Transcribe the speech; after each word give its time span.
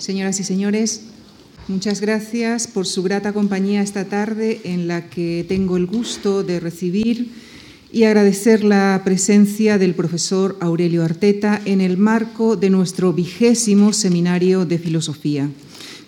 Señoras 0.00 0.40
y 0.40 0.44
señores, 0.44 1.02
muchas 1.68 2.00
gracias 2.00 2.66
por 2.66 2.86
su 2.86 3.02
grata 3.02 3.34
compañía 3.34 3.82
esta 3.82 4.06
tarde 4.06 4.62
en 4.64 4.88
la 4.88 5.10
que 5.10 5.44
tengo 5.46 5.76
el 5.76 5.84
gusto 5.84 6.42
de 6.42 6.58
recibir 6.58 7.28
y 7.92 8.04
agradecer 8.04 8.64
la 8.64 9.02
presencia 9.04 9.76
del 9.76 9.94
profesor 9.94 10.56
Aurelio 10.62 11.04
Arteta 11.04 11.60
en 11.66 11.82
el 11.82 11.98
marco 11.98 12.56
de 12.56 12.70
nuestro 12.70 13.12
vigésimo 13.12 13.92
seminario 13.92 14.64
de 14.64 14.78
filosofía. 14.78 15.50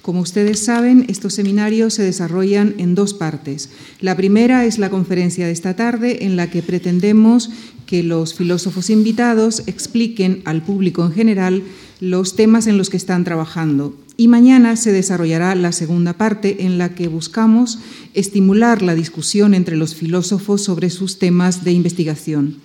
Como 0.01 0.21
ustedes 0.21 0.59
saben, 0.59 1.05
estos 1.09 1.35
seminarios 1.35 1.93
se 1.93 2.03
desarrollan 2.03 2.75
en 2.79 2.95
dos 2.95 3.13
partes. 3.13 3.69
La 4.01 4.17
primera 4.17 4.65
es 4.65 4.79
la 4.79 4.89
conferencia 4.89 5.45
de 5.45 5.53
esta 5.53 5.77
tarde 5.77 6.25
en 6.25 6.37
la 6.37 6.49
que 6.49 6.63
pretendemos 6.63 7.51
que 7.85 8.03
los 8.03 8.33
filósofos 8.33 8.89
invitados 8.89 9.63
expliquen 9.67 10.41
al 10.47 10.63
público 10.63 11.05
en 11.05 11.13
general 11.13 11.63
los 12.03 12.35
temas 12.35 12.67
en 12.67 12.79
los 12.79 12.91
que 12.91 12.97
están 12.97 13.23
trabajando. 13.23 13.95
Y 14.17 14.27
mañana 14.27 14.75
se 14.75 14.91
desarrollará 14.91 15.55
la 15.55 15.71
segunda 15.71 16.15
parte 16.15 16.65
en 16.65 16.77
la 16.77 16.97
que 16.97 17.07
buscamos 17.07 17.79
estimular 18.13 18.83
la 18.83 18.97
discusión 18.97 19.55
entre 19.55 19.77
los 19.77 19.95
filósofos 19.95 20.65
sobre 20.65 20.91
sus 20.91 21.21
temas 21.21 21.63
de 21.63 21.71
investigación. 21.71 22.57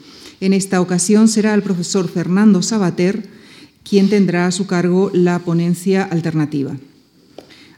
En 0.42 0.54
esta 0.54 0.82
ocasión 0.82 1.28
será 1.28 1.54
el 1.54 1.62
profesor 1.62 2.10
Fernando 2.10 2.64
Sabater 2.64 3.30
quien 3.88 4.10
tendrá 4.10 4.48
a 4.48 4.52
su 4.52 4.66
cargo 4.66 5.12
la 5.14 5.38
ponencia 5.38 6.04
alternativa. 6.04 6.76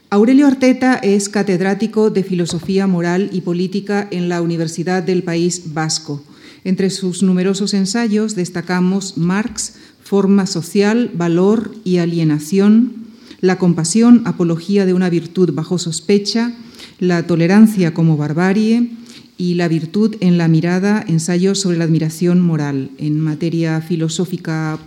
Aurelio 0.08 0.46
Arteta 0.46 0.94
es 0.94 1.28
catedrático 1.28 2.08
de 2.08 2.24
Filosofía 2.24 2.86
Moral 2.86 3.28
y 3.34 3.42
Política 3.42 4.08
en 4.10 4.30
la 4.30 4.40
Universidad 4.40 5.02
del 5.02 5.22
País 5.24 5.74
Vasco. 5.74 6.24
Entre 6.64 6.90
sus 6.90 7.22
numerosos 7.22 7.74
ensayos 7.74 8.34
destacamos 8.34 9.16
Marx, 9.16 9.74
Forma 10.10 10.46
social, 10.46 11.12
Valor 11.14 11.70
y 11.84 11.98
Alienación, 11.98 12.94
La 13.40 13.58
compasión, 13.58 14.22
Apología 14.24 14.84
de 14.84 14.92
una 14.92 15.08
virtud 15.08 15.54
bajo 15.54 15.78
sospecha, 15.78 16.52
La 16.98 17.28
tolerancia 17.28 17.94
como 17.94 18.16
barbarie 18.16 18.90
y 19.38 19.54
La 19.54 19.68
virtud 19.68 20.16
en 20.18 20.36
la 20.36 20.48
mirada, 20.48 21.04
ensayos 21.06 21.60
sobre 21.60 21.78
la 21.78 21.84
admiración 21.84 22.40
moral. 22.40 22.90
En 22.98 23.20
materia 23.20 23.80
filosófica, 23.82 24.80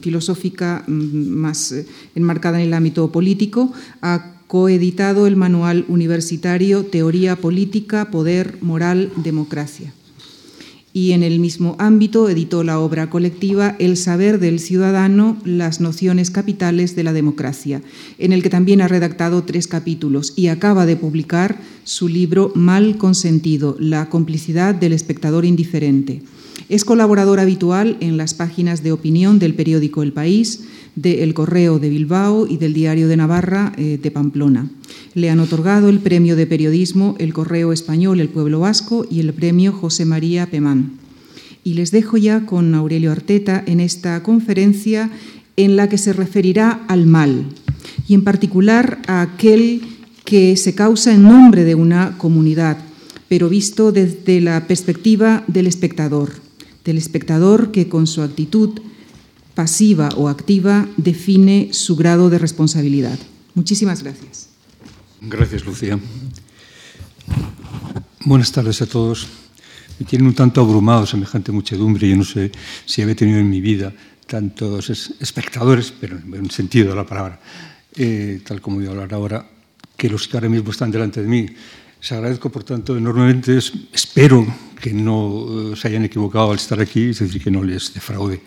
filosófica 0.00 0.82
mm, 0.86 1.28
más 1.28 1.72
eh, 1.72 1.86
enmarcada 2.14 2.58
en 2.58 2.68
el 2.68 2.72
ámbito 2.72 3.12
político, 3.12 3.70
ha 4.00 4.32
coeditado 4.46 5.26
el 5.26 5.36
manual 5.36 5.84
universitario 5.88 6.86
Teoría 6.86 7.36
Política, 7.36 8.10
Poder, 8.10 8.56
Moral, 8.62 9.12
Democracia. 9.16 9.92
Y 10.98 11.12
en 11.12 11.22
el 11.22 11.38
mismo 11.38 11.76
ámbito 11.78 12.28
editó 12.28 12.64
la 12.64 12.80
obra 12.80 13.08
colectiva 13.08 13.76
El 13.78 13.96
saber 13.96 14.40
del 14.40 14.58
ciudadano, 14.58 15.36
las 15.44 15.80
nociones 15.80 16.32
capitales 16.32 16.96
de 16.96 17.04
la 17.04 17.12
democracia, 17.12 17.82
en 18.18 18.32
el 18.32 18.42
que 18.42 18.50
también 18.50 18.80
ha 18.80 18.88
redactado 18.88 19.44
tres 19.44 19.68
capítulos 19.68 20.32
y 20.34 20.48
acaba 20.48 20.86
de 20.86 20.96
publicar 20.96 21.60
su 21.84 22.08
libro 22.08 22.50
Mal 22.56 22.98
consentido, 22.98 23.76
la 23.78 24.08
complicidad 24.08 24.74
del 24.74 24.92
espectador 24.92 25.44
indiferente. 25.44 26.22
Es 26.68 26.84
colaborador 26.84 27.38
habitual 27.38 27.96
en 28.00 28.16
las 28.16 28.34
páginas 28.34 28.82
de 28.82 28.90
opinión 28.90 29.38
del 29.38 29.54
periódico 29.54 30.02
El 30.02 30.12
País, 30.12 30.64
de 30.96 31.22
El 31.22 31.32
Correo 31.32 31.78
de 31.78 31.90
Bilbao 31.90 32.48
y 32.48 32.56
del 32.56 32.74
Diario 32.74 33.06
de 33.06 33.16
Navarra 33.16 33.72
eh, 33.76 34.00
de 34.02 34.10
Pamplona. 34.10 34.68
Le 35.18 35.30
han 35.30 35.40
otorgado 35.40 35.88
el 35.88 35.98
premio 35.98 36.36
de 36.36 36.46
periodismo 36.46 37.16
El 37.18 37.32
Correo 37.32 37.72
Español 37.72 38.20
El 38.20 38.28
Pueblo 38.28 38.60
Vasco 38.60 39.04
y 39.10 39.18
el 39.18 39.32
premio 39.32 39.72
José 39.72 40.04
María 40.04 40.46
Pemán. 40.48 40.92
Y 41.64 41.74
les 41.74 41.90
dejo 41.90 42.18
ya 42.18 42.46
con 42.46 42.72
Aurelio 42.72 43.10
Arteta 43.10 43.64
en 43.66 43.80
esta 43.80 44.22
conferencia 44.22 45.10
en 45.56 45.74
la 45.74 45.88
que 45.88 45.98
se 45.98 46.12
referirá 46.12 46.84
al 46.86 47.06
mal 47.06 47.46
y 48.06 48.14
en 48.14 48.22
particular 48.22 49.02
a 49.08 49.22
aquel 49.22 49.82
que 50.24 50.56
se 50.56 50.76
causa 50.76 51.12
en 51.12 51.24
nombre 51.24 51.64
de 51.64 51.74
una 51.74 52.16
comunidad, 52.16 52.78
pero 53.28 53.48
visto 53.48 53.90
desde 53.90 54.40
la 54.40 54.68
perspectiva 54.68 55.42
del 55.48 55.66
espectador, 55.66 56.30
del 56.84 56.96
espectador 56.96 57.72
que 57.72 57.88
con 57.88 58.06
su 58.06 58.22
actitud 58.22 58.78
pasiva 59.56 60.10
o 60.16 60.28
activa 60.28 60.86
define 60.96 61.70
su 61.72 61.96
grado 61.96 62.30
de 62.30 62.38
responsabilidad. 62.38 63.18
Muchísimas 63.56 64.04
gracias. 64.04 64.47
Gracias, 65.20 65.64
Lucía. 65.64 65.98
Buenas 68.24 68.52
tardes 68.52 68.80
a 68.82 68.86
todos. 68.86 69.26
Me 69.98 70.06
tienen 70.06 70.28
un 70.28 70.34
tanto 70.34 70.60
abrumado 70.60 71.06
semejante 71.06 71.50
muchedumbre. 71.50 72.08
Yo 72.08 72.16
no 72.16 72.24
sé 72.24 72.52
si 72.84 73.02
había 73.02 73.16
tenido 73.16 73.38
en 73.38 73.50
mi 73.50 73.60
vida 73.60 73.92
tantos 74.26 74.90
espectadores, 74.90 75.92
pero 75.98 76.16
en 76.16 76.40
un 76.40 76.50
sentido 76.50 76.90
de 76.90 76.94
la 76.94 77.04
palabra, 77.04 77.40
eh, 77.96 78.40
tal 78.46 78.60
como 78.60 78.76
voy 78.76 78.86
a 78.86 78.90
hablar 78.90 79.12
ahora, 79.12 79.50
que 79.96 80.08
los 80.08 80.28
que 80.28 80.36
ahora 80.36 80.48
mismo 80.48 80.70
están 80.70 80.90
delante 80.92 81.20
de 81.20 81.26
mí. 81.26 81.46
Les 82.00 82.12
agradezco, 82.12 82.48
por 82.50 82.62
tanto, 82.62 82.96
enormemente. 82.96 83.58
Espero 83.92 84.46
que 84.80 84.92
no 84.92 85.72
eh, 85.72 85.76
se 85.76 85.88
hayan 85.88 86.04
equivocado 86.04 86.52
al 86.52 86.58
estar 86.58 86.80
aquí, 86.80 87.10
es 87.10 87.18
decir, 87.18 87.42
que 87.42 87.50
no 87.50 87.64
les 87.64 87.92
defraude 87.92 88.40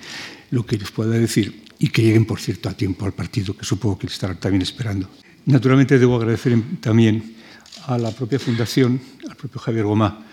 lo 0.51 0.65
que 0.65 0.77
les 0.77 0.89
pueda 0.89 1.11
decir 1.11 1.65
y 1.79 1.89
que 1.89 2.01
lleguen, 2.01 2.25
por 2.25 2.39
cierto, 2.39 2.69
a 2.69 2.73
tiempo 2.73 3.05
al 3.05 3.13
partido, 3.13 3.57
que 3.57 3.65
supongo 3.65 3.99
que 3.99 4.07
estarán 4.07 4.39
también 4.39 4.61
esperando. 4.61 5.09
Naturalmente, 5.45 5.97
debo 5.97 6.17
agradecer 6.17 6.53
también 6.79 7.35
a 7.87 7.97
la 7.97 8.11
propia 8.11 8.37
Fundación, 8.37 9.01
al 9.27 9.35
propio 9.35 9.59
Javier 9.59 9.85
Gomá, 9.85 10.23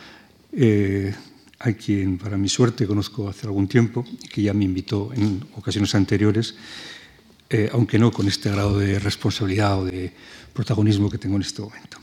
eh, 0.52 1.14
a 1.60 1.72
quien, 1.72 2.18
para 2.18 2.36
mi 2.36 2.48
suerte, 2.48 2.86
conozco 2.86 3.28
hace 3.28 3.46
algún 3.46 3.66
tiempo 3.66 4.04
y 4.22 4.28
que 4.28 4.42
ya 4.42 4.52
me 4.52 4.64
invitó 4.64 5.10
en 5.14 5.42
ocasiones 5.56 5.94
anteriores, 5.94 6.54
eh, 7.48 7.70
aunque 7.72 7.98
no 7.98 8.12
con 8.12 8.28
este 8.28 8.50
grado 8.50 8.78
de 8.78 8.98
responsabilidad 8.98 9.80
o 9.80 9.84
de 9.86 10.12
protagonismo 10.52 11.08
que 11.08 11.18
tengo 11.18 11.36
en 11.36 11.42
este 11.42 11.62
momento. 11.62 11.96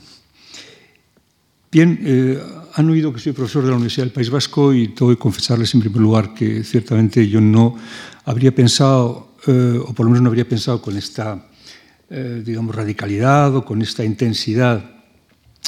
Bien, 1.70 2.00
eh, 2.02 2.42
han 2.74 2.90
oído 2.90 3.12
que 3.12 3.20
soy 3.20 3.32
profesor 3.32 3.62
de 3.62 3.70
la 3.70 3.76
Universidad 3.76 4.04
del 4.04 4.12
País 4.12 4.30
Vasco 4.30 4.74
y 4.74 4.88
tengo 4.88 5.10
que 5.12 5.18
confesarles 5.18 5.72
en 5.74 5.80
primer 5.80 6.00
lugar 6.00 6.34
que 6.34 6.64
ciertamente 6.64 7.28
yo 7.28 7.40
no 7.40 7.76
habría 8.24 8.52
pensado, 8.54 9.36
o 9.46 9.94
por 9.94 10.06
lo 10.06 10.10
menos 10.10 10.22
no 10.22 10.28
habría 10.28 10.48
pensado 10.48 10.82
con 10.82 10.96
esta, 10.96 11.46
eh, 12.10 12.42
digamos, 12.44 12.74
radicalidad 12.74 13.54
o 13.56 13.64
con 13.64 13.82
esta 13.82 14.04
intensidad 14.04 14.90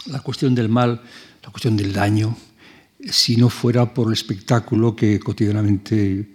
la 0.07 0.21
cuestión 0.21 0.55
del 0.55 0.69
mal, 0.69 1.03
la 1.43 1.51
cuestión 1.51 1.77
del 1.77 1.93
daño, 1.93 2.37
si 3.11 3.37
no 3.37 3.49
fuera 3.49 3.93
por 3.93 4.09
el 4.09 4.15
espectáculo 4.15 4.95
que 4.97 5.21
cotidianamente 5.21 6.29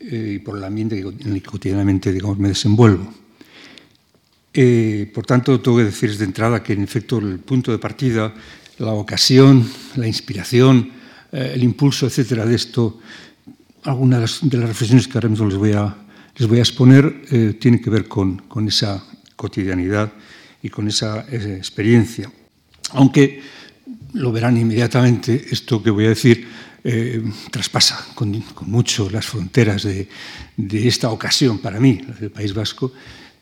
y 0.00 0.38
por 0.40 0.58
el 0.58 0.64
ambiente 0.64 0.98
en 0.98 1.32
el 1.32 1.42
que 1.42 1.48
cotidianamente 1.48 2.12
digamos, 2.12 2.38
me 2.38 2.48
desenvuelvo. 2.48 3.12
por 5.14 5.26
tanto, 5.26 5.60
tengo 5.60 5.78
que 5.78 5.84
decir 5.84 6.16
de 6.16 6.24
entrada 6.24 6.62
que, 6.62 6.72
en 6.72 6.82
efecto, 6.82 7.18
el 7.18 7.38
punto 7.38 7.70
de 7.70 7.78
partida 7.78 8.34
la 8.78 8.92
ocasión, 8.92 9.68
la 9.96 10.06
inspiración, 10.06 10.90
eh, 11.32 11.52
el 11.54 11.62
impulso, 11.62 12.06
etcétera, 12.06 12.44
de 12.44 12.54
esto, 12.54 13.00
algunas 13.84 14.40
de 14.42 14.58
las 14.58 14.68
reflexiones 14.68 15.08
que 15.08 15.16
ahora 15.16 15.28
mismo 15.28 15.46
les 15.46 15.56
voy 15.56 15.72
a, 15.72 15.96
les 16.36 16.48
voy 16.48 16.58
a 16.58 16.62
exponer 16.62 17.22
eh, 17.30 17.56
tienen 17.58 17.80
que 17.80 17.90
ver 17.90 18.08
con, 18.08 18.38
con, 18.48 18.68
esa 18.68 19.02
cotidianidad 19.36 20.12
y 20.62 20.68
con 20.68 20.88
esa, 20.88 21.20
experiencia. 21.30 22.30
Aunque 22.90 23.42
lo 24.14 24.32
verán 24.32 24.56
inmediatamente, 24.56 25.46
esto 25.50 25.82
que 25.82 25.90
voy 25.90 26.06
a 26.06 26.10
decir 26.10 26.48
eh, 26.82 27.22
traspasa 27.50 28.06
con, 28.14 28.42
mucho 28.62 29.10
las 29.10 29.26
fronteras 29.26 29.82
de, 29.82 30.08
de, 30.56 30.88
esta 30.88 31.10
ocasión 31.10 31.58
para 31.58 31.78
mí, 31.78 32.00
la 32.06 32.14
del 32.14 32.30
País 32.30 32.54
Vasco, 32.54 32.92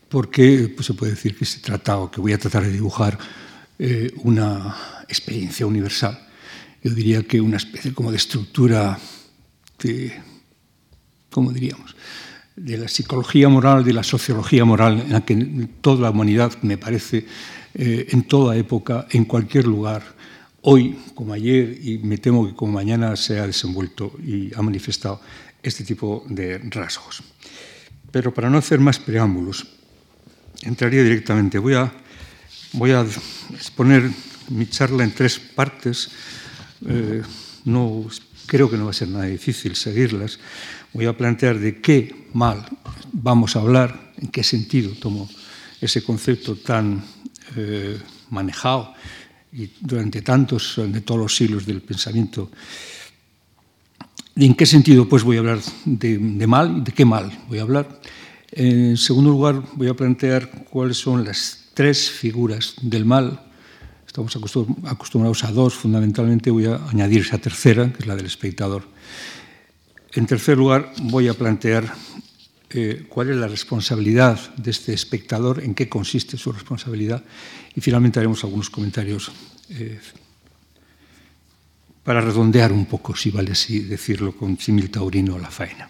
porque 0.09 0.71
pues, 0.75 0.87
se 0.87 0.93
puede 0.93 1.13
decir 1.13 1.35
que 1.35 1.45
se 1.45 1.59
trata 1.59 1.97
o 1.97 2.11
que 2.11 2.21
voy 2.21 2.33
a 2.33 2.37
tratar 2.37 2.63
de 2.63 2.71
dibujar 2.71 3.17
eh, 3.77 4.11
una 4.23 5.03
experiencia 5.07 5.65
universal. 5.65 6.17
Yo 6.83 6.91
diría 6.91 7.23
que 7.23 7.41
una 7.41 7.57
especie 7.57 7.93
como 7.93 8.11
de 8.11 8.17
estructura 8.17 8.97
de, 9.81 10.13
¿cómo 11.29 11.51
diríamos?, 11.51 11.95
de 12.55 12.77
la 12.77 12.87
psicología 12.87 13.49
moral, 13.49 13.83
de 13.83 13.93
la 13.93 14.03
sociología 14.03 14.65
moral, 14.65 15.01
en 15.01 15.11
la 15.11 15.25
que 15.25 15.35
toda 15.81 16.01
la 16.01 16.09
humanidad, 16.11 16.53
me 16.61 16.77
parece, 16.77 17.25
eh, 17.73 18.07
en 18.09 18.23
toda 18.23 18.55
época, 18.55 19.07
en 19.11 19.25
cualquier 19.25 19.65
lugar, 19.65 20.03
hoy 20.61 20.97
como 21.13 21.33
ayer 21.33 21.77
y 21.81 21.99
me 21.99 22.17
temo 22.17 22.47
que 22.47 22.55
como 22.55 22.71
mañana 22.71 23.15
se 23.15 23.39
ha 23.39 23.45
desenvuelto 23.45 24.13
y 24.23 24.53
ha 24.55 24.61
manifestado 24.61 25.21
este 25.61 25.83
tipo 25.83 26.25
de 26.27 26.57
rasgos. 26.69 27.21
Pero 28.11 28.33
para 28.33 28.49
no 28.49 28.57
hacer 28.57 28.79
más 28.79 28.97
preámbulos, 28.97 29.67
entraría 30.63 31.03
directamente. 31.03 31.59
Voy 31.59 31.75
a 31.75 31.91
Voy 32.77 32.91
a 32.91 33.05
exponer 33.53 34.11
mi 34.49 34.67
charla 34.67 35.05
en 35.05 35.11
tres 35.11 35.39
partes. 35.39 36.09
Eh, 36.85 37.21
no, 37.63 38.05
creo 38.47 38.69
que 38.69 38.75
no 38.75 38.83
va 38.83 38.91
a 38.91 38.93
ser 38.93 39.07
nada 39.07 39.25
difícil 39.25 39.77
seguirlas. 39.77 40.39
Voy 40.95 41.07
a 41.07 41.17
plantear 41.17 41.59
de 41.59 41.81
qué 41.81 42.29
mal 42.31 42.65
vamos 43.11 43.57
a 43.57 43.59
hablar, 43.59 44.13
en 44.15 44.29
qué 44.29 44.45
sentido 44.45 44.93
tomo 44.95 45.27
ese 45.81 46.01
concepto 46.01 46.55
tan 46.55 47.03
eh, 47.57 47.99
manejado 48.29 48.93
y 49.51 49.71
durante 49.81 50.21
tantos, 50.21 50.75
de 50.77 51.01
todos 51.01 51.19
los 51.19 51.35
siglos 51.35 51.65
del 51.65 51.81
pensamiento. 51.81 52.49
¿En 54.37 54.55
qué 54.55 54.65
sentido 54.65 55.09
pues 55.09 55.23
voy 55.23 55.35
a 55.35 55.39
hablar 55.39 55.59
de, 55.83 56.17
de 56.17 56.47
mal? 56.47 56.81
¿De 56.81 56.93
qué 56.93 57.03
mal 57.03 57.29
voy 57.49 57.59
a 57.59 57.63
hablar? 57.63 57.99
En 58.53 58.95
segundo 58.95 59.31
lugar, 59.31 59.63
voy 59.73 59.89
a 59.89 59.95
plantear 59.95 60.49
cuáles 60.63 60.95
son 60.95 61.25
las 61.25 61.71
tres 61.73 62.09
figuras 62.09 62.75
del 62.81 63.03
mal. 63.03 63.41
Estamos 64.07 64.33
acostumbrados 64.85 65.43
a 65.43 65.51
dos, 65.51 65.73
fundamentalmente 65.73 66.51
voy 66.51 66.67
a 66.67 66.75
añadir 66.87 67.19
esa 67.19 67.37
tercera, 67.37 67.91
que 67.91 67.99
es 67.99 68.07
la 68.07 68.15
del 68.15 68.27
espectador. 68.27 68.95
En 70.15 70.25
tercer 70.25 70.57
lugar, 70.57 70.93
voy 71.03 71.27
a 71.27 71.33
plantear 71.33 71.93
eh, 72.69 73.05
cuál 73.09 73.31
es 73.31 73.35
la 73.35 73.49
responsabilidad 73.49 74.39
de 74.55 74.71
este 74.71 74.93
espectador, 74.93 75.61
en 75.61 75.75
qué 75.75 75.89
consiste 75.89 76.37
su 76.37 76.53
responsabilidad 76.53 77.21
y 77.75 77.81
finalmente 77.81 78.19
haremos 78.19 78.41
algunos 78.45 78.69
comentarios 78.69 79.29
eh, 79.71 79.99
para 82.01 82.21
redondear 82.21 82.71
un 82.71 82.85
poco, 82.85 83.13
si 83.13 83.29
vale 83.29 83.51
así 83.51 83.79
decirlo, 83.79 84.31
con 84.31 84.57
símil 84.57 84.89
taurino 84.89 85.37
la 85.37 85.51
faena. 85.51 85.89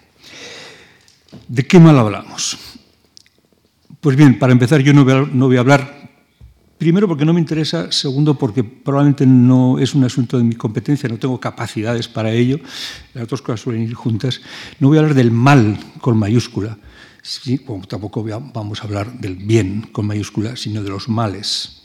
¿De 1.48 1.68
qué 1.68 1.80
mal 1.80 2.00
hablamos? 2.00 2.58
Pues 4.02 4.16
bien, 4.18 4.40
para 4.40 4.54
empezar 4.54 4.82
yo 4.82 4.92
no 4.94 5.04
voy, 5.04 5.58
a, 5.58 5.60
hablar, 5.60 6.05
primero 6.78 7.08
porque 7.08 7.26
no 7.26 7.34
me 7.34 7.40
interesa, 7.40 7.92
segundo 7.92 8.38
porque 8.38 8.64
probablemente 8.64 9.26
no 9.26 9.80
es 9.80 9.96
un 9.96 10.04
asunto 10.04 10.38
de 10.38 10.44
mi 10.44 10.56
competencia, 10.56 11.10
no 11.10 11.18
tengo 11.18 11.40
capacidades 11.40 12.08
para 12.08 12.32
ello, 12.32 12.60
las 13.14 13.28
dos 13.28 13.42
cosas 13.42 13.62
suelen 13.62 13.84
ir 13.84 13.94
juntas. 13.94 14.42
No 14.80 14.90
voy 14.90 14.98
a 14.98 15.02
hablar 15.02 15.16
del 15.16 15.32
mal 15.32 15.78
con 16.02 16.18
mayúscula, 16.18 16.78
tampoco 17.88 18.24
vamos 18.54 18.82
a 18.82 18.84
hablar 18.84 19.20
del 19.20 19.36
bien 19.36 19.90
con 19.92 20.06
mayúscula, 20.06 20.56
sino 20.56 20.84
de 20.84 20.90
los 20.90 21.10
males 21.10 21.84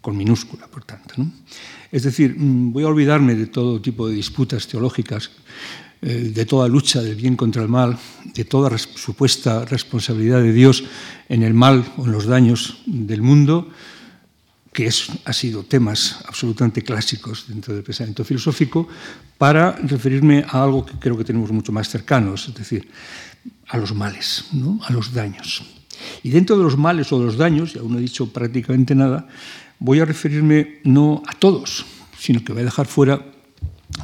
con 0.00 0.16
minúscula, 0.16 0.68
por 0.68 0.84
tanto. 0.84 1.14
Es 1.90 2.04
decir, 2.04 2.36
mm, 2.38 2.72
voy 2.72 2.84
a 2.84 2.88
olvidarme 2.88 3.34
de 3.34 3.46
todo 3.46 3.80
tipo 3.80 4.06
de 4.06 4.14
disputas 4.14 4.68
teológicas, 4.68 5.30
eh, 6.02 6.30
de 6.32 6.44
toda 6.44 6.68
lucha 6.68 7.02
del 7.02 7.16
bien 7.16 7.36
contra 7.36 7.62
el 7.62 7.68
mal, 7.68 7.98
de 8.34 8.44
toda 8.44 8.76
supuesta 8.78 9.64
responsabilidad 9.64 10.42
de 10.42 10.52
Dios 10.52 10.84
en 11.28 11.42
el 11.42 11.54
mal 11.54 11.84
o 11.96 12.04
en 12.04 12.12
los 12.12 12.26
daños 12.26 12.82
del 12.86 13.22
mundo, 13.22 13.70
que 14.76 14.84
es, 14.84 15.08
ha 15.24 15.32
sido 15.32 15.64
temas 15.64 16.20
absolutamente 16.28 16.82
clásicos 16.82 17.46
dentro 17.48 17.72
del 17.72 17.82
pensamiento 17.82 18.26
filosófico, 18.26 18.86
para 19.38 19.72
referirme 19.72 20.44
a 20.46 20.62
algo 20.62 20.84
que 20.84 20.92
creo 21.00 21.16
que 21.16 21.24
tenemos 21.24 21.50
mucho 21.50 21.72
más 21.72 21.88
cercanos, 21.88 22.48
es 22.48 22.54
decir, 22.54 22.86
a 23.68 23.78
los 23.78 23.94
males, 23.94 24.44
¿no? 24.52 24.78
a 24.84 24.92
los 24.92 25.14
daños. 25.14 25.64
Y 26.22 26.28
dentro 26.28 26.58
de 26.58 26.64
los 26.64 26.76
males 26.76 27.10
o 27.10 27.18
de 27.18 27.24
los 27.24 27.38
daños, 27.38 27.74
y 27.74 27.78
aún 27.78 27.92
no 27.92 27.98
he 27.98 28.02
dicho 28.02 28.28
prácticamente 28.28 28.94
nada, 28.94 29.26
voy 29.78 30.00
a 30.00 30.04
referirme 30.04 30.80
no 30.84 31.22
a 31.26 31.32
todos, 31.32 31.86
sino 32.18 32.44
que 32.44 32.52
voy 32.52 32.60
a 32.60 32.66
dejar 32.66 32.86
fuera 32.86 33.24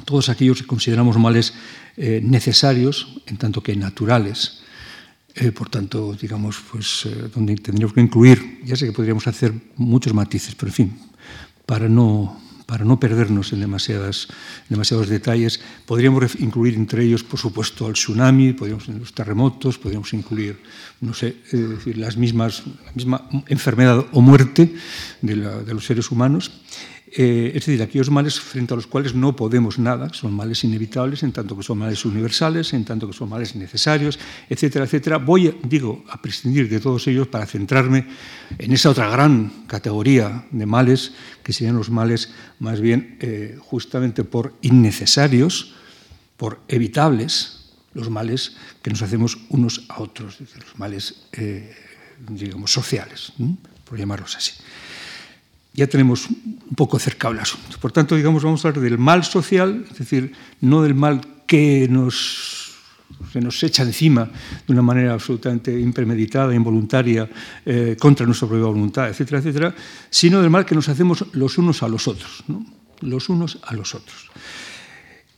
todos 0.07 0.31
aquellos 0.31 0.63
que 0.63 0.67
consideramos 0.67 1.19
males 1.19 1.53
eh, 1.99 2.23
necesarios, 2.25 3.21
en 3.27 3.37
tanto 3.37 3.63
que 3.63 3.77
naturales. 3.77 4.62
Eh, 5.35 5.51
por 5.51 5.71
tanto, 5.71 6.13
digamos, 6.13 6.61
pues 6.71 7.07
eh, 7.07 7.31
donde 7.35 7.57
tendríamos 7.57 7.95
que 7.95 8.01
incluir, 8.01 8.61
ya 8.65 8.77
sé 8.77 8.87
que 8.87 8.93
podríamos 8.93 9.27
hacer 9.27 9.53
muchos 9.77 10.13
matices, 10.13 10.55
pero 10.55 10.69
en 10.69 10.75
fin, 10.75 10.99
para 11.65 11.89
no 11.89 12.39
para 12.73 12.87
no 12.87 12.99
perdernos 12.99 13.53
en 13.53 13.61
demasiadas, 13.61 14.29
demasiados 14.71 15.11
detalles, 15.11 15.61
podríamos 15.85 16.41
incluir 16.41 16.75
entre 16.75 17.05
ellos, 17.05 17.23
por 17.23 17.39
supuesto, 17.39 17.85
al 17.85 17.93
tsunami, 17.93 18.55
podríamos 18.55 18.89
los 18.89 19.13
terremotos, 19.13 19.77
podríamos 19.77 20.11
incluir, 20.15 20.59
no 21.03 21.13
sé, 21.13 21.37
decir, 21.53 21.99
las 21.99 22.17
mismas, 22.17 22.63
la 22.87 22.93
misma 22.93 23.29
enfermedad 23.49 24.07
o 24.13 24.23
muerte 24.23 24.75
de, 25.21 25.37
de 25.37 25.75
los 25.75 25.85
seres 25.85 26.11
humanos. 26.11 26.51
Eh, 27.15 27.49
es 27.55 27.67
decir, 27.67 27.83
aquellos 27.83 28.11
males 28.11 28.41
frente 28.41 28.73
a 28.73 28.77
los 28.77 28.87
cuales 28.87 29.15
no 29.15 29.37
podemos 29.37 29.79
nada, 29.79 30.09
son 30.15 30.33
males 30.33 30.65
inevitables, 30.65 31.23
en 31.23 31.33
tanto 31.33 31.55
que 31.55 31.63
son 31.63 31.77
males 31.77 32.07
universales, 32.07 32.73
en 32.73 32.87
tanto 32.87 33.07
que 33.07 33.13
son 33.13 33.29
males 33.29 33.55
necesarios, 33.55 34.19
etcétera, 34.49 34.87
etcétera. 34.87 35.19
Voy, 35.19 35.55
digo, 35.63 36.05
a 36.09 36.23
prescindir 36.23 36.71
de 36.71 36.81
todos 36.81 37.07
ellos 37.09 37.29
para 37.29 37.45
centrarme 37.45 38.07
en 38.57 38.73
esa 38.73 38.89
otra 38.89 39.11
gran 39.11 39.67
categoría 39.67 40.47
de 40.51 40.65
males, 40.65 41.13
que 41.43 41.53
serían 41.53 41.77
los 41.77 41.91
males 41.91 42.33
más 42.61 42.81
bien 42.81 43.19
eh, 43.21 43.59
justamente 43.61 44.25
por 44.25 44.55
innecesarios, 44.63 45.75
por 46.39 46.61
evitables, 46.67 47.75
los 47.93 48.09
males 48.09 48.57
que 48.81 48.89
nos 48.89 49.03
hacemos 49.03 49.37
unos 49.51 49.85
a 49.91 50.01
otros, 50.01 50.39
los 50.41 50.79
males, 50.79 51.25
eh, 51.33 51.75
digamos, 52.27 52.73
sociales, 52.73 53.35
por 53.85 53.99
llamarlos 53.99 54.35
así 54.35 54.53
ya 55.75 55.87
tenemos 55.87 56.29
un 56.29 56.75
poco 56.77 56.97
acercado 56.97 57.35
el 57.35 57.41
asunto. 57.41 57.79
Por 57.81 57.93
tanto, 57.93 58.17
digamos, 58.17 58.43
vamos 58.43 58.65
a 58.65 58.69
hablar 58.69 58.83
del 58.83 58.99
mal 58.99 59.25
social, 59.25 59.85
es 59.91 59.99
decir, 59.99 60.33
no 60.61 60.83
del 60.83 60.95
mal 60.95 61.21
que 61.47 61.89
nos, 61.89 62.75
se 63.33 63.41
nos 63.41 63.63
echa 63.63 63.83
encima 63.83 64.31
de 64.67 64.73
una 64.73 64.83
manera 64.83 65.15
absolutamente 65.15 65.79
impremeditada, 65.79 66.55
involuntaria, 66.55 67.29
eh, 67.65 67.97
contra 67.99 68.27
nuestra 68.27 68.49
propia 68.49 68.67
voluntad, 68.67 69.09
etcétera, 69.09 69.39
etcétera, 69.39 69.75
sino 70.11 70.41
del 70.41 70.51
mal 70.51 70.67
que 70.67 70.75
nos 70.75 70.89
hacemos 70.89 71.25
los 71.33 71.57
unos 71.59 71.83
a 71.83 71.89
los 71.89 72.07
otros, 72.07 72.45
¿no? 72.49 72.65
los 73.01 73.29
unos 73.29 73.59
a 73.65 73.75
los 73.75 73.95
otros. 73.95 74.31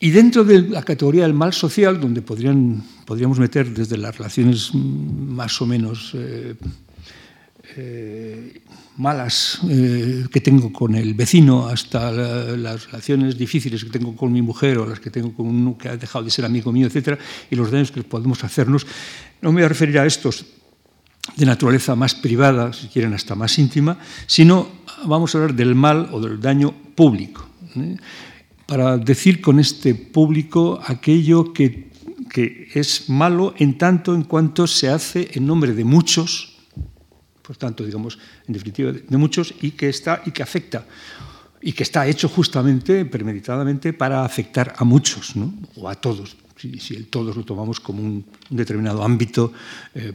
Y 0.01 0.11
dentro 0.11 0.45
de 0.45 0.63
la 0.63 0.83
categoría 0.83 1.23
del 1.23 1.35
mal 1.35 1.53
social, 1.53 2.01
donde 2.01 2.21
podrían, 2.21 2.83
podríamos 3.07 3.39
meter 3.39 3.73
desde 3.73 3.97
las 3.97 4.19
relaciones 4.19 4.75
más 4.75 5.63
o 5.63 5.67
menos 5.67 6.11
eh, 6.15 6.57
eh, 7.77 8.61
malas 8.97 9.59
eh, 9.69 10.27
que 10.31 10.41
tengo 10.41 10.73
con 10.73 10.95
el 10.95 11.15
vecino, 11.15 11.67
hasta 11.67 12.13
las 12.13 12.87
relaciones 12.87 13.37
difíciles 13.37 13.85
que 13.85 13.91
tengo 13.91 14.15
con 14.15 14.33
mi 14.33 14.43
mujer 14.43 14.79
o 14.79 14.87
las 14.87 15.01
que 15.01 15.11
tengo 15.11 15.35
con 15.35 15.47
uno 15.47 15.77
que 15.77 15.89
ha 15.89 15.97
dejado 15.97 16.25
de 16.25 16.31
ser 16.31 16.45
amigo 16.45 16.71
mío, 16.73 16.87
etcétera, 16.87 17.19
y 17.51 17.57
los 17.57 17.71
daños 17.71 17.91
que 17.91 18.03
podemos 18.03 18.45
hacernos. 18.45 18.87
No 19.43 19.51
me 19.51 19.57
voy 19.57 19.65
a 19.65 19.69
referir 19.69 19.99
a 19.99 20.07
estos 20.07 20.47
de 21.37 21.47
naturaleza 21.47 21.97
más 21.97 22.15
privada, 22.15 22.73
si 22.73 22.87
quieren 22.89 23.15
hasta 23.15 23.35
más 23.35 23.59
íntima, 23.59 23.99
sino 24.27 24.69
vamos 25.07 25.35
a 25.35 25.39
hablar 25.39 25.55
del 25.55 25.75
mal 25.75 26.09
o 26.13 26.21
del 26.21 26.41
daño 26.41 26.73
público. 26.95 27.49
¿eh? 27.77 27.97
Para 28.67 28.97
decir 28.99 29.41
con 29.41 29.59
este 29.59 29.95
público 29.95 30.81
aquello 30.87 31.53
que, 31.53 31.91
que 32.31 32.69
es 32.75 33.09
malo 33.09 33.55
en 33.59 33.77
tanto 33.77 34.15
en 34.15 34.23
cuanto 34.23 34.67
se 34.67 34.89
hace 34.89 35.31
en 35.33 35.47
nombre 35.47 35.73
de 35.73 35.85
muchos, 35.85 36.54
por 37.45 37.57
tanto, 37.57 37.85
digamos, 37.85 38.19
en 38.49 38.55
definitiva, 38.55 38.91
de 38.93 39.17
muchos, 39.19 39.55
y 39.61 39.73
que, 39.73 39.91
está, 39.91 40.23
y 40.25 40.31
que 40.33 40.43
afecta, 40.43 40.87
y 41.61 41.73
que 41.73 41.83
está 41.83 42.07
hecho 42.07 42.29
justamente, 42.29 43.05
premeditadamente, 43.05 43.93
para 43.93 44.25
afectar 44.25 44.73
a 44.77 44.85
muchos, 44.85 45.37
¿no? 45.37 45.53
o 45.77 45.89
a 45.89 45.95
todos, 45.95 46.37
si, 46.57 46.95
el 46.97 47.07
todos 47.09 47.37
lo 47.37 47.45
tomamos 47.45 47.81
como 47.81 48.03
un, 48.03 48.25
determinado 48.49 49.03
ámbito 49.03 49.53
eh, 49.95 50.13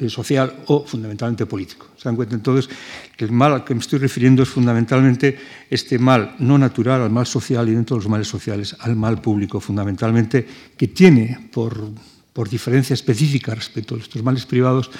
eh, 0.00 0.08
social 0.08 0.64
o 0.68 0.86
fundamentalmente 0.86 1.44
político. 1.44 1.88
Se 1.96 2.08
dan 2.08 2.16
cuenta 2.16 2.34
entonces 2.34 2.70
que 3.16 3.26
el 3.26 3.32
mal 3.32 3.52
al 3.52 3.64
que 3.64 3.74
me 3.74 3.80
estoy 3.80 3.98
refiriendo 3.98 4.42
es 4.42 4.48
fundamentalmente 4.48 5.36
este 5.68 5.98
mal 5.98 6.36
no 6.38 6.56
natural, 6.56 7.02
al 7.02 7.10
mal 7.10 7.26
social 7.26 7.68
y 7.68 7.74
dentro 7.74 7.96
de 7.96 8.02
los 8.02 8.10
males 8.10 8.28
sociales, 8.28 8.74
al 8.80 8.96
mal 8.96 9.20
público, 9.20 9.60
fundamentalmente, 9.60 10.46
que 10.76 10.88
tiene 10.88 11.50
por 11.52 11.92
por 12.32 12.48
diferencia 12.48 12.94
específica 12.94 13.54
respecto 13.54 13.94
a 13.94 13.98
estos 13.98 14.22
males 14.22 14.46
privados, 14.46 14.90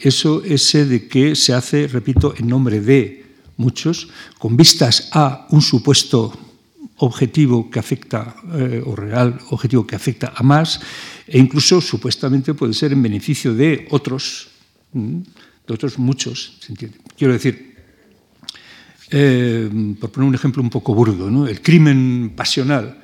eso 0.00 0.42
ese 0.44 0.86
de 0.86 1.06
que 1.06 1.36
se 1.36 1.54
hace, 1.54 1.86
repito, 1.86 2.34
en 2.36 2.48
nombre 2.48 2.80
de 2.80 3.26
muchos, 3.56 4.08
con 4.38 4.56
vistas 4.56 5.10
a 5.12 5.46
un 5.50 5.62
supuesto 5.62 6.32
objetivo 6.96 7.70
que 7.70 7.78
afecta, 7.78 8.36
eh, 8.52 8.82
o 8.84 8.96
real 8.96 9.38
objetivo 9.50 9.86
que 9.86 9.96
afecta 9.96 10.32
a 10.34 10.42
más, 10.42 10.80
e 11.26 11.38
incluso 11.38 11.80
supuestamente 11.80 12.54
puede 12.54 12.74
ser 12.74 12.92
en 12.92 13.02
beneficio 13.02 13.54
de 13.54 13.86
otros, 13.90 14.50
de 14.92 15.70
otros 15.70 15.98
muchos, 15.98 16.58
¿se 16.60 16.72
entiende? 16.72 16.98
Quiero 17.16 17.32
decir, 17.32 17.70
eh, 19.10 19.70
por 19.98 20.10
poner 20.10 20.28
un 20.28 20.34
ejemplo 20.34 20.62
un 20.62 20.70
poco 20.70 20.94
burdo, 20.94 21.30
¿no? 21.30 21.46
el 21.46 21.62
crimen 21.62 22.32
pasional 22.36 23.00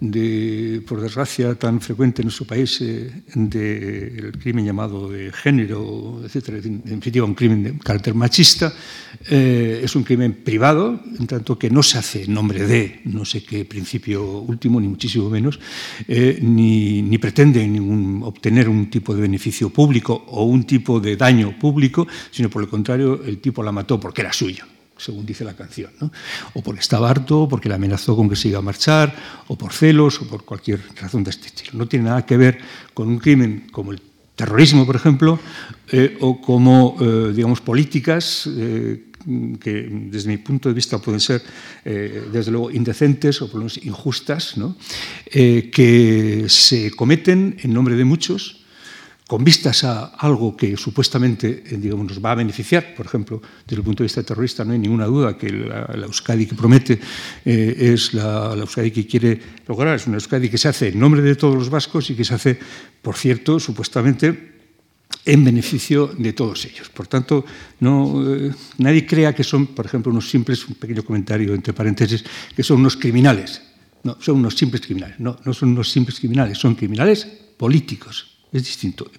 de, 0.00 0.82
por 0.86 1.00
desgracia, 1.00 1.54
tan 1.54 1.80
frecuente 1.80 2.22
en 2.22 2.26
nuestro 2.26 2.46
país 2.46 2.80
eh, 2.80 3.10
del 3.34 4.32
crimen 4.38 4.64
llamado 4.64 5.10
de 5.10 5.30
género, 5.30 6.20
etcétera, 6.24 6.58
en 6.58 6.82
definitiva 6.82 7.26
un 7.26 7.34
crimen 7.34 7.62
de 7.62 7.78
carácter 7.78 8.14
machista, 8.14 8.72
eh, 9.28 9.80
es 9.84 9.94
un 9.94 10.02
crimen 10.02 10.42
privado, 10.42 11.00
en 11.18 11.26
tanto 11.26 11.58
que 11.58 11.70
no 11.70 11.82
se 11.82 11.98
hace 11.98 12.24
en 12.24 12.34
nombre 12.34 12.66
de 12.66 13.00
no 13.04 13.24
sé 13.24 13.44
qué 13.44 13.64
principio 13.64 14.40
último, 14.40 14.80
ni 14.80 14.88
muchísimo 14.88 15.28
menos, 15.28 15.60
eh, 16.08 16.38
ni, 16.40 17.02
ni, 17.02 17.18
pretende 17.18 17.60
obtener 18.22 18.68
un 18.68 18.88
tipo 18.88 19.14
de 19.14 19.20
beneficio 19.20 19.68
público 19.70 20.24
o 20.28 20.44
un 20.44 20.64
tipo 20.64 20.98
de 20.98 21.16
daño 21.16 21.58
público, 21.58 22.06
sino 22.30 22.48
por 22.48 22.62
el 22.62 22.68
contrario, 22.68 23.22
el 23.24 23.38
tipo 23.38 23.62
la 23.62 23.72
mató 23.72 24.00
porque 24.00 24.22
era 24.22 24.32
suyo 24.32 24.64
según 25.00 25.24
dice 25.24 25.44
la 25.44 25.54
canción, 25.54 25.90
¿no? 26.00 26.12
o 26.54 26.62
porque 26.62 26.80
estaba 26.80 27.10
harto, 27.10 27.42
o 27.42 27.48
porque 27.48 27.68
le 27.68 27.74
amenazó 27.74 28.14
con 28.14 28.28
que 28.28 28.36
se 28.36 28.48
iba 28.48 28.58
a 28.58 28.62
marchar, 28.62 29.14
o 29.48 29.56
por 29.56 29.72
celos, 29.72 30.20
o 30.20 30.28
por 30.28 30.44
cualquier 30.44 30.80
razón 31.00 31.24
de 31.24 31.30
este 31.30 31.46
estilo. 31.46 31.72
No 31.74 31.88
tiene 31.88 32.06
nada 32.06 32.26
que 32.26 32.36
ver 32.36 32.58
con 32.92 33.08
un 33.08 33.18
crimen 33.18 33.66
como 33.72 33.92
el 33.92 34.00
terrorismo, 34.36 34.86
por 34.86 34.96
ejemplo, 34.96 35.38
eh, 35.92 36.16
o 36.20 36.40
como, 36.40 36.96
eh, 37.00 37.32
digamos, 37.34 37.60
políticas 37.60 38.48
eh, 38.48 39.04
que 39.60 39.86
desde 40.08 40.30
mi 40.30 40.38
punto 40.38 40.70
de 40.70 40.74
vista 40.74 40.98
pueden 40.98 41.20
ser, 41.20 41.42
desde 41.84 42.50
luego, 42.50 42.70
indecentes 42.70 43.42
o 43.42 43.48
por 43.48 43.56
lo 43.56 43.60
menos 43.60 43.76
injustas, 43.84 44.56
¿no? 44.56 44.78
que 45.30 46.46
se 46.48 46.90
cometen 46.92 47.54
en 47.60 47.74
nombre 47.74 47.96
de 47.96 48.06
muchos, 48.06 48.59
con 49.30 49.44
vistas 49.44 49.84
a 49.84 50.06
algo 50.18 50.56
que 50.56 50.76
supuestamente 50.76 51.62
eh, 51.62 51.78
digamos, 51.78 52.04
nos 52.04 52.18
va 52.18 52.32
a 52.32 52.34
beneficiar, 52.34 52.96
por 52.96 53.06
ejemplo, 53.06 53.40
desde 53.62 53.78
el 53.78 53.84
punto 53.84 54.02
de 54.02 54.10
vista 54.10 54.24
terrorista, 54.24 54.64
no 54.64 54.72
hay 54.72 54.80
ninguna 54.80 55.06
duda 55.06 55.38
que 55.38 55.52
la, 55.52 55.86
Euskadi 56.02 56.46
que 56.46 56.56
promete 56.56 56.98
eh, 57.44 57.94
es 57.94 58.12
la, 58.12 58.58
Euskadi 58.58 58.90
que 58.90 59.06
quiere 59.06 59.38
lograr, 59.68 59.94
es 59.94 60.08
una 60.08 60.16
Euskadi 60.16 60.50
que 60.50 60.58
se 60.58 60.66
hace 60.66 60.88
en 60.88 60.98
nombre 60.98 61.22
de 61.22 61.36
todos 61.36 61.54
los 61.54 61.70
vascos 61.70 62.10
y 62.10 62.16
que 62.16 62.24
se 62.24 62.34
hace, 62.34 62.58
por 63.00 63.14
cierto, 63.14 63.60
supuestamente 63.60 64.66
en 65.24 65.44
beneficio 65.44 66.08
de 66.08 66.32
todos 66.32 66.64
ellos. 66.64 66.88
Por 66.90 67.06
tanto, 67.06 67.44
eh, 67.46 68.50
nadie 68.78 69.06
crea 69.06 69.32
que 69.32 69.44
son, 69.44 69.68
por 69.68 69.86
ejemplo, 69.86 70.10
unos 70.10 70.28
simples, 70.28 70.66
un 70.66 70.74
pequeño 70.74 71.04
comentario 71.04 71.54
entre 71.54 71.72
paréntesis, 71.72 72.24
que 72.56 72.64
son 72.64 72.80
unos 72.80 72.96
criminales. 72.96 73.62
No, 74.02 74.18
son 74.18 74.38
unos 74.38 74.56
simples 74.56 74.82
criminales. 74.82 75.20
No, 75.20 75.38
no 75.44 75.54
son 75.54 75.68
unos 75.68 75.88
simples 75.88 76.18
criminales, 76.18 76.58
son 76.58 76.74
criminales 76.74 77.28
políticos 77.56 78.29
es 78.52 78.64
distinto. 78.64 79.10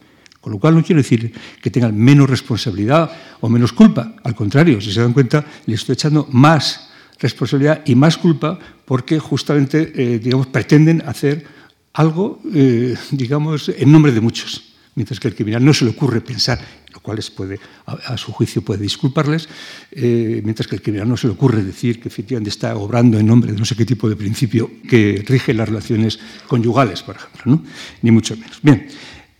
Con 0.41 0.53
lo 0.53 0.59
cual 0.59 0.75
no 0.75 0.83
quiero 0.83 1.01
decir 1.01 1.31
que 1.61 1.69
tengan 1.69 1.95
menos 1.95 2.27
responsabilidad 2.27 3.11
o 3.41 3.47
menos 3.47 3.71
culpa. 3.73 4.15
Al 4.23 4.33
contrario, 4.33 4.81
si 4.81 4.91
se 4.91 4.99
dan 4.99 5.13
cuenta, 5.13 5.45
les 5.67 5.81
estoy 5.81 5.93
echando 5.93 6.27
más 6.31 6.89
responsabilidad 7.19 7.83
y 7.85 7.93
más 7.93 8.17
culpa 8.17 8.57
porque 8.85 9.19
justamente, 9.19 9.93
eh, 9.95 10.19
digamos, 10.19 10.47
pretenden 10.47 11.03
hacer 11.05 11.45
algo, 11.93 12.41
eh, 12.53 12.95
digamos, 13.11 13.69
en 13.69 13.91
nombre 13.91 14.11
de 14.11 14.19
muchos. 14.19 14.63
Mientras 14.95 15.19
que 15.19 15.29
al 15.29 15.35
criminal 15.35 15.63
no 15.63 15.73
se 15.73 15.85
le 15.85 15.91
ocurre 15.91 16.19
pensar, 16.19 16.59
lo 16.91 16.99
cual 16.99 17.19
puede, 17.33 17.59
a, 17.85 18.17
su 18.17 18.33
juicio 18.33 18.61
puede 18.61 18.81
disculparles, 18.81 19.47
eh, 19.91 20.41
mientras 20.43 20.67
que 20.67 20.75
al 20.75 20.81
criminal 20.81 21.07
no 21.07 21.15
se 21.15 21.27
le 21.27 21.33
ocurre 21.33 21.63
decir 21.63 22.01
que 22.01 22.09
efectivamente 22.09 22.49
está 22.49 22.75
obrando 22.75 23.17
en 23.17 23.25
nombre 23.25 23.53
de 23.53 23.57
no 23.57 23.63
sé 23.63 23.75
qué 23.75 23.85
tipo 23.85 24.09
de 24.09 24.17
principio 24.17 24.69
que 24.89 25.23
rige 25.25 25.53
las 25.53 25.69
relaciones 25.69 26.19
conyugales, 26.47 27.03
por 27.03 27.15
ejemplo, 27.15 27.41
¿no? 27.45 27.63
ni 28.01 28.11
mucho 28.11 28.35
menos. 28.35 28.59
Bien. 28.61 28.87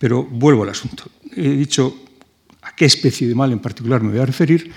Pero 0.02 0.24
vuelvo 0.24 0.64
al 0.64 0.70
asunto. 0.70 1.04
He 1.36 1.50
dicho 1.50 1.94
a 2.60 2.74
qué 2.74 2.86
especie 2.86 3.28
de 3.28 3.36
mal 3.36 3.52
en 3.52 3.60
particular 3.60 4.02
me 4.02 4.10
voy 4.10 4.18
a 4.18 4.26
referir 4.26 4.68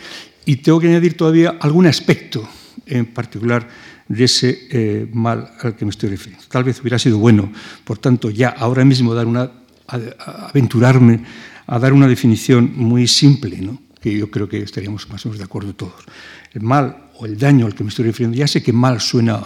y 0.46 0.58
tengo 0.58 0.80
que 0.80 0.88
añadir 0.88 1.18
todavía 1.18 1.58
algún 1.60 1.88
aspecto 1.88 2.48
en 2.86 3.08
particular 3.08 3.68
de 4.08 4.24
ese 4.24 4.68
eh, 4.70 5.10
mal 5.12 5.50
al 5.64 5.76
que 5.76 5.84
me 5.84 5.90
estoy 5.90 6.10
refiriendo. 6.10 6.46
Tal 6.48 6.64
vez 6.64 6.80
hubiera 6.80 7.00
sido 7.00 7.18
bueno, 7.18 7.52
por 7.86 7.98
tanto, 7.98 8.30
ya 8.30 8.50
ahora 8.50 8.86
mismo 8.86 9.16
dar 9.16 9.26
una, 9.26 9.50
aventurarme 9.88 11.22
a 11.66 11.80
dar 11.80 11.92
una 11.92 12.08
definición 12.08 12.74
muy 12.76 13.08
simple, 13.08 13.58
¿no? 13.58 13.82
que 14.00 14.16
yo 14.16 14.30
creo 14.30 14.48
que 14.48 14.60
estaríamos 14.60 15.10
más 15.10 15.26
o 15.26 15.30
menos 15.30 15.40
de 15.40 15.46
acuerdo 15.46 15.74
todos. 15.74 16.06
El 16.54 16.62
mal 16.62 17.10
o 17.18 17.26
el 17.26 17.40
daño 17.40 17.66
al 17.66 17.74
que 17.74 17.84
me 17.84 17.90
estoy 17.90 18.06
refiriendo, 18.06 18.38
ya 18.38 18.48
sé 18.48 18.62
que 18.62 18.72
mal 18.72 19.02
suena 19.02 19.42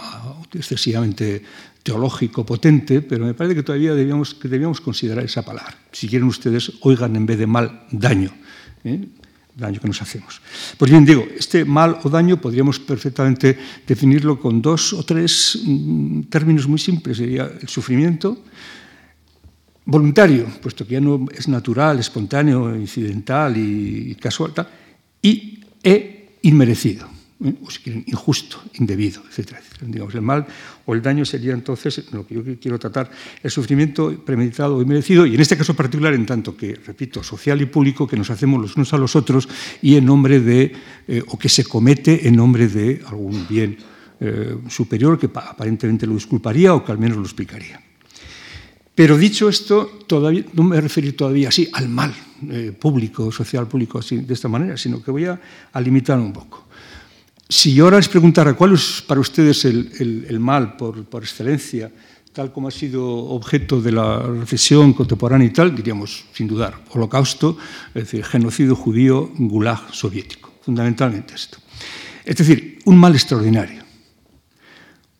excesivamente 0.52 1.42
teológico 1.82 2.44
potente, 2.44 3.02
pero 3.02 3.24
me 3.24 3.34
parece 3.34 3.54
que 3.54 3.62
todavía 3.62 3.94
debíamos, 3.94 4.34
que 4.34 4.48
debíamos 4.48 4.80
considerar 4.80 5.24
esa 5.24 5.42
palabra. 5.42 5.76
Si 5.92 6.08
quieren 6.08 6.28
ustedes, 6.28 6.72
oigan 6.80 7.16
en 7.16 7.26
vez 7.26 7.38
de 7.38 7.46
mal, 7.46 7.86
daño. 7.90 8.30
¿eh? 8.84 9.08
daño 9.56 9.80
que 9.80 9.88
nos 9.88 10.00
hacemos. 10.00 10.40
Pues 10.78 10.90
bien, 10.90 11.04
digo, 11.04 11.26
este 11.36 11.64
mal 11.64 11.98
o 12.02 12.08
daño 12.08 12.40
podríamos 12.40 12.80
perfectamente 12.80 13.58
definirlo 13.86 14.40
con 14.40 14.62
dos 14.62 14.92
o 14.92 15.04
tres 15.04 15.60
mm, 15.62 16.32
términos 16.32 16.66
muy 16.66 16.78
simples. 16.78 17.18
Sería 17.18 17.44
el 17.60 17.68
sufrimiento 17.68 18.40
voluntario, 19.84 20.46
puesto 20.62 20.86
que 20.86 20.94
ya 20.94 21.00
no 21.00 21.26
es 21.34 21.48
natural, 21.48 21.98
espontáneo, 21.98 22.74
incidental 22.74 23.56
y 23.56 24.14
casual, 24.16 24.54
y 25.20 25.60
e 25.82 26.38
inmerecido. 26.42 27.08
¿eh? 27.44 27.54
o 27.64 27.70
si 27.70 27.80
quieren, 27.80 28.04
injusto, 28.06 28.62
indebido, 28.78 29.22
etc. 29.28 29.56
Digamos, 29.80 30.14
el 30.14 30.22
mal 30.22 30.46
o 30.90 30.94
el 30.94 31.00
daño 31.00 31.24
sería 31.24 31.54
entonces, 31.54 32.02
lo 32.10 32.26
que 32.26 32.34
yo 32.34 32.42
quiero 32.60 32.76
tratar, 32.76 33.08
el 33.44 33.50
sufrimiento 33.50 34.10
premeditado 34.24 34.82
y 34.82 34.84
merecido, 34.84 35.24
y 35.24 35.36
en 35.36 35.40
este 35.40 35.56
caso 35.56 35.72
particular, 35.74 36.14
en 36.14 36.26
tanto 36.26 36.56
que, 36.56 36.74
repito, 36.74 37.22
social 37.22 37.62
y 37.62 37.66
público, 37.66 38.08
que 38.08 38.16
nos 38.16 38.28
hacemos 38.28 38.60
los 38.60 38.74
unos 38.74 38.92
a 38.92 38.98
los 38.98 39.14
otros 39.14 39.48
y 39.82 39.94
en 39.94 40.04
nombre 40.04 40.40
de, 40.40 40.72
eh, 41.06 41.22
o 41.28 41.38
que 41.38 41.48
se 41.48 41.64
comete 41.64 42.26
en 42.26 42.34
nombre 42.34 42.66
de 42.66 43.02
algún 43.06 43.46
bien 43.48 43.78
eh, 44.18 44.56
superior 44.68 45.16
que 45.16 45.26
aparentemente 45.26 46.08
lo 46.08 46.14
disculparía 46.14 46.74
o 46.74 46.84
que 46.84 46.90
al 46.90 46.98
menos 46.98 47.18
lo 47.18 47.22
explicaría. 47.22 47.80
Pero 48.92 49.16
dicho 49.16 49.48
esto, 49.48 50.00
todavía, 50.08 50.44
no 50.54 50.64
me 50.64 50.80
referir 50.80 51.16
todavía 51.16 51.50
así 51.50 51.68
al 51.72 51.88
mal 51.88 52.12
público, 52.80 53.30
social 53.30 53.68
público, 53.68 54.00
así, 54.00 54.16
de 54.16 54.34
esta 54.34 54.48
manera, 54.48 54.76
sino 54.76 55.00
que 55.02 55.10
voy 55.10 55.26
a, 55.26 55.38
a 55.72 55.80
limitar 55.80 56.18
un 56.18 56.32
poco. 56.32 56.66
Si 57.50 57.74
yo 57.74 57.84
ahora 57.84 57.96
les 57.96 58.08
preguntara 58.08 58.54
cuál 58.54 58.74
es 58.74 59.02
para 59.04 59.20
ustedes 59.20 59.64
el, 59.64 60.38
mal 60.38 60.76
por, 60.76 61.04
excelencia, 61.20 61.90
tal 62.32 62.52
como 62.52 62.68
ha 62.68 62.70
sido 62.70 63.04
objeto 63.04 63.80
de 63.82 63.90
la 63.90 64.22
reflexión 64.22 64.92
contemporánea 64.92 65.48
y 65.48 65.50
tal, 65.50 65.74
diríamos, 65.74 66.26
sin 66.32 66.46
dudar, 66.46 66.78
holocausto, 66.90 67.58
es 67.88 68.04
decir, 68.04 68.22
genocidio 68.22 68.76
judío, 68.76 69.32
gulag 69.36 69.92
soviético, 69.92 70.54
fundamentalmente 70.62 71.34
esto. 71.34 71.58
Es 72.24 72.36
decir, 72.36 72.78
un 72.84 72.96
mal 72.96 73.14
extraordinario. 73.14 73.82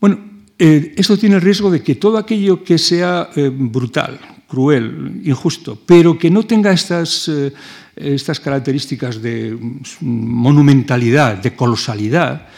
Bueno, 0.01 0.21
eh, 0.57 0.95
esto 0.97 1.19
tiene 1.19 1.35
el 1.35 1.43
riesgo 1.43 1.69
de 1.69 1.83
que 1.83 1.97
todo 1.97 2.17
aquello 2.17 2.63
que 2.63 2.79
sea 2.79 3.31
eh, 3.35 3.51
brutal, 3.53 4.21
cruel, 4.47 5.21
injusto, 5.25 5.77
pero 5.85 6.17
que 6.17 6.31
no 6.31 6.45
tenga 6.45 6.71
estas... 6.71 7.27
Eh, 7.27 7.53
estas 8.01 8.41
características 8.41 9.21
de 9.21 9.57
monumentalidad, 10.01 11.39
de 11.39 11.55
colosalidad, 11.55 12.49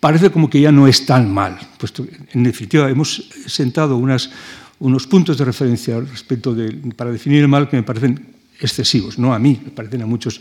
parece 0.00 0.30
como 0.30 0.50
que 0.50 0.60
ya 0.60 0.72
no 0.72 0.86
es 0.86 1.06
tan 1.06 1.32
mal. 1.32 1.58
Puesto, 1.78 2.06
en 2.32 2.42
definitiva, 2.42 2.90
hemos 2.90 3.30
sentado 3.46 3.96
unas, 3.96 4.30
unos 4.78 5.06
puntos 5.06 5.38
de 5.38 5.44
referencia 5.44 6.00
respecto 6.00 6.54
de, 6.54 6.72
para 6.94 7.10
definir 7.10 7.42
el 7.42 7.48
mal 7.48 7.68
que 7.68 7.76
me 7.76 7.82
parecen 7.82 8.34
excesivos, 8.60 9.18
no 9.18 9.32
a 9.32 9.38
mí, 9.38 9.60
me 9.64 9.70
parecen 9.70 10.02
a 10.02 10.06
muchos 10.06 10.40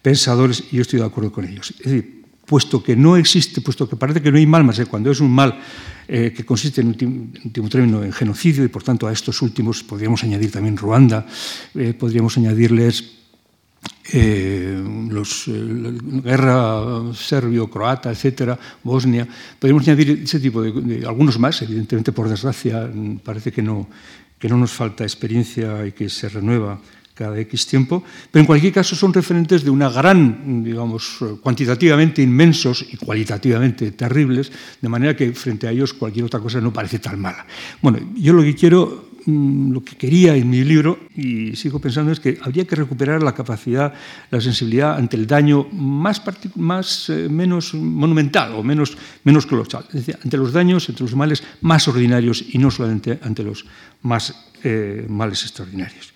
pensadores 0.00 0.64
y 0.72 0.76
yo 0.76 0.82
estoy 0.82 1.00
de 1.00 1.06
acuerdo 1.06 1.30
con 1.30 1.44
ellos. 1.44 1.70
Es 1.78 1.84
decir, 1.84 2.22
puesto 2.46 2.82
que 2.82 2.96
no 2.96 3.16
existe, 3.16 3.60
puesto 3.60 3.88
que 3.88 3.96
parece 3.96 4.22
que 4.22 4.32
no 4.32 4.38
hay 4.38 4.46
mal 4.46 4.64
más 4.64 4.78
que 4.78 4.86
cuando 4.86 5.10
es 5.10 5.20
un 5.20 5.30
mal 5.30 5.60
eh, 6.08 6.32
que 6.34 6.46
consiste 6.46 6.80
en 6.80 6.88
último, 6.88 7.68
término 7.68 8.02
en 8.02 8.12
genocidio 8.12 8.64
y 8.64 8.68
por 8.68 8.82
tanto 8.82 9.06
a 9.06 9.12
estos 9.12 9.42
últimos 9.42 9.84
podríamos 9.84 10.24
añadir 10.24 10.50
también 10.50 10.76
Ruanda, 10.76 11.26
eh, 11.74 11.92
podríamos 11.92 12.38
añadirles 12.38 13.17
eh, 14.10 14.82
los, 15.10 15.48
eh, 15.48 15.52
guerra 16.24 17.12
serbio-croata, 17.12 18.10
etcétera, 18.10 18.58
Bosnia. 18.82 19.28
Podemos 19.58 19.86
añadir 19.86 20.22
ese 20.24 20.40
tipo 20.40 20.62
de, 20.62 21.06
algunos 21.06 21.38
más, 21.38 21.60
evidentemente, 21.62 22.12
por 22.12 22.28
desgracia, 22.28 22.90
parece 23.22 23.52
que 23.52 23.60
no, 23.60 23.86
que 24.38 24.48
no 24.48 24.56
nos 24.56 24.72
falta 24.72 25.04
experiencia 25.04 25.86
y 25.86 25.92
que 25.92 26.08
se 26.08 26.28
renueva 26.28 26.80
cada 27.18 27.38
X 27.40 27.66
tiempo, 27.66 28.04
pero 28.30 28.40
en 28.42 28.46
cualquier 28.46 28.72
caso 28.72 28.94
son 28.94 29.12
referentes 29.12 29.64
de 29.64 29.70
una 29.70 29.90
gran, 29.90 30.62
digamos, 30.62 31.18
cuantitativamente 31.42 32.22
inmensos 32.22 32.86
y 32.88 32.96
cualitativamente 32.96 33.90
terribles, 33.90 34.52
de 34.80 34.88
manera 34.88 35.16
que 35.16 35.32
frente 35.32 35.66
a 35.66 35.72
ellos 35.72 35.92
cualquier 35.92 36.26
otra 36.26 36.38
cosa 36.38 36.60
no 36.60 36.72
parece 36.72 37.00
tan 37.00 37.18
mala. 37.18 37.44
Bueno, 37.82 37.98
yo 38.14 38.32
lo 38.32 38.42
que 38.42 38.54
quiero 38.54 39.07
Mm, 39.26 39.72
lo 39.72 39.82
que 39.82 39.96
quería 39.96 40.36
en 40.36 40.48
mi 40.48 40.62
libro, 40.62 40.98
y 41.16 41.56
sigo 41.56 41.80
pensando, 41.80 42.12
es 42.12 42.20
que 42.20 42.38
habría 42.42 42.64
que 42.64 42.76
recuperar 42.76 43.22
la 43.22 43.34
capacidad, 43.34 43.92
la 44.30 44.40
sensibilidad 44.40 44.96
ante 44.96 45.16
el 45.16 45.26
daño 45.26 45.66
más, 45.72 46.20
eh, 47.10 47.28
menos 47.28 47.74
monumental 47.74 48.52
o 48.54 48.62
menos, 48.62 48.96
menos 49.24 49.46
colosal, 49.46 49.84
es 49.88 50.06
decir, 50.06 50.18
ante 50.22 50.36
los 50.36 50.52
daños, 50.52 50.88
entre 50.88 51.04
los 51.04 51.16
males 51.16 51.42
más 51.60 51.88
ordinarios 51.88 52.44
y 52.52 52.58
no 52.58 52.70
solamente 52.70 53.18
ante 53.22 53.42
los 53.42 53.66
más 54.02 54.34
eh, 54.62 55.06
males 55.08 55.42
extraordinarios. 55.42 56.12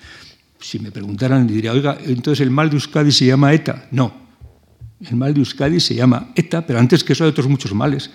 Si 0.60 0.78
me 0.78 0.92
preguntaran, 0.92 1.46
diría, 1.46 1.72
oiga, 1.72 1.98
entonces 2.04 2.40
el 2.40 2.50
mal 2.50 2.70
de 2.70 2.76
Euskadi 2.76 3.10
se 3.10 3.26
llama 3.26 3.52
ETA. 3.52 3.88
No, 3.90 4.14
el 5.00 5.16
mal 5.16 5.34
de 5.34 5.40
Euskadi 5.40 5.80
se 5.80 5.94
llama 5.94 6.30
ETA, 6.36 6.64
pero 6.64 6.78
antes 6.78 7.02
que 7.02 7.14
eso 7.14 7.24
hay 7.24 7.30
otros 7.30 7.48
muchos 7.48 7.74
males 7.74 8.10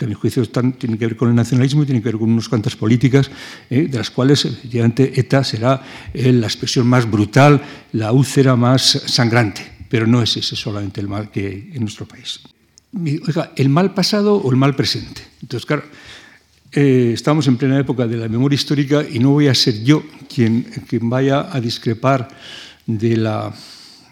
que 0.00 0.06
a 0.06 0.08
mi 0.08 0.14
juicio 0.14 0.42
están, 0.42 0.72
tienen 0.72 0.96
que 0.96 1.06
ver 1.06 1.14
con 1.16 1.28
el 1.28 1.34
nacionalismo 1.34 1.82
y 1.82 1.86
tienen 1.86 2.02
que 2.02 2.08
ver 2.08 2.18
con 2.18 2.30
unas 2.30 2.48
cuantas 2.48 2.74
políticas, 2.74 3.30
eh, 3.68 3.86
de 3.86 3.98
las 3.98 4.10
cuales 4.10 4.46
efectivamente 4.46 5.12
ETA 5.14 5.44
será 5.44 5.82
eh, 6.14 6.32
la 6.32 6.46
expresión 6.46 6.86
más 6.86 7.08
brutal, 7.08 7.60
la 7.92 8.10
úlcera 8.10 8.56
más 8.56 8.82
sangrante, 9.04 9.60
pero 9.90 10.06
no 10.06 10.22
es 10.22 10.38
ese 10.38 10.56
solamente 10.56 11.02
el 11.02 11.08
mal 11.08 11.30
que 11.30 11.70
en 11.74 11.80
nuestro 11.82 12.06
país. 12.06 12.40
Oiga, 12.94 13.52
¿el 13.54 13.68
mal 13.68 13.92
pasado 13.92 14.36
o 14.36 14.50
el 14.50 14.56
mal 14.56 14.74
presente? 14.74 15.20
Entonces, 15.42 15.66
claro, 15.66 15.84
eh, 16.72 17.10
estamos 17.12 17.46
en 17.46 17.58
plena 17.58 17.78
época 17.78 18.06
de 18.06 18.16
la 18.16 18.26
memoria 18.26 18.54
histórica 18.54 19.04
y 19.06 19.18
no 19.18 19.32
voy 19.32 19.48
a 19.48 19.54
ser 19.54 19.84
yo 19.84 20.02
quien, 20.34 20.62
quien 20.88 21.10
vaya 21.10 21.54
a 21.54 21.60
discrepar 21.60 22.26
de 22.86 23.18
la, 23.18 23.52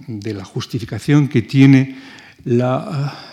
de 0.07 0.35
la 0.35 0.45
justificación 0.45 1.29
que 1.29 1.41
tiene 1.41 1.97
la 2.45 3.28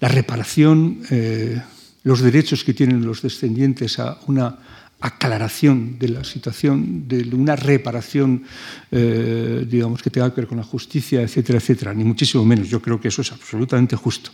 la 0.00 0.08
reparación, 0.08 1.00
eh, 1.10 1.60
los 2.02 2.20
derechos 2.20 2.64
que 2.64 2.74
tienen 2.74 3.04
los 3.04 3.22
descendientes 3.22 3.98
a 3.98 4.18
una 4.26 4.58
aclaración 5.00 5.98
de 5.98 6.08
la 6.08 6.24
situación, 6.24 7.06
de 7.06 7.28
una 7.34 7.56
reparación, 7.56 8.42
eh, 8.90 9.66
digamos, 9.68 10.02
que 10.02 10.10
tenga 10.10 10.32
que 10.32 10.40
ver 10.40 10.48
con 10.48 10.58
la 10.58 10.64
justicia, 10.64 11.20
etcétera, 11.20 11.58
etcétera, 11.58 11.94
ni 11.94 12.04
muchísimo 12.04 12.44
menos. 12.44 12.68
Yo 12.68 12.80
creo 12.80 13.00
que 13.00 13.08
eso 13.08 13.20
es 13.20 13.30
absolutamente 13.32 13.96
justo. 13.96 14.30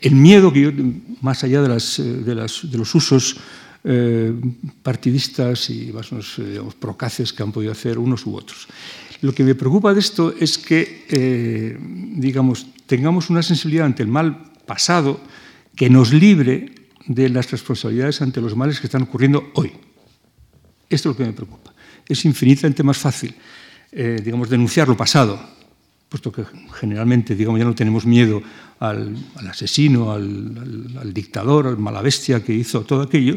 El 0.00 0.14
miedo 0.14 0.52
que 0.52 0.62
yo, 0.62 0.70
más 1.20 1.44
allá 1.44 1.60
de, 1.62 1.76
eh, 1.76 2.44
los 2.72 2.94
usos 2.94 3.36
partidistas 4.82 5.68
y 5.68 5.92
más 5.92 6.10
unos 6.10 6.40
procaces 6.80 7.34
que 7.34 7.42
han 7.42 7.52
podido 7.52 7.70
hacer 7.70 7.98
unos 7.98 8.24
u 8.24 8.34
otros. 8.34 8.66
Lo 9.20 9.34
que 9.34 9.44
me 9.44 9.54
preocupa 9.54 9.92
de 9.92 10.00
esto 10.00 10.32
es 10.40 10.56
que, 10.56 11.76
digamos, 12.16 12.66
tengamos 12.86 13.28
una 13.28 13.42
sensibilidad 13.42 13.84
ante 13.84 14.02
el 14.02 14.08
mal 14.08 14.53
pasado 14.66 15.20
que 15.76 15.90
nos 15.90 16.12
libre 16.12 16.74
de 17.06 17.28
las 17.28 17.50
responsabilidades 17.50 18.22
ante 18.22 18.40
los 18.40 18.56
males 18.56 18.80
que 18.80 18.86
están 18.86 19.02
ocurriendo 19.02 19.50
hoy. 19.54 19.72
Esto 20.88 21.10
es 21.10 21.14
lo 21.14 21.16
que 21.16 21.24
me 21.24 21.32
preocupa. 21.32 21.74
Es 22.08 22.24
infinitamente 22.24 22.82
más 22.82 22.98
fácil, 22.98 23.34
eh, 23.92 24.20
digamos, 24.22 24.48
denunciar 24.48 24.88
lo 24.88 24.96
pasado, 24.96 25.40
puesto 26.08 26.30
que 26.30 26.44
generalmente, 26.74 27.34
digamos, 27.34 27.58
ya 27.58 27.64
no 27.64 27.74
tenemos 27.74 28.06
miedo 28.06 28.42
al, 28.78 29.16
asesino, 29.48 30.12
al, 30.12 31.12
dictador, 31.12 31.66
al 31.66 31.78
mala 31.78 32.02
bestia 32.02 32.44
que 32.44 32.52
hizo 32.52 32.82
todo 32.82 33.02
aquello, 33.02 33.34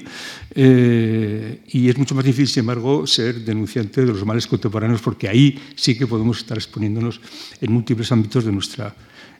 eh, 0.54 1.62
y 1.68 1.90
es 1.90 1.98
mucho 1.98 2.14
más 2.14 2.26
difícil, 2.26 2.48
sin 2.48 2.62
embargo, 2.62 3.08
ser 3.08 3.44
denunciante 3.44 4.02
de 4.02 4.08
los 4.08 4.26
males 4.26 4.46
contemporáneos, 4.46 5.02
porque 5.02 5.28
ahí 5.28 5.60
sí 5.76 5.98
que 5.98 6.06
podemos 6.06 6.40
estar 6.40 6.58
exponiéndonos 6.58 7.20
en 7.62 7.72
múltiples 7.72 8.12
ámbitos 8.12 8.46
de 8.46 8.52
nuestra, 8.52 8.94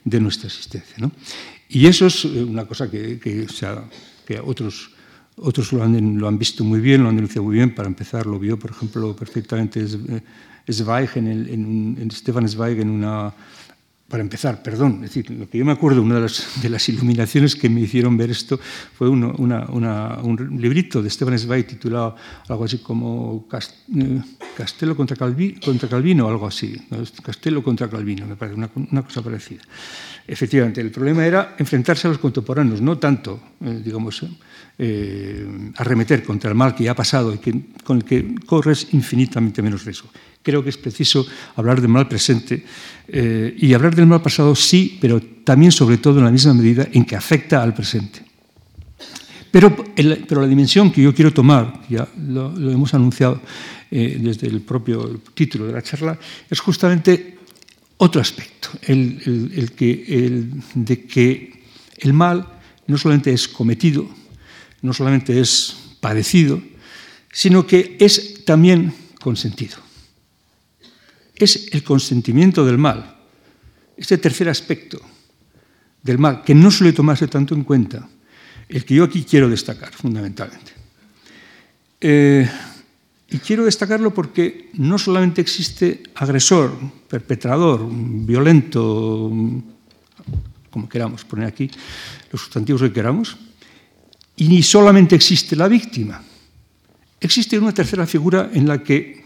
de 0.04 0.20
nuestra 0.20 0.48
existencia. 0.48 0.96
¿no? 0.98 1.12
Y 1.68 1.86
eso 1.86 2.06
es 2.06 2.24
eh, 2.24 2.42
una 2.42 2.64
cosa 2.64 2.90
que, 2.90 3.18
que, 3.18 3.46
que 4.26 4.40
otros, 4.40 4.90
otros 5.36 5.72
lo 5.72 5.82
han, 5.82 6.18
lo 6.18 6.28
han, 6.28 6.38
visto 6.38 6.64
muy 6.64 6.80
bien, 6.80 7.02
lo 7.02 7.08
han 7.08 7.16
denunciado 7.16 7.44
muy 7.44 7.56
bien. 7.56 7.74
Para 7.74 7.88
empezar, 7.88 8.26
lo 8.26 8.38
vio, 8.38 8.58
por 8.58 8.70
ejemplo, 8.70 9.14
perfectamente 9.14 9.80
eh, 9.84 10.72
Zweig, 10.72 11.10
en, 11.16 11.26
el, 11.26 11.48
en, 11.48 11.98
en 12.00 12.10
Stefan 12.10 12.48
Zweig, 12.48 12.80
en 12.80 12.90
una, 12.90 13.32
para 14.08 14.22
empezar, 14.22 14.62
perdón, 14.62 15.04
es 15.04 15.14
decir, 15.14 15.30
lo 15.30 15.50
que 15.50 15.58
yo 15.58 15.66
me 15.66 15.72
acuerdo, 15.72 16.00
una 16.02 16.14
de 16.14 16.22
las, 16.22 16.62
de 16.62 16.70
las 16.70 16.88
iluminaciones 16.88 17.54
que 17.54 17.68
me 17.68 17.82
hicieron 17.82 18.16
ver 18.16 18.30
esto 18.30 18.58
fue 18.96 19.06
uno, 19.06 19.34
una, 19.36 19.66
un 19.68 20.58
librito 20.58 21.02
de 21.02 21.10
Stefan 21.10 21.38
Zweig 21.38 21.66
titulado 21.66 22.16
algo 22.48 22.64
así 22.64 22.78
como 22.78 23.46
eh, 23.52 24.20
Castelo 24.56 24.96
contra, 24.96 25.14
Calvi, 25.14 25.60
contra 25.60 25.90
Calvino 25.90 26.26
algo 26.26 26.46
así, 26.46 26.74
¿no? 26.88 26.98
Castelo 27.22 27.62
contra 27.62 27.90
Calvino, 27.90 28.26
me 28.26 28.36
parece 28.36 28.56
una, 28.56 28.70
una, 28.90 29.02
cosa 29.02 29.20
parecida. 29.20 29.60
Efectivamente, 30.26 30.80
el 30.80 30.90
problema 30.90 31.26
era 31.26 31.54
enfrentarse 31.58 32.06
a 32.06 32.10
los 32.10 32.18
contemporáneos, 32.18 32.80
no 32.80 32.96
tanto, 32.96 33.38
eh, 33.60 33.82
digamos, 33.84 34.24
eh, 34.78 35.72
arremeter 35.76 36.22
contra 36.22 36.50
el 36.50 36.56
mal 36.56 36.74
que 36.74 36.84
ya 36.84 36.92
ha 36.92 36.96
pasado 36.96 37.34
y 37.34 37.38
con 37.82 37.96
el 37.96 38.04
que 38.04 38.34
corres 38.46 38.88
infinitamente 38.92 39.60
menos 39.60 39.84
riesgo 39.84 40.08
creo 40.48 40.62
que 40.62 40.70
es 40.70 40.78
preciso 40.78 41.26
hablar 41.56 41.80
del 41.80 41.90
mal 41.90 42.08
presente 42.08 42.64
eh, 43.08 43.54
y 43.58 43.74
hablar 43.74 43.94
del 43.94 44.06
mal 44.06 44.22
pasado 44.22 44.54
sí, 44.54 44.96
pero 45.00 45.20
también 45.20 45.72
sobre 45.72 45.98
todo 45.98 46.18
en 46.18 46.24
la 46.24 46.30
misma 46.30 46.54
medida 46.54 46.88
en 46.90 47.04
que 47.04 47.16
afecta 47.16 47.62
al 47.62 47.74
presente. 47.74 48.24
Pero, 49.50 49.74
la 49.96 50.46
dimensión 50.46 50.92
que 50.92 51.02
yo 51.02 51.14
quiero 51.14 51.32
tomar, 51.32 51.80
ya 51.88 52.08
lo, 52.16 52.52
hemos 52.70 52.94
anunciado 52.94 53.40
eh, 53.90 54.18
desde 54.20 54.46
el 54.46 54.60
propio 54.60 55.20
título 55.34 55.66
de 55.66 55.72
la 55.72 55.82
charla, 55.82 56.18
es 56.48 56.60
justamente 56.60 57.36
otro 57.98 58.20
aspecto, 58.20 58.70
el, 58.82 59.20
el, 59.24 59.52
el 59.54 59.72
que, 59.72 60.48
de 60.74 61.04
que 61.04 61.62
el 61.98 62.12
mal 62.12 62.46
no 62.86 62.96
solamente 62.96 63.32
es 63.32 63.48
cometido, 63.48 64.08
no 64.82 64.92
solamente 64.92 65.40
es 65.40 65.76
padecido, 66.00 66.62
sino 67.32 67.66
que 67.66 67.96
es 68.00 68.44
también 68.44 68.94
consentido 69.20 69.88
es 71.38 71.68
el 71.72 71.82
consentimiento 71.82 72.64
del 72.64 72.78
mal. 72.78 73.16
Este 73.96 74.18
tercer 74.18 74.48
aspecto 74.48 75.00
del 76.02 76.18
mal, 76.18 76.42
que 76.42 76.54
no 76.54 76.70
suele 76.70 76.92
tomarse 76.92 77.28
tanto 77.28 77.54
en 77.54 77.64
cuenta, 77.64 78.08
el 78.68 78.84
que 78.84 78.94
yo 78.94 79.04
aquí 79.04 79.24
quiero 79.24 79.48
destacar 79.48 79.92
fundamentalmente. 79.92 80.72
Eh, 82.00 82.48
y 83.30 83.38
quiero 83.38 83.64
destacarlo 83.64 84.14
porque 84.14 84.70
no 84.74 84.98
solamente 84.98 85.40
existe 85.40 86.02
agresor, 86.14 86.72
perpetrador, 87.08 87.86
violento, 87.90 89.30
como 90.70 90.88
queramos 90.88 91.24
poner 91.24 91.46
aquí 91.46 91.70
los 92.32 92.40
sustantivos 92.40 92.80
que 92.82 92.92
queramos, 92.92 93.36
y 94.38 94.48
ni 94.48 94.62
solamente 94.62 95.16
existe 95.16 95.56
la 95.56 95.68
víctima. 95.68 96.22
Existe 97.20 97.58
una 97.58 97.74
tercera 97.74 98.06
figura 98.06 98.50
en 98.54 98.68
la 98.68 98.82
que, 98.82 99.24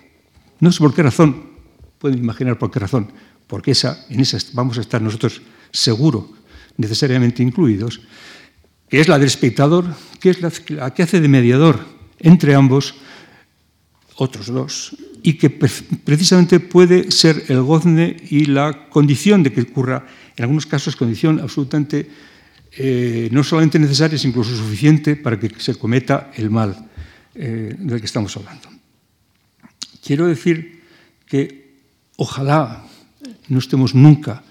no 0.60 0.72
sé 0.72 0.78
por 0.78 0.94
qué 0.94 1.02
razón, 1.02 1.52
pueden 1.98 2.18
imaginar 2.18 2.58
por 2.58 2.70
qué 2.70 2.80
razón, 2.80 3.12
porque 3.46 3.72
esa, 3.72 4.06
en 4.08 4.20
esa 4.20 4.38
vamos 4.54 4.78
a 4.78 4.80
estar 4.80 5.02
nosotros 5.02 5.42
seguro, 5.70 6.32
necesariamente 6.78 7.42
incluidos, 7.42 8.00
que 8.88 9.00
es 9.00 9.08
la 9.08 9.18
del 9.18 9.28
espectador, 9.28 9.84
que 10.18 10.30
es 10.30 10.40
la, 10.40 10.50
la 10.68 10.94
que 10.94 11.02
hace 11.02 11.20
de 11.20 11.28
mediador 11.28 11.84
entre 12.18 12.54
ambos, 12.54 12.94
otros 14.16 14.46
dos, 14.46 14.96
y 15.22 15.34
que 15.34 15.50
precisamente 15.50 16.58
puede 16.58 17.10
ser 17.10 17.44
el 17.48 17.62
gozne 17.62 18.16
y 18.30 18.46
la 18.46 18.88
condición 18.88 19.42
de 19.42 19.52
que 19.52 19.62
ocurra, 19.62 20.06
en 20.36 20.44
algunos 20.44 20.64
casos, 20.64 20.96
condición 20.96 21.38
absolutamente 21.40 22.08
eh, 22.76 23.28
no 23.32 23.44
solamente 23.44 23.78
necesaria, 23.78 24.18
sino 24.18 24.30
incluso 24.30 24.56
suficiente 24.56 25.16
para 25.16 25.38
que 25.38 25.50
se 25.58 25.74
cometa 25.74 26.30
el 26.34 26.50
mal 26.50 26.88
eh, 27.34 27.74
del 27.78 28.00
que 28.00 28.06
estamos 28.06 28.36
hablando. 28.36 28.68
Quiero 30.02 30.26
decir 30.26 30.82
que 31.26 31.62
Ojalá 32.16 32.84
no 33.48 33.58
estemos 33.58 33.94
nunca 33.94 34.44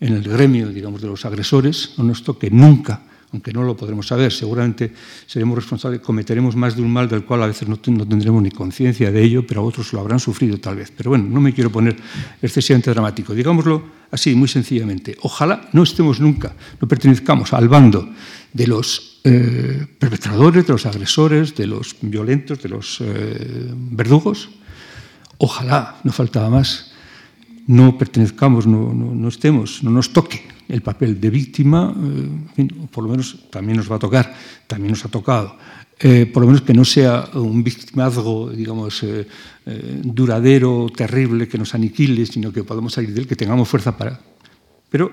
en 0.00 0.14
el 0.14 0.22
gremio, 0.22 0.70
digamos, 0.70 1.02
de 1.02 1.08
los 1.08 1.24
agresores, 1.24 1.94
no 1.98 2.04
nos 2.04 2.24
toque 2.24 2.50
nunca, 2.50 3.02
aunque 3.34 3.52
no 3.52 3.64
lo 3.64 3.76
podremos 3.76 4.06
saber, 4.06 4.32
seguramente 4.32 4.92
seremos 5.26 5.56
responsables, 5.56 6.00
cometeremos 6.00 6.54
más 6.54 6.76
de 6.76 6.82
un 6.82 6.92
mal 6.92 7.08
del 7.08 7.24
cual 7.24 7.42
a 7.42 7.48
veces 7.48 7.66
no, 7.66 7.76
tendremos 7.76 8.40
ni 8.40 8.52
conciencia 8.52 9.10
de 9.10 9.20
ello, 9.20 9.44
pero 9.44 9.64
otros 9.64 9.92
lo 9.92 9.98
habrán 9.98 10.20
sufrido 10.20 10.58
tal 10.58 10.76
vez. 10.76 10.92
Pero 10.96 11.10
bueno, 11.10 11.26
no 11.28 11.40
me 11.40 11.52
quiero 11.52 11.68
poner 11.68 11.96
excesivamente 12.40 12.92
dramático. 12.92 13.34
Digámoslo 13.34 13.82
así, 14.12 14.36
muy 14.36 14.46
sencillamente. 14.46 15.16
Ojalá 15.22 15.68
no 15.72 15.82
estemos 15.82 16.20
nunca, 16.20 16.54
no 16.80 16.86
pertenezcamos 16.86 17.52
al 17.52 17.68
bando 17.68 18.08
de 18.52 18.66
los 18.68 19.20
eh, 19.24 19.84
perpetradores, 19.98 20.64
de 20.64 20.72
los 20.72 20.86
agresores, 20.86 21.56
de 21.56 21.66
los 21.66 21.96
violentos, 22.02 22.62
de 22.62 22.68
los 22.68 23.00
eh, 23.00 23.68
verdugos. 23.74 24.48
Ojalá, 25.38 25.96
no 26.04 26.12
faltaba 26.12 26.50
más 26.50 26.92
no 27.66 27.96
pertenezcamos, 27.96 28.66
no, 28.66 28.92
no, 28.92 29.14
no, 29.14 29.28
estemos, 29.28 29.82
no 29.82 29.90
nos 29.90 30.12
toque 30.12 30.53
el 30.68 30.82
papel 30.82 31.20
de 31.20 31.30
víctima, 31.30 31.94
eh, 31.96 32.00
en 32.00 32.48
fin, 32.54 32.88
por 32.90 33.04
lo 33.04 33.10
menos 33.10 33.50
también 33.50 33.76
nos 33.76 33.90
va 33.90 33.96
a 33.96 33.98
tocar, 33.98 34.34
también 34.66 34.90
nos 34.90 35.04
ha 35.04 35.08
tocado. 35.08 35.56
Eh, 35.98 36.26
por 36.26 36.42
lo 36.42 36.48
menos 36.48 36.62
que 36.62 36.74
no 36.74 36.84
sea 36.84 37.30
un 37.34 37.62
victimazgo, 37.62 38.50
digamos, 38.50 39.02
eh, 39.04 39.26
eh 39.66 40.00
duradero, 40.02 40.88
terrible, 40.94 41.46
que 41.46 41.56
nos 41.56 41.74
aniquile, 41.74 42.26
sino 42.26 42.52
que 42.52 42.64
podamos 42.64 42.94
salir 42.94 43.14
de 43.14 43.20
él, 43.20 43.26
que 43.26 43.36
tengamos 43.36 43.68
fuerza 43.68 43.96
para. 43.96 44.20
Pero 44.90 45.12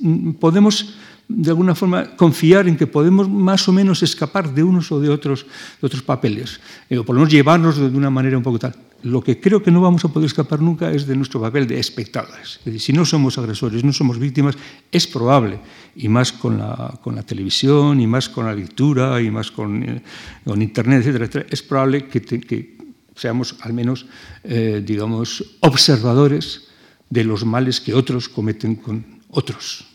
mm, 0.00 0.32
podemos 0.32 0.94
de 1.28 1.50
alguna 1.50 1.74
forma 1.74 2.16
confiar 2.16 2.66
en 2.68 2.76
que 2.76 2.86
podemos 2.86 3.28
más 3.28 3.68
o 3.68 3.72
menos 3.72 4.02
escapar 4.02 4.48
de 4.54 4.64
unos 4.64 4.90
o 4.90 4.98
de 4.98 5.10
otros, 5.10 5.44
de 5.80 5.86
otros 5.86 6.02
papeles, 6.02 6.60
eh, 6.88 6.96
o 6.96 7.04
por 7.04 7.14
lo 7.14 7.20
menos 7.20 7.32
llevarnos 7.32 7.76
de 7.76 7.86
una 7.92 8.08
manera 8.08 8.36
un 8.36 8.42
poco 8.42 8.58
tal. 8.58 8.74
Lo 9.02 9.22
que 9.22 9.38
creo 9.38 9.62
que 9.62 9.70
no 9.70 9.80
vamos 9.80 10.04
a 10.04 10.08
poder 10.08 10.26
escapar 10.26 10.60
nunca 10.60 10.90
es 10.90 11.06
de 11.06 11.14
nuestro 11.14 11.40
papel 11.40 11.68
de 11.68 11.78
espectadores. 11.78 12.58
Es 12.64 12.82
si 12.82 12.92
no 12.92 13.04
somos 13.04 13.38
agresores, 13.38 13.84
no 13.84 13.92
somos 13.92 14.18
víctimas, 14.18 14.56
es 14.90 15.06
probable, 15.06 15.60
y 15.94 16.08
más 16.08 16.32
con 16.32 16.58
la, 16.58 16.98
con 17.02 17.14
la 17.14 17.22
televisión, 17.22 18.00
y 18.00 18.06
más 18.06 18.28
con 18.28 18.46
la 18.46 18.54
lectura, 18.54 19.20
y 19.20 19.30
más 19.30 19.52
con, 19.52 19.82
eh, 19.84 20.02
con 20.44 20.62
Internet, 20.62 21.06
etcétera, 21.06 21.46
es 21.48 21.62
probable 21.62 22.08
que 22.08 22.78
seamos 23.14 23.54
al 23.60 23.72
menos, 23.74 24.06
eh, 24.44 24.82
digamos, 24.84 25.44
observadores 25.60 26.68
de 27.10 27.24
los 27.24 27.44
males 27.44 27.80
que 27.80 27.94
otros 27.94 28.28
cometen 28.28 28.76
con 28.76 29.04
otros 29.30 29.87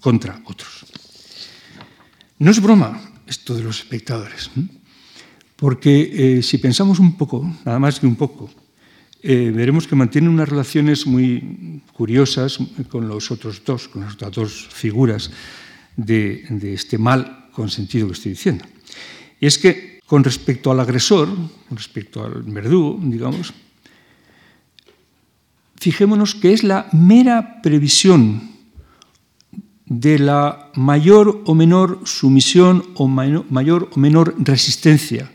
contra 0.00 0.40
otros. 0.44 0.86
No 2.38 2.50
es 2.50 2.60
broma 2.60 3.00
esto 3.26 3.54
de 3.54 3.62
los 3.62 3.80
espectadores, 3.80 4.50
porque 5.56 6.38
eh, 6.38 6.42
si 6.42 6.58
pensamos 6.58 6.98
un 6.98 7.16
poco, 7.16 7.42
nada 7.64 7.78
más 7.78 7.98
que 7.98 8.06
un 8.06 8.16
poco, 8.16 8.50
eh, 9.22 9.50
veremos 9.54 9.86
que 9.86 9.96
mantienen 9.96 10.30
unas 10.30 10.48
relaciones 10.48 11.06
muy 11.06 11.82
curiosas 11.92 12.58
con 12.88 13.08
los 13.08 13.30
otros 13.30 13.62
dos, 13.64 13.88
con 13.88 14.02
las 14.02 14.14
otras 14.14 14.32
dos 14.32 14.68
figuras 14.70 15.30
de, 15.96 16.46
de 16.48 16.74
este 16.74 16.96
mal 16.96 17.48
consentido 17.52 18.06
que 18.06 18.12
estoy 18.12 18.32
diciendo. 18.32 18.64
Y 19.40 19.46
es 19.46 19.58
que 19.58 19.98
con 20.06 20.22
respecto 20.22 20.70
al 20.70 20.80
agresor, 20.80 21.28
con 21.68 21.76
respecto 21.76 22.24
al 22.24 22.42
verdugo, 22.44 22.98
digamos, 23.02 23.52
fijémonos 25.76 26.34
que 26.34 26.52
es 26.52 26.62
la 26.62 26.88
mera 26.92 27.60
previsión 27.60 28.57
de 29.88 30.18
la 30.18 30.70
mayor 30.74 31.42
o 31.46 31.54
menor 31.54 32.00
sumisión 32.04 32.84
o 32.94 33.08
mayor 33.08 33.88
o 33.90 33.98
menor 33.98 34.34
resistencia, 34.38 35.32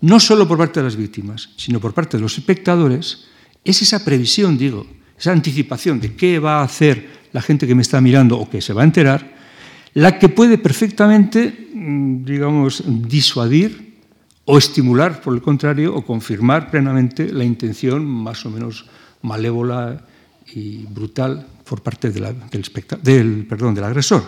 no 0.00 0.20
solo 0.20 0.48
por 0.48 0.58
parte 0.58 0.80
de 0.80 0.84
las 0.84 0.96
víctimas, 0.96 1.50
sino 1.56 1.80
por 1.80 1.92
parte 1.92 2.16
de 2.16 2.22
los 2.22 2.38
espectadores, 2.38 3.26
es 3.64 3.82
esa 3.82 4.04
previsión, 4.04 4.56
digo, 4.56 4.86
esa 5.18 5.32
anticipación 5.32 6.00
de 6.00 6.14
qué 6.14 6.38
va 6.38 6.60
a 6.60 6.64
hacer 6.64 7.28
la 7.32 7.42
gente 7.42 7.66
que 7.66 7.74
me 7.74 7.82
está 7.82 8.00
mirando 8.00 8.38
o 8.38 8.48
que 8.48 8.60
se 8.60 8.72
va 8.72 8.82
a 8.82 8.84
enterar, 8.84 9.36
la 9.94 10.18
que 10.18 10.28
puede 10.28 10.58
perfectamente, 10.58 11.68
mm, 11.74 12.24
digamos, 12.24 12.82
disuadir 12.86 13.96
o 14.44 14.58
estimular, 14.58 15.20
por 15.20 15.34
el 15.34 15.42
contrario, 15.42 15.94
o 15.94 16.04
confirmar 16.04 16.70
plenamente 16.70 17.32
la 17.32 17.44
intención 17.44 18.06
más 18.06 18.46
o 18.46 18.50
menos 18.50 18.86
malévola 19.22 20.06
y 20.54 20.84
brutal 20.86 21.46
por 21.68 21.82
parte 21.82 22.10
del, 22.10 22.34
del, 23.02 23.46
perdón, 23.46 23.74
del 23.74 23.84
agresor. 23.84 24.22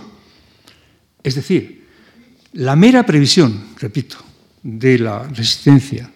Es 1.23 1.35
decir, 1.35 1.87
la 2.55 2.75
mera 2.77 3.07
previsión, 3.07 3.77
repito, 3.79 4.17
de 4.63 4.99
la 4.99 5.23
resistencia 5.29 6.11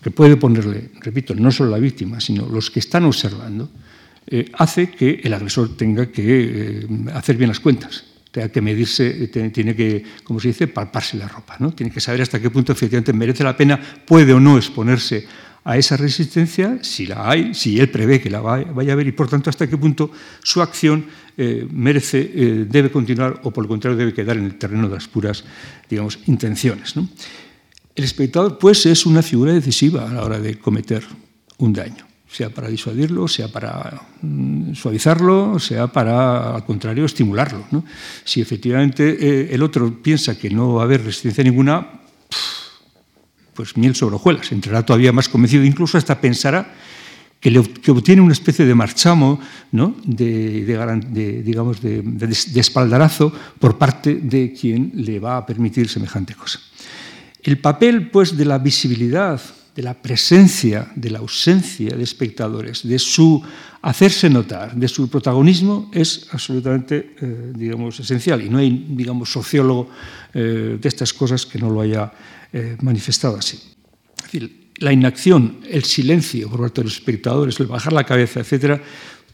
que 0.00 0.10
puede 0.10 0.36
ponerle, 0.36 0.92
repito, 1.00 1.34
no 1.34 1.50
solo 1.50 1.70
la 1.70 1.78
víctima, 1.78 2.20
sino 2.20 2.46
los 2.46 2.70
que 2.70 2.80
están 2.80 3.04
observando, 3.04 3.70
eh, 4.26 4.50
hace 4.54 4.90
que 4.90 5.20
el 5.24 5.34
agresor 5.34 5.76
tenga 5.76 6.10
que 6.10 6.22
eh, 6.22 6.86
hacer 7.14 7.36
bien 7.36 7.48
las 7.48 7.60
cuentas, 7.60 8.04
tenga 8.30 8.48
que 8.48 8.60
medirse, 8.60 9.28
tiene 9.28 9.74
que, 9.74 10.04
como 10.22 10.38
se 10.38 10.48
dice, 10.48 10.68
palparse 10.68 11.16
la 11.16 11.26
ropa, 11.26 11.56
¿no? 11.58 11.72
tiene 11.72 11.92
que 11.92 12.00
saber 12.00 12.22
hasta 12.22 12.40
qué 12.40 12.48
punto 12.48 12.72
efectivamente 12.72 13.12
merece 13.12 13.42
la 13.42 13.56
pena, 13.56 13.80
puede 14.06 14.32
o 14.32 14.40
no 14.40 14.56
exponerse 14.56 15.26
a 15.64 15.76
esa 15.76 15.96
resistencia, 15.96 16.78
si 16.82 17.06
la 17.06 17.28
hay, 17.28 17.54
si 17.54 17.78
él 17.78 17.90
prevé 17.90 18.20
que 18.20 18.30
la 18.30 18.40
vaya 18.40 18.90
a 18.90 18.92
haber 18.92 19.06
y 19.06 19.12
por 19.12 19.28
tanto 19.28 19.50
hasta 19.50 19.68
qué 19.68 19.76
punto 19.76 20.10
su 20.42 20.62
acción 20.62 21.04
eh, 21.36 21.66
merece, 21.70 22.66
debe 22.68 22.90
continuar 22.90 23.40
o 23.44 23.50
por 23.50 23.64
el 23.64 23.68
contrario 23.68 23.96
debe 23.96 24.14
quedar 24.14 24.36
en 24.36 24.44
el 24.44 24.56
terreno 24.56 24.88
de 24.88 24.94
las 24.94 25.06
puras, 25.06 25.44
digamos, 25.88 26.18
intenciones. 26.26 26.94
El 27.94 28.04
espectador, 28.04 28.56
pues, 28.58 28.86
es 28.86 29.04
una 29.04 29.22
figura 29.22 29.52
decisiva 29.52 30.08
a 30.08 30.14
la 30.14 30.24
hora 30.24 30.38
de 30.38 30.58
cometer 30.58 31.04
un 31.58 31.72
daño, 31.72 32.06
sea 32.28 32.48
para 32.48 32.68
disuadirlo, 32.68 33.28
sea 33.28 33.48
para 33.48 34.00
mm, 34.22 34.74
suavizarlo, 34.74 35.58
sea 35.58 35.88
para, 35.88 36.54
al 36.54 36.64
contrario, 36.64 37.04
estimularlo. 37.04 37.66
Si 38.24 38.40
efectivamente 38.40 39.18
eh, 39.20 39.48
el 39.54 39.62
otro 39.62 40.02
piensa 40.02 40.38
que 40.38 40.50
no 40.50 40.74
va 40.74 40.82
a 40.82 40.84
haber 40.84 41.04
resistencia 41.04 41.44
ninguna, 41.44 42.00
pues 43.54 43.76
miel 43.76 43.94
sobre 43.94 44.16
hojuelas, 44.16 44.52
entrará 44.52 44.84
todavía 44.84 45.12
más 45.12 45.28
convencido, 45.28 45.64
incluso 45.64 45.98
hasta 45.98 46.20
pensará 46.20 46.74
que, 47.40 47.58
obtiene 47.90 48.20
una 48.20 48.32
especie 48.32 48.66
de 48.66 48.74
marchamo, 48.74 49.40
¿no? 49.72 49.96
de, 50.04 51.42
digamos, 51.44 51.80
de 51.80 52.60
espaldarazo 52.60 53.32
por 53.58 53.78
parte 53.78 54.14
de 54.14 54.52
quien 54.52 54.92
le 54.94 55.18
va 55.18 55.38
a 55.38 55.46
permitir 55.46 55.88
semejante 55.88 56.34
cosa. 56.34 56.60
El 57.42 57.58
papel, 57.58 58.10
pues, 58.10 58.36
de 58.36 58.44
la 58.44 58.58
visibilidad, 58.58 59.40
de 59.74 59.82
la 59.82 59.94
presencia, 59.94 60.92
de 60.94 61.10
la 61.10 61.20
ausencia 61.20 61.96
de 61.96 62.02
espectadores, 62.02 62.86
de 62.86 62.98
su 62.98 63.42
hacerse 63.82 64.28
notar, 64.28 64.74
de 64.74 64.88
su 64.88 65.08
protagonismo, 65.08 65.90
es 65.94 66.28
absolutamente, 66.32 67.14
eh, 67.20 67.52
digamos, 67.56 67.98
esencial. 68.00 68.42
Y 68.42 68.50
no 68.50 68.58
hay, 68.58 68.86
digamos, 68.90 69.32
sociólogo 69.32 69.88
eh, 70.34 70.76
de 70.80 70.88
estas 70.88 71.14
cosas 71.14 71.46
que 71.46 71.58
no 71.58 71.70
lo 71.70 71.80
haya 71.80 72.12
eh, 72.52 72.76
manifestado 72.80 73.36
así. 73.36 73.60
La 74.76 74.92
inacción, 74.92 75.60
el 75.68 75.84
silencio 75.84 76.48
por 76.48 76.60
parte 76.60 76.80
de 76.80 76.84
los 76.84 76.94
espectadores, 76.94 77.60
el 77.60 77.66
bajar 77.66 77.92
la 77.92 78.04
cabeza, 78.04 78.40
etcétera, 78.40 78.80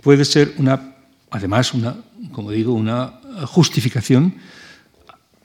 puede 0.01 0.25
ser 0.25 0.55
una, 0.59 0.97
además, 1.31 1.75
una, 1.75 1.97
como 2.33 2.51
digo, 2.51 2.73
una 2.73 3.21
justificación, 3.47 4.35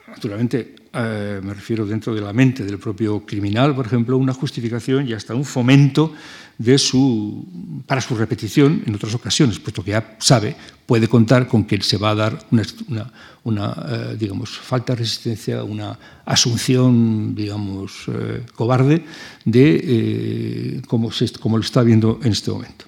naturalmente 0.07 0.75
eh, 0.93 1.39
me 1.41 1.53
refiero 1.53 1.85
dentro 1.85 2.13
de 2.13 2.19
la 2.19 2.33
mente 2.33 2.65
del 2.65 2.77
propio 2.77 3.25
criminal, 3.25 3.73
por 3.73 3.85
ejemplo, 3.85 4.17
una 4.17 4.33
justificación 4.33 5.07
y 5.07 5.13
hasta 5.13 5.33
un 5.33 5.45
fomento 5.45 6.13
de 6.57 6.77
su, 6.77 7.47
para 7.87 8.01
su 8.01 8.15
repetición 8.15 8.83
en 8.85 8.95
otras 8.95 9.15
ocasiones, 9.15 9.57
puesto 9.59 9.83
que 9.83 9.91
ya 9.91 10.17
sabe, 10.19 10.55
puede 10.91 11.07
contar 11.07 11.47
con 11.47 11.63
que 11.63 11.81
se 11.81 11.95
va 11.95 12.09
a 12.09 12.15
dar 12.15 12.37
una, 12.51 13.09
una, 13.45 13.85
eh, 13.87 14.17
digamos, 14.19 14.49
falta 14.59 14.91
de 14.91 14.99
resistencia, 14.99 15.63
una 15.63 15.97
asunción, 16.25 17.33
digamos, 17.33 18.09
eh, 18.09 18.43
cobarde 18.53 19.01
de 19.45 20.81
cómo, 20.85 21.09
se, 21.13 21.31
cómo 21.39 21.55
lo 21.55 21.63
está 21.63 21.81
viendo 21.81 22.19
en 22.23 22.33
este 22.33 22.51
momento. 22.51 22.83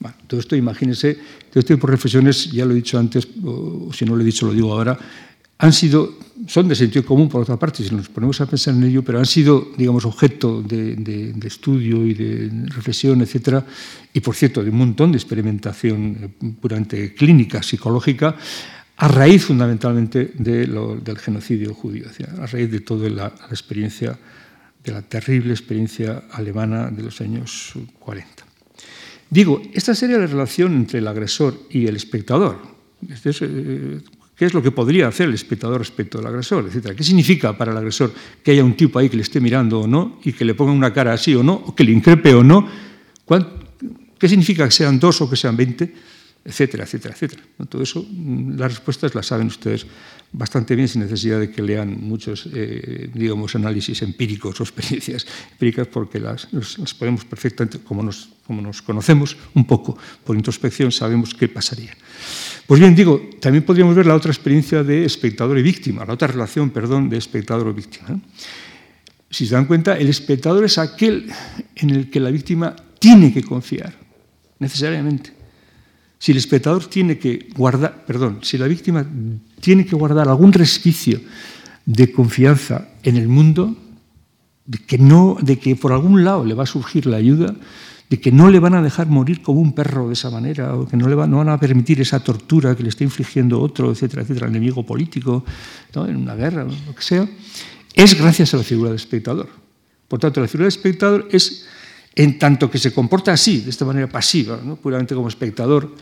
Bueno, 0.00 0.16
todo 0.26 0.40
esto, 0.40 0.56
imagínense, 0.56 1.14
todo 1.14 1.60
este 1.60 1.74
tipo 1.76 1.86
de 1.86 1.92
reflexiones, 1.92 2.50
ya 2.50 2.64
lo 2.64 2.72
he 2.72 2.82
dicho 2.82 2.98
antes, 2.98 3.28
o 3.44 3.92
si 3.92 4.04
no 4.04 4.16
lo 4.16 4.22
he 4.22 4.24
dicho, 4.24 4.46
lo 4.46 4.52
digo 4.52 4.72
ahora, 4.72 4.98
han 5.60 5.74
sido, 5.74 6.14
son 6.46 6.68
de 6.68 6.74
sentido 6.74 7.04
común 7.04 7.28
por 7.28 7.42
otra 7.42 7.58
parte, 7.58 7.84
si 7.84 7.94
nos 7.94 8.08
ponemos 8.08 8.40
a 8.40 8.46
pensar 8.46 8.74
en 8.74 8.82
ello, 8.84 9.04
pero 9.04 9.18
han 9.18 9.26
sido, 9.26 9.68
digamos, 9.76 10.06
objeto 10.06 10.62
de, 10.62 11.34
estudio 11.44 12.06
y 12.06 12.14
de 12.14 12.50
reflexión, 12.68 13.20
etcétera, 13.20 13.66
y 14.14 14.20
por 14.20 14.34
cierto, 14.34 14.64
de 14.64 14.70
un 14.70 14.78
montón 14.78 15.12
de 15.12 15.18
experimentación 15.18 16.16
eh, 16.16 16.52
puramente 16.58 17.14
clínica, 17.14 17.62
psicológica, 17.62 18.36
a 18.96 19.08
raíz 19.08 19.44
fundamentalmente 19.44 20.32
del 20.34 21.18
genocidio 21.18 21.74
judío, 21.74 22.06
a 22.40 22.46
raíz 22.46 22.70
de 22.70 22.80
toda 22.80 23.08
la, 23.10 23.26
experiencia, 23.50 24.18
de 24.82 24.92
la 24.92 25.02
terrible 25.02 25.52
experiencia 25.52 26.24
alemana 26.32 26.90
de 26.90 27.02
los 27.02 27.20
años 27.20 27.74
40. 27.98 28.44
Digo, 29.28 29.60
esta 29.74 29.94
sería 29.94 30.18
la 30.18 30.26
relación 30.26 30.74
entre 30.74 31.00
el 31.00 31.08
agresor 31.08 31.58
y 31.70 31.86
el 31.86 31.96
espectador. 31.96 32.58
Este 33.08 33.30
es, 33.30 33.40
eh, 33.42 34.00
¿Qué 34.40 34.46
es 34.46 34.54
lo 34.54 34.62
que 34.62 34.70
podría 34.70 35.06
hacer 35.06 35.28
el 35.28 35.34
espectador 35.34 35.80
respecto 35.80 36.18
al 36.18 36.26
agresor? 36.26 36.64
Etcétera? 36.66 36.94
¿Qué 36.94 37.04
significa 37.04 37.58
para 37.58 37.72
el 37.72 37.76
agresor 37.76 38.10
que 38.42 38.52
haya 38.52 38.64
un 38.64 38.74
tipo 38.74 38.98
ahí 38.98 39.10
que 39.10 39.16
le 39.16 39.22
esté 39.22 39.38
mirando 39.38 39.80
o 39.80 39.86
no 39.86 40.18
y 40.24 40.32
que 40.32 40.46
le 40.46 40.54
ponga 40.54 40.72
una 40.72 40.94
cara 40.94 41.12
así 41.12 41.34
o 41.34 41.42
no, 41.42 41.52
o 41.52 41.74
que 41.74 41.84
le 41.84 41.92
increpe 41.92 42.32
o 42.32 42.42
no? 42.42 42.66
¿Qué 44.18 44.28
significa 44.30 44.64
que 44.64 44.70
sean 44.70 44.98
dos 44.98 45.20
o 45.20 45.28
que 45.28 45.36
sean 45.36 45.58
veinte? 45.58 45.92
Etcétera, 46.42 46.84
etcétera, 46.84 47.12
etcétera. 47.12 47.42
Todo 47.68 47.82
eso, 47.82 48.00
mm, 48.00 48.56
las 48.56 48.72
respuestas 48.72 49.14
las 49.14 49.26
saben 49.26 49.48
ustedes 49.48 49.84
bastante 50.32 50.74
bien 50.74 50.88
sin 50.88 51.02
necesidad 51.02 51.38
de 51.38 51.50
que 51.50 51.60
lean 51.60 52.00
muchos, 52.00 52.48
eh, 52.54 53.10
digamos, 53.12 53.54
análisis 53.56 54.00
empíricos 54.00 54.58
o 54.58 54.62
experiencias 54.62 55.26
empíricas 55.52 55.86
porque 55.88 56.18
las, 56.18 56.48
las 56.50 56.94
podemos 56.94 57.26
perfectamente, 57.26 57.80
como 57.80 58.02
nos, 58.02 58.30
como 58.46 58.62
nos 58.62 58.80
conocemos 58.80 59.36
un 59.52 59.66
poco 59.66 59.98
por 60.24 60.34
introspección, 60.34 60.90
sabemos 60.92 61.34
qué 61.34 61.46
pasaría. 61.46 61.94
Pues 62.70 62.78
bien, 62.78 62.94
digo, 62.94 63.20
también 63.40 63.64
podríamos 63.64 63.96
ver 63.96 64.06
la 64.06 64.14
otra 64.14 64.30
experiencia 64.30 64.84
de 64.84 65.04
espectador 65.04 65.58
y 65.58 65.62
víctima, 65.62 66.04
la 66.04 66.12
otra 66.12 66.28
relación, 66.28 66.70
perdón, 66.70 67.08
de 67.08 67.16
espectador 67.18 67.66
o 67.66 67.74
víctima. 67.74 68.20
Si 69.28 69.44
se 69.44 69.56
dan 69.56 69.64
cuenta, 69.64 69.98
el 69.98 70.08
espectador 70.08 70.64
es 70.64 70.78
aquel 70.78 71.28
en 71.74 71.90
el 71.90 72.08
que 72.10 72.20
la 72.20 72.30
víctima 72.30 72.76
tiene 73.00 73.32
que 73.32 73.42
confiar, 73.42 73.92
necesariamente. 74.60 75.32
Si 76.16 76.30
el 76.30 76.38
espectador 76.38 76.86
tiene 76.86 77.18
que 77.18 77.48
guardar, 77.56 78.06
perdón, 78.06 78.38
si 78.42 78.56
la 78.56 78.68
víctima 78.68 79.04
tiene 79.58 79.84
que 79.84 79.96
guardar 79.96 80.28
algún 80.28 80.52
resquicio 80.52 81.20
de 81.84 82.12
confianza 82.12 82.86
en 83.02 83.16
el 83.16 83.26
mundo, 83.26 83.76
de 84.64 84.78
que, 84.78 84.96
no, 84.96 85.36
de 85.42 85.58
que 85.58 85.74
por 85.74 85.90
algún 85.90 86.22
lado 86.22 86.44
le 86.44 86.54
va 86.54 86.62
a 86.62 86.66
surgir 86.66 87.06
la 87.06 87.16
ayuda, 87.16 87.52
de 88.10 88.20
que 88.20 88.32
no 88.32 88.50
le 88.50 88.58
van 88.58 88.74
a 88.74 88.82
dejar 88.82 89.06
morir 89.06 89.40
como 89.40 89.60
un 89.60 89.72
perro 89.72 90.08
de 90.08 90.14
esa 90.14 90.30
manera, 90.30 90.74
o 90.74 90.84
que 90.84 90.96
no 90.96 91.08
le 91.08 91.14
van, 91.14 91.30
no 91.30 91.36
van 91.38 91.48
a 91.48 91.60
permitir 91.60 92.00
esa 92.00 92.18
tortura 92.18 92.74
que 92.74 92.82
le 92.82 92.88
está 92.88 93.04
infligiendo 93.04 93.60
otro, 93.60 93.92
etcétera, 93.92 94.22
etcétera, 94.22 94.48
enemigo 94.48 94.84
político, 94.84 95.44
en 95.94 96.16
una 96.16 96.34
guerra, 96.34 96.64
lo 96.64 96.92
que 96.92 97.02
sea, 97.02 97.28
es 97.94 98.18
gracias 98.18 98.52
a 98.52 98.56
la 98.56 98.64
figura 98.64 98.90
del 98.90 98.96
espectador. 98.96 99.48
Por 100.08 100.18
tanto, 100.18 100.40
la 100.40 100.48
figura 100.48 100.64
del 100.64 100.74
espectador 100.74 101.28
es, 101.30 101.66
en 102.16 102.36
tanto 102.36 102.68
que 102.68 102.78
se 102.78 102.92
comporta 102.92 103.32
así, 103.32 103.60
de 103.60 103.70
esta 103.70 103.84
manera 103.84 104.08
pasiva, 104.08 104.58
puramente 104.82 105.14
como 105.14 105.28
espectador, 105.28 105.94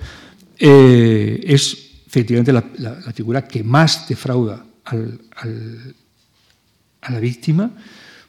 eh, 0.59 1.41
es 1.45 1.77
efectivamente 2.07 2.55
la, 2.55 2.63
figura 3.13 3.47
que 3.47 3.63
más 3.63 4.09
defrauda 4.09 4.65
a 4.87 4.97
la 7.11 7.21
víctima, 7.21 7.71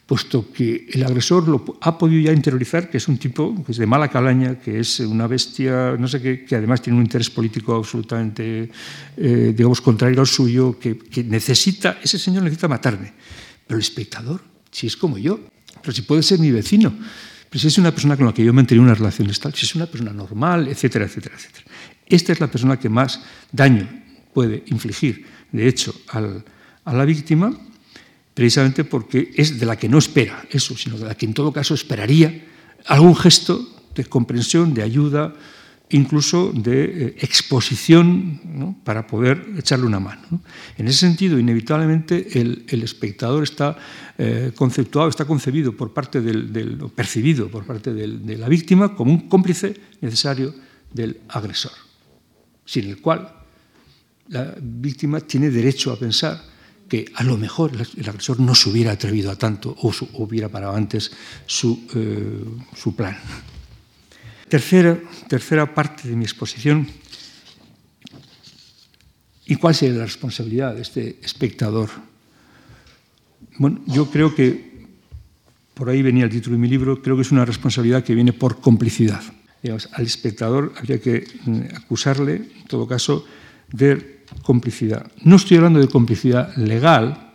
puesto 0.10 0.52
que 0.52 0.90
el 0.92 1.06
agresor 1.06 1.48
lo 1.48 1.78
ha 1.82 1.96
podido 1.96 2.20
ya 2.20 2.34
interiorizar, 2.34 2.90
que 2.90 2.98
es 2.98 3.08
un 3.08 3.20
tipo 3.20 3.54
que 3.64 3.74
es 3.74 3.78
de 3.78 3.86
mala 3.86 4.08
calaña, 4.08 4.58
que 4.58 4.80
es 4.80 5.02
una 5.02 5.28
bestia, 5.28 5.94
no 6.00 6.08
sé 6.08 6.20
qué, 6.20 6.44
que 6.44 6.56
además 6.56 6.82
tiene 6.82 6.98
un 6.98 7.06
interés 7.06 7.30
político 7.30 7.76
absolutamente, 7.76 8.72
eh, 9.16 9.54
digamos, 9.56 9.82
contrario 9.82 10.20
al 10.20 10.26
suyo, 10.26 10.80
que, 10.80 10.98
necesita, 11.26 12.00
ese 12.02 12.18
señor 12.18 12.42
necesita 12.42 12.68
matarme. 12.68 13.14
Pero 13.68 13.78
el 13.78 13.84
espectador, 13.84 14.42
si 14.72 14.88
es 14.88 14.98
como 14.98 15.20
yo, 15.20 15.42
pero 15.80 15.94
si 15.94 16.02
puede 16.02 16.24
ser 16.24 16.40
mi 16.40 16.50
vecino, 16.50 16.92
pero 17.48 17.62
si 17.62 17.68
es 17.68 17.78
una 17.78 17.92
persona 17.92 18.18
con 18.18 18.26
la 18.26 18.34
que 18.34 18.44
yo 18.44 18.52
mantengo 18.52 18.82
una 18.82 18.96
relación 18.96 19.30
estable, 19.30 19.58
si 19.58 19.68
es 19.68 19.76
una 19.76 19.86
persona 19.86 20.12
normal, 20.12 20.70
etcétera, 20.70 21.06
etcétera, 21.06 21.36
etcétera. 21.36 21.66
Esta 22.08 22.34
es 22.34 22.40
la 22.40 22.48
persona 22.48 22.80
que 22.80 22.90
más 22.90 23.22
daño 23.52 23.88
puede 24.34 24.64
infligir, 24.74 25.24
de 25.52 25.68
hecho, 25.68 25.94
al, 26.08 26.44
a 26.84 26.94
la 26.96 27.06
víctima 27.06 27.56
precisamente 28.40 28.86
porque 28.86 29.34
es 29.36 29.60
de 29.60 29.66
la 29.66 29.76
que 29.76 29.90
no 29.90 29.98
espera 29.98 30.48
eso, 30.50 30.78
sino 30.78 30.98
de 30.98 31.04
la 31.04 31.14
que 31.14 31.26
en 31.26 31.34
todo 31.34 31.52
caso 31.52 31.74
esperaría 31.74 32.32
algún 32.88 33.14
gesto 33.14 33.60
de 33.94 34.06
comprensión, 34.06 34.74
de 34.74 34.82
ayuda, 34.82 35.36
incluso 35.90 36.54
de 36.56 36.86
eh, 36.86 37.16
exposición 37.20 38.80
para 38.86 39.06
poder 39.06 39.44
echarle 39.58 39.88
una 39.88 40.00
mano. 40.00 40.40
En 40.78 40.88
ese 40.88 41.00
sentido, 41.00 41.38
inevitablemente, 41.38 42.40
el, 42.40 42.64
espectador 42.82 43.44
está 43.44 43.76
eh, 44.18 44.54
conceptuado, 44.56 45.10
está 45.10 45.26
concebido 45.26 45.76
por 45.76 45.92
parte 45.92 46.22
del, 46.22 46.80
percibido 46.96 47.50
por 47.50 47.66
parte 47.66 47.92
de 47.94 48.38
la 48.38 48.48
víctima 48.48 48.96
como 48.96 49.12
un 49.12 49.28
cómplice 49.28 49.76
necesario 50.00 50.56
del 50.94 51.20
agresor, 51.28 51.76
sin 52.64 52.88
el 52.88 53.02
cual 53.02 53.36
la 54.30 54.56
víctima 54.62 55.20
tiene 55.20 55.50
derecho 55.50 55.92
a 55.92 56.00
pensar 56.00 56.49
que 56.90 57.06
a 57.16 57.24
lo 57.24 57.38
mejor 57.38 57.72
el 57.74 58.10
agresor 58.10 58.40
no 58.40 58.56
se 58.56 58.70
hubiera 58.70 58.92
atrevido 58.92 59.32
a 59.32 59.38
tanto 59.38 59.76
o 59.78 59.94
hubiera 60.14 60.50
parado 60.50 60.76
antes 60.76 61.12
su, 61.46 61.88
eh, 61.96 62.92
plan. 62.98 63.16
Tercera, 64.50 64.98
tercera 65.30 65.74
parte 65.74 66.10
de 66.10 66.16
mi 66.16 66.26
exposición. 66.26 66.90
¿Y 69.46 69.56
cuál 69.56 69.76
sería 69.76 70.00
la 70.00 70.06
responsabilidad 70.06 70.76
de 70.76 70.82
este 70.82 71.20
espectador? 71.22 71.90
Bueno, 73.58 73.82
yo 73.86 74.10
creo 74.10 74.34
que, 74.34 74.88
por 75.74 75.90
ahí 75.90 76.02
venía 76.02 76.26
el 76.26 76.30
título 76.30 76.56
de 76.56 76.62
mi 76.62 76.68
libro, 76.68 77.02
creo 77.02 77.16
que 77.16 77.22
es 77.22 77.32
una 77.32 77.46
responsabilidad 77.46 78.04
que 78.04 78.16
viene 78.16 78.34
por 78.34 78.60
complicidad. 78.60 79.22
al 79.64 80.06
espectador 80.06 80.74
habría 80.78 81.00
que 81.00 81.28
mm, 81.46 81.76
acusarle, 81.76 82.36
en 82.36 82.66
todo 82.68 82.88
caso, 82.88 83.26
de 83.72 84.19
complicidad. 84.44 85.12
No 85.24 85.36
estoy 85.36 85.58
hablando 85.58 85.80
de 85.80 85.88
complicidad 85.88 86.56
legal, 86.58 87.34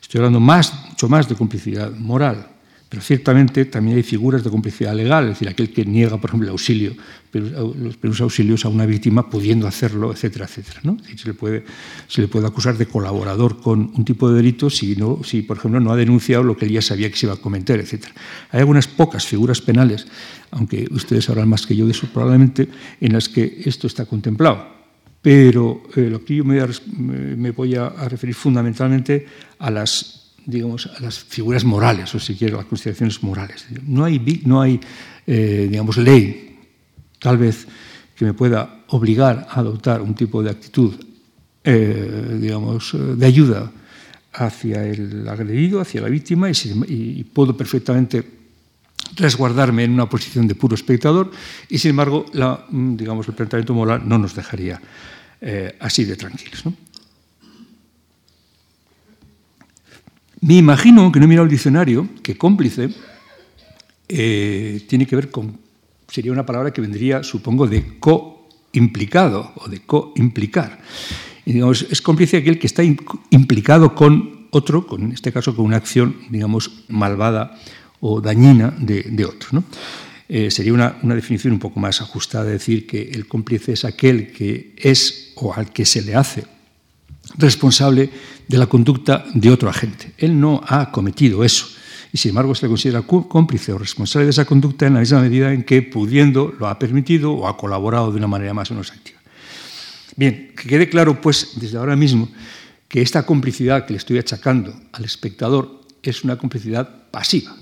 estoy 0.00 0.18
hablando 0.18 0.40
mucho 0.40 1.08
más 1.08 1.28
de 1.28 1.34
complicidad 1.34 1.90
moral. 1.92 2.48
Pero 2.94 3.02
ciertamente 3.02 3.64
también 3.64 3.96
hay 3.96 4.04
figuras 4.04 4.44
de 4.44 4.50
complicidad 4.50 4.94
legal, 4.94 5.24
es 5.24 5.30
decir, 5.30 5.48
aquel 5.48 5.72
que 5.72 5.84
niega, 5.84 6.16
por 6.18 6.30
ejemplo, 6.30 6.46
el 6.46 6.52
auxilio, 6.52 6.94
los 7.32 8.20
auxilios 8.20 8.64
a 8.64 8.68
una 8.68 8.86
víctima 8.86 9.28
pudiendo 9.28 9.66
hacerlo, 9.66 10.12
etcétera, 10.12 10.44
etcétera. 10.44 10.78
¿no? 10.84 10.96
Se, 11.16 11.26
le 11.26 11.34
puede, 11.34 11.64
se 12.06 12.20
le 12.20 12.28
puede 12.28 12.46
acusar 12.46 12.78
de 12.78 12.86
colaborador 12.86 13.60
con 13.60 13.90
un 13.96 14.04
tipo 14.04 14.30
de 14.30 14.36
delito 14.36 14.70
si, 14.70 14.94
no, 14.94 15.18
si, 15.24 15.42
por 15.42 15.56
ejemplo, 15.56 15.80
no 15.80 15.90
ha 15.90 15.96
denunciado 15.96 16.44
lo 16.44 16.56
que 16.56 16.66
él 16.66 16.70
ya 16.70 16.82
sabía 16.82 17.10
que 17.10 17.16
se 17.16 17.26
iba 17.26 17.34
a 17.34 17.38
cometer, 17.38 17.80
etcétera. 17.80 18.14
Hay 18.52 18.60
algunas 18.60 18.86
pocas 18.86 19.26
figuras 19.26 19.60
penales, 19.60 20.06
aunque 20.52 20.86
ustedes 20.92 21.24
sabrán 21.24 21.48
más 21.48 21.66
que 21.66 21.74
yo 21.74 21.86
de 21.86 21.90
eso 21.90 22.06
probablemente, 22.12 22.68
en 23.00 23.12
las 23.12 23.28
que 23.28 23.62
esto 23.64 23.88
está 23.88 24.06
contemplado 24.06 24.83
pero 25.24 25.84
eh, 25.96 26.10
lo 26.10 26.22
que 26.22 26.36
yo 26.36 26.44
me, 26.44 27.50
voy 27.50 27.74
a, 27.76 27.88
referir 28.10 28.34
fundamentalmente 28.34 29.26
a 29.58 29.70
las, 29.70 30.34
digamos, 30.44 30.84
a 30.84 31.00
las 31.00 31.18
figuras 31.18 31.64
morales, 31.64 32.14
o 32.14 32.20
si 32.20 32.34
quiere, 32.34 32.54
las 32.54 32.66
consideraciones 32.66 33.22
morales. 33.22 33.64
No 33.86 34.04
hay, 34.04 34.42
no 34.44 34.60
hay 34.60 34.78
eh, 35.26 35.66
digamos, 35.70 35.96
ley, 35.96 36.60
tal 37.18 37.38
vez, 37.38 37.66
que 38.14 38.26
me 38.26 38.34
pueda 38.34 38.84
obligar 38.88 39.46
a 39.48 39.60
adoptar 39.60 40.02
un 40.02 40.14
tipo 40.14 40.42
de 40.42 40.50
actitud, 40.50 40.92
eh, 41.64 42.38
digamos, 42.38 42.94
de 42.94 43.24
ayuda 43.24 43.72
hacia 44.34 44.84
el 44.86 45.26
agredido, 45.26 45.80
hacia 45.80 46.02
la 46.02 46.10
víctima, 46.10 46.50
y, 46.50 47.24
puedo 47.32 47.56
perfectamente 47.56 48.28
resguardarme 49.16 49.84
en 49.84 49.92
una 49.92 50.06
posición 50.06 50.46
de 50.46 50.54
puro 50.54 50.74
espectador 50.74 51.30
y 51.68 51.78
sin 51.78 51.90
embargo 51.90 52.26
la, 52.32 52.66
digamos, 52.70 53.26
el 53.28 53.34
planteamiento 53.34 53.72
moral 53.72 54.02
no 54.04 54.18
nos 54.18 54.34
dejaría 54.34 54.80
eh, 55.46 55.76
así 55.78 56.06
de 56.06 56.16
tranquilos. 56.16 56.64
Me 60.40 60.54
imagino, 60.54 61.12
que 61.12 61.20
no 61.20 61.26
he 61.26 61.28
mirado 61.28 61.44
el 61.44 61.50
diccionario, 61.50 62.08
que 62.22 62.38
cómplice 62.38 62.88
eh, 64.08 64.80
tiene 64.88 65.06
que 65.06 65.16
ver 65.16 65.30
con, 65.30 65.58
sería 66.08 66.32
una 66.32 66.46
palabra 66.46 66.72
que 66.72 66.80
vendría, 66.80 67.22
supongo, 67.22 67.66
de 67.66 67.98
co-implicado 67.98 69.52
o 69.56 69.68
de 69.68 69.80
co-implicar. 69.80 70.80
es 71.44 72.00
cómplice 72.00 72.38
aquel 72.38 72.58
que 72.58 72.66
está 72.66 72.82
implicado 72.82 73.94
con 73.94 74.48
otro, 74.48 74.86
con, 74.86 75.02
en 75.02 75.12
este 75.12 75.30
caso 75.30 75.54
con 75.54 75.66
una 75.66 75.76
acción, 75.76 76.16
digamos, 76.30 76.84
malvada 76.88 77.60
o 78.00 78.22
dañina 78.22 78.74
de, 78.78 79.24
otro. 79.26 79.62
Eh, 80.26 80.50
sería 80.50 80.72
una, 80.72 80.96
una, 81.02 81.14
definición 81.14 81.52
un 81.52 81.58
poco 81.58 81.80
más 81.80 82.00
ajustada, 82.00 82.44
decir 82.44 82.86
que 82.86 83.10
el 83.10 83.26
cómplice 83.26 83.72
es 83.72 83.84
aquel 83.84 84.32
que 84.32 84.72
es 84.78 85.23
o 85.36 85.54
al 85.54 85.72
que 85.72 85.84
se 85.84 86.02
le 86.02 86.14
hace 86.14 86.44
responsable 87.38 88.10
de 88.46 88.58
la 88.58 88.66
conducta 88.66 89.24
de 89.34 89.50
otro 89.50 89.68
agente. 89.68 90.12
Él 90.18 90.38
no 90.38 90.60
ha 90.66 90.90
cometido 90.90 91.44
eso 91.44 91.66
y 92.12 92.18
sin 92.18 92.30
embargo 92.30 92.54
se 92.54 92.66
le 92.66 92.70
considera 92.70 93.02
cómplice 93.02 93.72
o 93.72 93.78
responsable 93.78 94.26
de 94.26 94.30
esa 94.30 94.44
conducta 94.44 94.86
en 94.86 94.94
la 94.94 95.00
misma 95.00 95.20
medida 95.20 95.52
en 95.52 95.64
que 95.64 95.82
pudiendo 95.82 96.54
lo 96.58 96.68
ha 96.68 96.78
permitido 96.78 97.32
o 97.32 97.48
ha 97.48 97.56
colaborado 97.56 98.12
de 98.12 98.18
una 98.18 98.28
manera 98.28 98.54
más 98.54 98.70
o 98.70 98.74
menos 98.74 98.92
activa. 98.92 99.20
Bien, 100.16 100.52
que 100.56 100.68
quede 100.68 100.88
claro 100.88 101.20
pues 101.20 101.52
desde 101.56 101.76
ahora 101.76 101.96
mismo 101.96 102.28
que 102.88 103.02
esta 103.02 103.26
complicidad 103.26 103.86
que 103.86 103.94
le 103.94 103.98
estoy 103.98 104.18
achacando 104.18 104.72
al 104.92 105.04
espectador 105.04 105.80
es 106.02 106.22
una 106.22 106.36
complicidad 106.36 107.10
pasiva, 107.10 107.56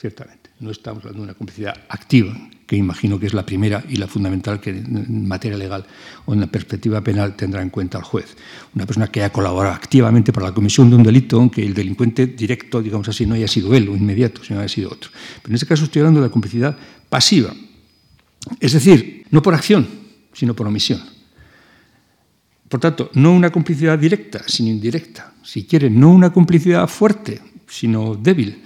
ciertamente. 0.00 0.47
No 0.60 0.70
estamos 0.70 1.04
hablando 1.04 1.20
de 1.20 1.24
una 1.24 1.34
complicidad 1.34 1.74
activa, 1.88 2.36
que 2.66 2.76
imagino 2.76 3.18
que 3.18 3.26
es 3.26 3.32
la 3.32 3.46
primera 3.46 3.84
y 3.88 3.96
la 3.96 4.08
fundamental 4.08 4.60
que 4.60 4.70
en 4.70 5.26
materia 5.26 5.56
legal 5.56 5.86
o 6.26 6.34
en 6.34 6.40
la 6.40 6.48
perspectiva 6.48 7.00
penal 7.00 7.36
tendrá 7.36 7.62
en 7.62 7.70
cuenta 7.70 7.98
el 7.98 8.04
juez. 8.04 8.36
Una 8.74 8.84
persona 8.84 9.06
que 9.06 9.20
haya 9.20 9.32
colaborado 9.32 9.74
activamente 9.74 10.32
para 10.32 10.48
la 10.48 10.52
comisión 10.52 10.90
de 10.90 10.96
un 10.96 11.04
delito, 11.04 11.38
aunque 11.38 11.64
el 11.64 11.74
delincuente 11.74 12.26
directo, 12.26 12.82
digamos 12.82 13.08
así, 13.08 13.24
no 13.24 13.34
haya 13.34 13.46
sido 13.46 13.72
él 13.74 13.88
o 13.88 13.96
inmediato, 13.96 14.42
sino 14.42 14.58
haya 14.58 14.68
sido 14.68 14.90
otro. 14.90 15.10
Pero 15.42 15.52
en 15.52 15.54
este 15.54 15.66
caso 15.66 15.84
estoy 15.84 16.00
hablando 16.00 16.20
de 16.20 16.26
la 16.26 16.32
complicidad 16.32 16.76
pasiva. 17.08 17.54
Es 18.58 18.72
decir, 18.72 19.24
no 19.30 19.40
por 19.40 19.54
acción, 19.54 19.86
sino 20.32 20.54
por 20.54 20.66
omisión. 20.66 21.00
Por 22.68 22.80
tanto, 22.80 23.10
no 23.14 23.32
una 23.32 23.50
complicidad 23.50 23.98
directa, 23.98 24.42
sino 24.46 24.70
indirecta. 24.70 25.32
Si 25.42 25.64
quieren, 25.64 25.98
no 25.98 26.10
una 26.10 26.32
complicidad 26.32 26.86
fuerte, 26.88 27.40
sino 27.66 28.14
débil. 28.14 28.62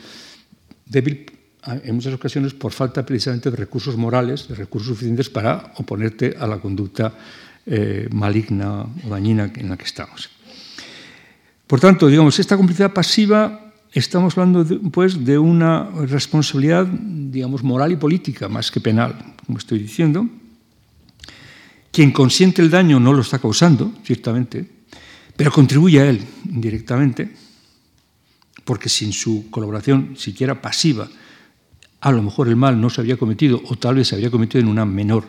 Débil 0.87 1.32
en 1.65 1.95
muchas 1.95 2.15
ocasiones 2.15 2.55
por 2.55 2.73
falta 2.73 3.07
precisamente 3.07 3.51
de 3.51 3.57
recursos 3.57 3.97
morales, 3.97 4.49
de 4.49 4.55
recursos 4.55 4.89
suficientes 4.89 5.31
para 5.31 5.73
oponerte 5.77 6.35
a 6.39 6.47
la 6.47 6.59
conducta 6.59 7.15
eh, 7.67 8.09
maligna 8.11 8.83
o 8.83 9.09
dañina 9.09 9.53
en 9.55 9.69
la 9.69 9.77
que 9.77 9.85
estamos. 9.85 10.29
Por 11.67 11.79
tanto, 11.79 12.09
digamos, 12.09 12.39
esta 12.39 12.57
complicidad 12.57 12.93
pasiva 12.93 13.73
estamos 13.93 14.37
hablando 14.37 14.65
de, 14.65 14.77
pues, 14.91 15.25
de 15.25 15.39
una 15.39 15.89
responsabilidad, 16.07 16.87
digamos, 16.87 17.63
moral 17.63 17.93
y 17.93 17.97
política 17.97 18.49
más 18.49 18.71
que 18.71 18.81
penal, 18.81 19.15
como 19.47 19.59
estoy 19.59 19.79
diciendo. 19.79 20.27
Quien 21.93 22.11
consiente 22.11 22.63
el 22.63 22.71
daño 22.71 22.99
no 22.99 23.13
lo 23.13 23.21
está 23.21 23.39
causando, 23.39 23.93
ciertamente, 24.03 24.67
pero 25.37 25.53
contribuye 25.53 26.01
a 26.01 26.09
él 26.09 26.25
indirectamente, 26.51 27.31
porque 28.65 28.89
sin 28.89 29.13
su 29.13 29.51
colaboración 29.51 30.17
siquiera 30.17 30.61
pasiva, 30.61 31.09
a 32.03 32.11
lo 32.11 32.21
mejor 32.21 32.49
el 32.49 32.57
mal 32.57 32.81
no 32.81 32.91
se 32.91 33.01
había 33.01 33.17
cometido 33.17 33.63
o 33.65 33.77
tal 33.77 33.95
vez 33.95 34.09
se 34.09 34.17
había 34.17 34.31
cometido 34.31 34.61
en 34.61 34.69
una 34.69 34.85
menor 34.85 35.25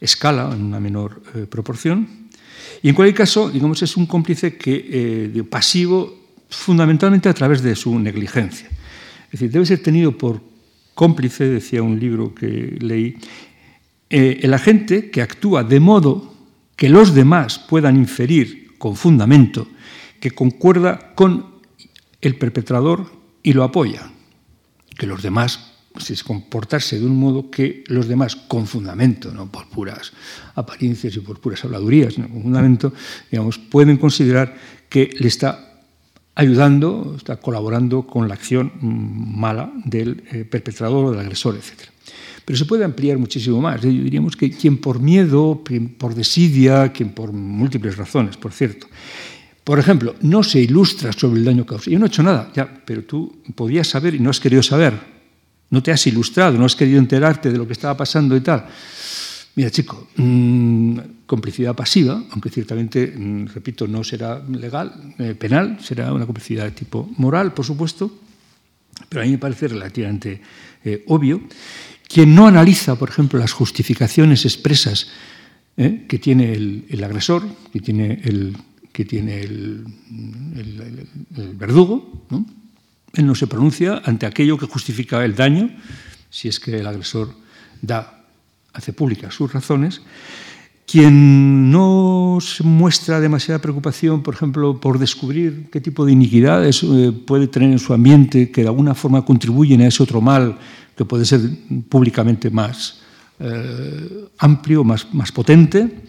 escala, 0.00 0.50
en 0.54 0.62
una 0.62 0.78
menor 0.78 1.20
eh, 1.34 1.46
proporción. 1.50 2.08
Y 2.80 2.88
en 2.88 2.94
cualquier 2.94 3.16
caso, 3.16 3.50
digamos, 3.50 3.82
es 3.82 3.96
un 3.96 4.06
cómplice 4.06 4.56
que, 4.56 4.86
eh, 5.34 5.44
pasivo 5.50 6.16
fundamentalmente 6.48 7.28
a 7.28 7.34
través 7.34 7.60
de 7.60 7.74
su 7.74 7.98
negligencia. 7.98 8.68
Es 9.26 9.32
decir, 9.32 9.50
debe 9.50 9.66
ser 9.66 9.82
tenido 9.82 10.16
por 10.16 10.40
cómplice, 10.94 11.48
decía 11.48 11.82
un 11.82 11.98
libro 11.98 12.32
que 12.32 12.78
leí, 12.80 13.16
eh, 14.08 14.40
el 14.42 14.54
agente 14.54 15.10
que 15.10 15.22
actúa 15.22 15.64
de 15.64 15.80
modo 15.80 16.34
que 16.76 16.88
los 16.88 17.14
demás 17.14 17.58
puedan 17.58 17.96
inferir 17.96 18.76
con 18.78 18.94
fundamento 18.94 19.66
que 20.20 20.30
concuerda 20.30 21.14
con 21.16 21.46
el 22.20 22.36
perpetrador 22.36 23.10
y 23.42 23.54
lo 23.54 23.64
apoya, 23.64 24.12
que 24.96 25.08
los 25.08 25.20
demás 25.20 25.71
es 26.10 26.24
comportarse 26.24 26.98
de 26.98 27.06
un 27.06 27.16
modo 27.16 27.50
que 27.50 27.84
los 27.86 28.08
demás, 28.08 28.36
con 28.36 28.66
fundamento, 28.66 29.32
no 29.32 29.50
por 29.50 29.68
puras 29.68 30.12
apariencias 30.54 31.16
y 31.16 31.20
por 31.20 31.40
puras 31.40 31.64
habladurías, 31.64 32.14
sino 32.14 32.28
con 32.28 32.42
fundamento, 32.42 32.92
digamos, 33.30 33.58
pueden 33.58 33.96
considerar 33.96 34.56
que 34.88 35.10
le 35.18 35.28
está 35.28 35.72
ayudando, 36.34 37.14
está 37.16 37.36
colaborando 37.36 38.06
con 38.06 38.28
la 38.28 38.34
acción 38.34 38.72
mala 38.80 39.72
del 39.84 40.24
eh, 40.32 40.44
perpetrador 40.44 41.06
o 41.06 41.10
del 41.10 41.20
agresor, 41.20 41.56
etc. 41.56 41.88
Pero 42.44 42.58
se 42.58 42.64
puede 42.64 42.84
ampliar 42.84 43.18
muchísimo 43.18 43.60
más. 43.60 43.82
Diríamos 43.82 44.36
que 44.36 44.50
quien 44.50 44.78
por 44.78 44.98
miedo, 44.98 45.62
por 45.98 46.14
desidia, 46.14 46.92
quien 46.92 47.10
por 47.10 47.32
múltiples 47.32 47.96
razones, 47.96 48.36
por 48.36 48.52
cierto, 48.52 48.88
por 49.62 49.78
ejemplo, 49.78 50.16
no 50.22 50.42
se 50.42 50.58
ilustra 50.58 51.12
sobre 51.12 51.38
el 51.38 51.44
daño 51.44 51.64
causado. 51.64 51.92
Yo 51.92 51.98
no 51.98 52.06
he 52.06 52.08
hecho 52.08 52.22
nada, 52.22 52.50
ya, 52.54 52.82
pero 52.84 53.04
tú 53.04 53.36
podías 53.54 53.86
saber 53.86 54.14
y 54.14 54.18
no 54.18 54.30
has 54.30 54.40
querido 54.40 54.62
saber 54.62 55.21
no 55.72 55.82
te 55.82 55.90
has 55.90 56.06
ilustrado, 56.06 56.58
no 56.58 56.66
has 56.66 56.76
querido 56.76 56.98
enterarte 56.98 57.50
de 57.50 57.56
lo 57.56 57.66
que 57.66 57.72
estaba 57.72 57.96
pasando 57.96 58.36
y 58.36 58.40
tal. 58.40 58.66
Mira, 59.54 59.70
chico, 59.70 60.08
mmm, 60.16 60.98
complicidad 61.26 61.74
pasiva, 61.74 62.22
aunque 62.30 62.50
ciertamente, 62.50 63.06
mmm, 63.16 63.46
repito, 63.46 63.88
no 63.88 64.04
será 64.04 64.38
legal, 64.38 65.14
eh, 65.18 65.34
penal, 65.34 65.78
será 65.80 66.12
una 66.12 66.26
complicidad 66.26 66.64
de 66.64 66.72
tipo 66.72 67.08
moral, 67.16 67.54
por 67.54 67.64
supuesto, 67.64 68.12
pero 69.08 69.22
a 69.22 69.24
mí 69.24 69.32
me 69.32 69.38
parece 69.38 69.68
relativamente 69.68 70.40
eh, 70.84 71.04
obvio. 71.08 71.40
Quien 72.06 72.34
no 72.34 72.46
analiza, 72.46 72.96
por 72.96 73.08
ejemplo, 73.08 73.38
las 73.38 73.52
justificaciones 73.52 74.44
expresas 74.44 75.08
eh, 75.78 76.04
que 76.06 76.18
tiene 76.18 76.52
el, 76.52 77.02
agresor, 77.02 77.44
que 77.72 77.80
tiene 77.80 78.20
el, 78.24 78.56
que 78.92 79.06
tiene 79.06 79.40
el, 79.40 79.86
el 80.54 81.54
verdugo, 81.54 82.26
¿no? 82.28 82.61
Él 83.14 83.26
no 83.26 83.34
se 83.34 83.46
pronuncia 83.46 84.00
ante 84.04 84.26
aquello 84.26 84.56
que 84.56 84.66
justifica 84.66 85.24
el 85.24 85.34
daño, 85.34 85.70
si 86.30 86.48
es 86.48 86.58
que 86.58 86.78
el 86.78 86.86
agresor 86.86 87.34
da, 87.80 88.24
hace 88.72 88.92
públicas 88.92 89.34
sus 89.34 89.52
razones. 89.52 90.02
quien 90.84 91.70
no 91.70 92.38
se 92.40 92.62
muestra 92.64 93.20
demasiada 93.20 93.60
preocupación, 93.60 94.22
por 94.22 94.34
ejemplo, 94.34 94.78
por 94.78 94.98
descubrir 94.98 95.70
qué 95.70 95.80
tipo 95.80 96.04
de 96.04 96.12
iniquidades 96.12 96.82
eh, 96.82 97.12
puede 97.26 97.46
tener 97.46 97.70
en 97.70 97.78
su 97.78 97.94
ambiente 97.94 98.50
que 98.50 98.62
de 98.62 98.68
alguna 98.68 98.94
forma 98.94 99.24
contribuyen 99.24 99.80
a 99.80 99.86
ese 99.86 100.02
otro 100.02 100.20
mal 100.20 100.58
que 100.96 101.04
puede 101.04 101.24
ser 101.24 101.40
públicamente 101.88 102.50
más 102.50 103.00
eh, 103.40 104.28
amplio, 104.38 104.84
más, 104.84 105.06
más 105.14 105.32
potente, 105.32 106.02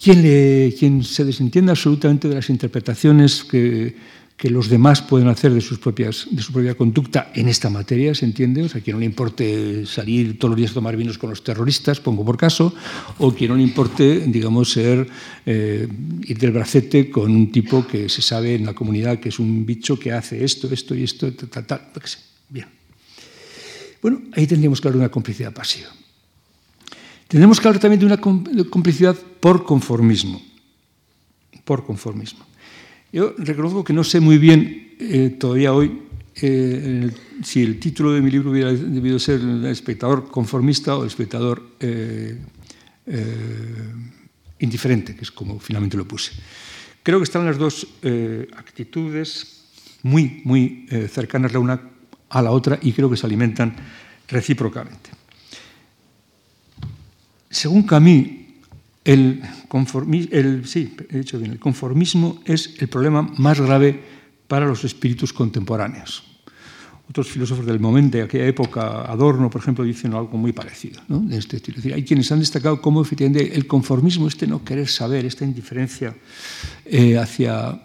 quien, 0.00 0.70
quien 0.78 1.02
se 1.02 1.24
desentiende 1.24 1.72
absolutamente 1.72 2.28
de 2.28 2.34
las 2.36 2.50
interpretaciones 2.50 3.42
que, 3.42 3.96
que 4.36 4.50
los 4.50 4.68
demás 4.68 5.00
pueden 5.00 5.28
hacer 5.28 5.52
de, 5.52 5.60
sus 5.60 5.78
propias, 5.78 6.26
de 6.30 6.42
su 6.42 6.52
propia 6.52 6.74
conducta 6.74 7.30
en 7.34 7.48
esta 7.48 7.70
materia, 7.70 8.14
¿se 8.14 8.24
entiende? 8.24 8.64
O 8.64 8.68
sea, 8.68 8.80
quien 8.80 8.96
no 8.96 9.00
le 9.00 9.06
importe 9.06 9.86
salir 9.86 10.38
todos 10.38 10.50
los 10.50 10.58
días 10.58 10.72
a 10.72 10.74
tomar 10.74 10.96
vinos 10.96 11.18
con 11.18 11.30
los 11.30 11.44
terroristas, 11.44 12.00
pongo 12.00 12.24
por 12.24 12.36
caso, 12.36 12.74
o 13.18 13.32
quien 13.32 13.50
no 13.50 13.56
le 13.56 13.62
importe, 13.62 14.26
digamos, 14.26 14.72
ser, 14.72 15.06
eh, 15.46 15.88
ir 16.24 16.38
del 16.38 16.50
bracete 16.50 17.10
con 17.10 17.30
un 17.30 17.52
tipo 17.52 17.86
que 17.86 18.08
se 18.08 18.22
sabe 18.22 18.56
en 18.56 18.66
la 18.66 18.74
comunidad 18.74 19.20
que 19.20 19.28
es 19.28 19.38
un 19.38 19.64
bicho 19.64 19.98
que 19.98 20.12
hace 20.12 20.44
esto, 20.44 20.68
esto 20.72 20.94
y 20.94 21.04
esto, 21.04 21.32
tal, 21.32 21.64
tal, 21.64 21.92
tal. 21.92 22.02
Bien. 22.48 22.66
Bueno, 24.02 24.20
ahí 24.32 24.46
tendríamos 24.46 24.80
que 24.80 24.88
hablar 24.88 24.98
de 24.98 25.04
una 25.04 25.12
complicidad 25.12 25.52
pasiva. 25.52 25.88
Tendremos 27.28 27.60
que 27.60 27.68
hablar 27.68 27.80
también 27.80 28.00
de 28.00 28.06
una 28.06 28.18
complicidad 28.18 29.16
por 29.40 29.64
conformismo. 29.64 30.42
Por 31.64 31.86
conformismo. 31.86 32.44
Yo 33.14 33.32
reconozco 33.38 33.84
que 33.84 33.92
no 33.92 34.02
sé 34.02 34.18
muy 34.18 34.38
bien 34.38 34.96
eh, 34.98 35.36
todavía 35.38 35.72
hoy 35.72 36.02
eh, 36.34 37.08
si 37.44 37.62
el 37.62 37.78
título 37.78 38.12
de 38.12 38.20
mi 38.20 38.28
libro 38.28 38.50
hubiera 38.50 38.72
debido 38.72 39.20
ser 39.20 39.40
El 39.40 39.64
espectador 39.66 40.28
conformista 40.28 40.96
o 40.96 41.02
el 41.02 41.06
espectador 41.06 41.62
eh, 41.78 42.36
indiferente, 44.58 45.14
que 45.14 45.22
es 45.22 45.30
como 45.30 45.60
finalmente 45.60 45.96
lo 45.96 46.08
puse. 46.08 46.32
Creo 47.04 47.20
que 47.20 47.22
están 47.22 47.44
las 47.44 47.56
dos 47.56 47.86
actitudes 48.56 49.62
muy, 50.02 50.42
muy 50.42 50.88
cercanas 51.08 51.52
la 51.52 51.60
una 51.60 51.80
a 52.30 52.42
la 52.42 52.50
otra 52.50 52.80
y 52.82 52.92
creo 52.92 53.08
que 53.08 53.16
se 53.16 53.26
alimentan 53.26 53.76
recíprocamente. 54.26 55.10
Según 57.48 57.84
Camus, 57.84 58.26
el, 59.04 59.42
el 59.42 59.48
conformismo 61.58 62.40
es 62.44 62.74
el 62.78 62.88
problema 62.88 63.22
más 63.36 63.60
grave 63.60 64.02
para 64.48 64.66
los 64.66 64.84
espíritus 64.84 65.32
contemporáneos. 65.32 66.24
Otros 67.08 67.28
filósofos 67.28 67.66
del 67.66 67.80
momento, 67.80 68.16
de 68.16 68.24
aquella 68.24 68.46
época, 68.46 69.02
Adorno, 69.02 69.50
por 69.50 69.60
ejemplo, 69.60 69.84
dicen 69.84 70.14
algo 70.14 70.38
muy 70.38 70.52
parecido. 70.52 71.02
¿no? 71.08 71.20
De 71.20 71.36
este 71.36 71.56
estilo. 71.56 71.78
hay 71.94 72.02
quienes 72.02 72.32
han 72.32 72.40
destacado 72.40 72.80
cómo 72.80 73.02
efectivamente 73.02 73.54
el 73.54 73.66
conformismo, 73.66 74.26
este 74.26 74.46
no 74.46 74.64
querer 74.64 74.88
saber, 74.88 75.26
esta 75.26 75.44
indiferencia 75.44 76.16
eh, 76.86 77.18
hacia 77.18 77.78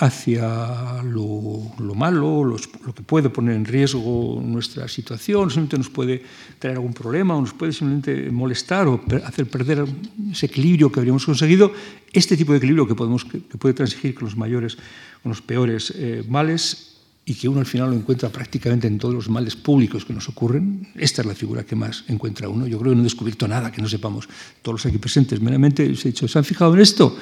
hacia 0.00 1.02
lo, 1.02 1.94
malo, 1.94 2.42
lo, 2.42 2.56
que 2.94 3.02
puede 3.02 3.28
poner 3.28 3.54
en 3.54 3.66
riesgo 3.66 4.40
nuestra 4.42 4.88
situación, 4.88 5.50
simplemente 5.50 5.76
nos 5.76 5.90
puede 5.90 6.22
traer 6.58 6.76
algún 6.76 6.94
problema 6.94 7.36
o 7.36 7.40
nos 7.42 7.52
puede 7.52 7.72
simplemente 7.72 8.30
molestar 8.30 8.88
o 8.88 8.98
hacer 9.26 9.44
perder 9.44 9.84
ese 10.32 10.46
equilibrio 10.46 10.90
que 10.90 11.00
habríamos 11.00 11.26
conseguido, 11.26 11.72
este 12.14 12.34
tipo 12.34 12.52
de 12.52 12.58
equilibrio 12.58 12.88
que, 12.88 12.94
podemos, 12.94 13.26
que, 13.26 13.40
puede 13.40 13.74
transigir 13.74 14.14
con 14.14 14.24
los 14.24 14.38
mayores, 14.38 14.78
con 15.22 15.30
los 15.30 15.42
peores 15.42 15.92
eh, 15.94 16.24
males 16.26 16.96
y 17.26 17.34
que 17.34 17.46
uno 17.46 17.60
al 17.60 17.66
final 17.66 17.90
lo 17.90 17.96
encuentra 17.96 18.30
prácticamente 18.30 18.86
en 18.86 18.96
todos 18.96 19.14
los 19.14 19.28
males 19.28 19.54
públicos 19.54 20.06
que 20.06 20.14
nos 20.14 20.30
ocurren, 20.30 20.88
esta 20.94 21.20
es 21.20 21.28
la 21.28 21.34
figura 21.34 21.64
que 21.64 21.76
más 21.76 22.04
encuentra 22.08 22.48
uno. 22.48 22.66
Yo 22.66 22.78
creo 22.78 22.92
que 22.92 22.96
no 22.96 23.02
he 23.02 23.04
descubierto 23.04 23.46
nada 23.46 23.70
que 23.70 23.82
no 23.82 23.88
sepamos 23.88 24.26
todos 24.62 24.80
los 24.80 24.86
aquí 24.86 24.96
presentes. 24.96 25.42
Meramente 25.42 25.94
se 25.94 26.08
ha 26.08 26.10
dicho, 26.10 26.26
¿se 26.26 26.38
han 26.38 26.44
fijado 26.44 26.72
en 26.72 26.80
esto? 26.80 27.14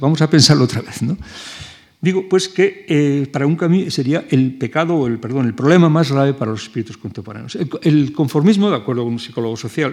Vamos 0.00 0.22
a 0.22 0.30
pensarlo 0.30 0.64
otra 0.64 0.80
vez, 0.80 1.02
¿no? 1.02 1.16
Digo, 2.06 2.28
pues 2.28 2.48
que 2.48 2.86
eh, 2.86 3.26
para 3.32 3.48
un 3.48 3.56
camino 3.56 3.90
sería 3.90 4.26
el 4.30 4.54
pecado, 4.54 5.08
el, 5.08 5.18
perdón, 5.18 5.46
el 5.46 5.54
problema 5.54 5.88
más 5.88 6.12
grave 6.12 6.34
para 6.34 6.52
los 6.52 6.62
espíritus 6.62 6.96
contemporáneos. 6.96 7.58
El, 7.82 8.12
conformismo, 8.12 8.70
de 8.70 8.76
acuerdo 8.76 9.02
con 9.02 9.14
un 9.14 9.18
psicólogo 9.18 9.56
social, 9.56 9.92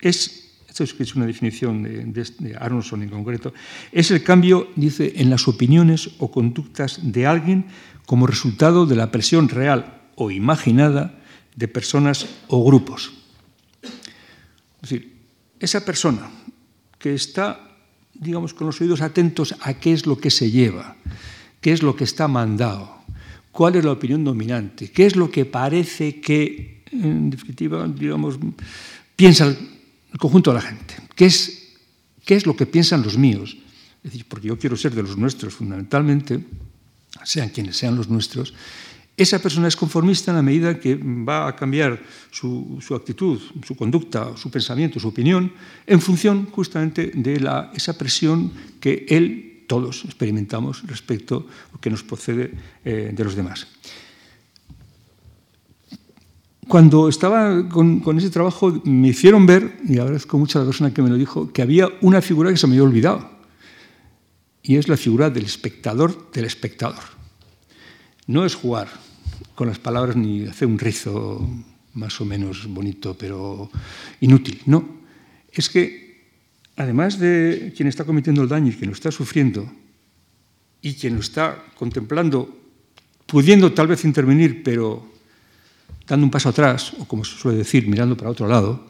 es, 0.00 0.54
esto 0.68 0.84
es 0.84 1.16
una 1.16 1.26
definición 1.26 1.82
de, 1.82 2.24
de, 2.38 2.56
Aronson 2.56 3.02
en 3.02 3.08
concreto, 3.08 3.52
es 3.90 4.12
el 4.12 4.22
cambio, 4.22 4.68
dice, 4.76 5.14
en 5.16 5.30
las 5.30 5.48
opiniones 5.48 6.10
o 6.18 6.30
conductas 6.30 7.00
de 7.02 7.26
alguien 7.26 7.66
como 8.06 8.28
resultado 8.28 8.86
de 8.86 8.94
la 8.94 9.10
presión 9.10 9.48
real 9.48 10.12
o 10.14 10.30
imaginada 10.30 11.18
de 11.56 11.66
personas 11.66 12.28
o 12.46 12.64
grupos. 12.64 13.10
Es 13.82 13.90
decir, 14.82 15.12
esa 15.58 15.84
persona 15.84 16.30
que 17.00 17.14
está 17.14 17.64
digamos, 18.14 18.54
con 18.54 18.66
los 18.66 18.80
oídos 18.80 19.00
atentos 19.00 19.54
a 19.60 19.74
qué 19.74 19.92
es 19.92 20.06
lo 20.06 20.18
que 20.18 20.30
se 20.30 20.50
lleva, 20.50 20.96
qué 21.60 21.72
es 21.72 21.82
lo 21.82 21.96
que 21.96 22.04
está 22.04 22.28
mandado, 22.28 22.98
cuál 23.52 23.76
es 23.76 23.84
la 23.84 23.92
opinión 23.92 24.24
dominante, 24.24 24.90
qué 24.90 25.06
es 25.06 25.16
lo 25.16 25.30
que 25.30 25.44
parece 25.44 26.20
que, 26.20 26.82
en 26.92 27.30
definitiva, 27.30 27.86
digamos, 27.88 28.38
piensa 29.16 29.46
el 29.46 30.18
conjunto 30.18 30.50
de 30.50 30.54
la 30.54 30.62
gente, 30.62 30.94
qué 31.14 31.26
es, 31.26 31.76
qué 32.24 32.36
es 32.36 32.46
lo 32.46 32.56
que 32.56 32.66
piensan 32.66 33.02
los 33.02 33.18
míos. 33.18 33.56
Es 34.04 34.12
decir, 34.12 34.26
porque 34.28 34.48
yo 34.48 34.58
quiero 34.58 34.76
ser 34.76 34.94
de 34.94 35.02
los 35.02 35.16
nuestros 35.16 35.54
fundamentalmente, 35.54 36.44
sean 37.24 37.48
quienes 37.48 37.76
sean 37.76 37.96
los 37.96 38.08
nuestros, 38.08 38.54
esa 39.18 39.42
persona 39.42 39.66
es 39.66 39.74
conformista 39.74 40.30
en 40.30 40.36
la 40.36 40.42
medida 40.42 40.78
que 40.78 40.94
va 40.94 41.48
a 41.48 41.56
cambiar 41.56 42.00
su, 42.30 42.78
actitud, 42.94 43.40
su 43.66 43.74
conducta, 43.74 44.36
su 44.36 44.48
pensamiento, 44.48 45.00
su 45.00 45.08
opinión, 45.08 45.52
en 45.84 46.00
función 46.00 46.46
justamente 46.46 47.10
de 47.12 47.42
esa 47.74 47.98
presión 47.98 48.52
que 48.78 49.04
él 49.08 49.47
todos 49.68 50.04
experimentamos 50.04 50.82
respecto 50.88 51.46
a 51.76 51.80
que 51.80 51.90
nos 51.92 52.02
procede 52.02 52.50
eh, 52.84 53.12
de 53.14 53.24
los 53.24 53.36
demás. 53.36 53.68
Cuando 56.66 57.08
estaba 57.08 57.68
con, 57.68 58.02
ese 58.18 58.28
trabajo 58.28 58.82
me 58.84 59.08
hicieron 59.08 59.46
ver, 59.46 59.78
y 59.88 59.98
agradezco 59.98 60.36
mucho 60.36 60.58
a 60.58 60.62
la 60.62 60.66
persona 60.66 60.92
que 60.92 61.00
me 61.00 61.08
lo 61.08 61.16
dijo, 61.16 61.52
que 61.52 61.62
había 61.62 61.88
una 62.02 62.20
figura 62.20 62.50
que 62.50 62.58
se 62.58 62.66
me 62.66 62.74
había 62.74 62.82
olvidado, 62.82 63.30
y 64.62 64.76
es 64.76 64.88
la 64.88 64.96
figura 64.96 65.30
del 65.30 65.44
espectador 65.44 66.30
del 66.32 66.44
espectador. 66.44 67.16
No 68.26 68.44
es 68.44 68.54
jugar 68.54 68.88
con 69.54 69.68
las 69.68 69.78
palabras 69.78 70.16
ni 70.16 70.46
hacer 70.46 70.68
un 70.68 70.78
rizo 70.78 71.48
más 71.94 72.20
o 72.20 72.26
menos 72.26 72.66
bonito, 72.68 73.16
pero 73.16 73.70
inútil, 74.20 74.60
no. 74.66 74.84
Es 75.50 75.70
que 75.70 76.07
además 76.78 77.18
de 77.18 77.74
quien 77.76 77.88
está 77.88 78.04
cometiendo 78.04 78.40
el 78.40 78.48
daño 78.48 78.70
y 78.70 78.74
quien 78.74 78.90
lo 78.90 78.94
está 78.94 79.10
sufriendo, 79.10 79.70
y 80.80 80.94
quien 80.94 81.14
lo 81.14 81.20
está 81.20 81.64
contemplando, 81.74 82.56
pudiendo 83.26 83.72
tal 83.72 83.88
vez 83.88 84.04
intervenir, 84.04 84.62
pero 84.62 85.04
dando 86.06 86.24
un 86.24 86.30
paso 86.30 86.48
atrás, 86.48 86.94
o 86.98 87.04
como 87.04 87.24
se 87.24 87.36
suele 87.36 87.58
decir, 87.58 87.88
mirando 87.88 88.16
para 88.16 88.30
otro 88.30 88.46
lado, 88.46 88.86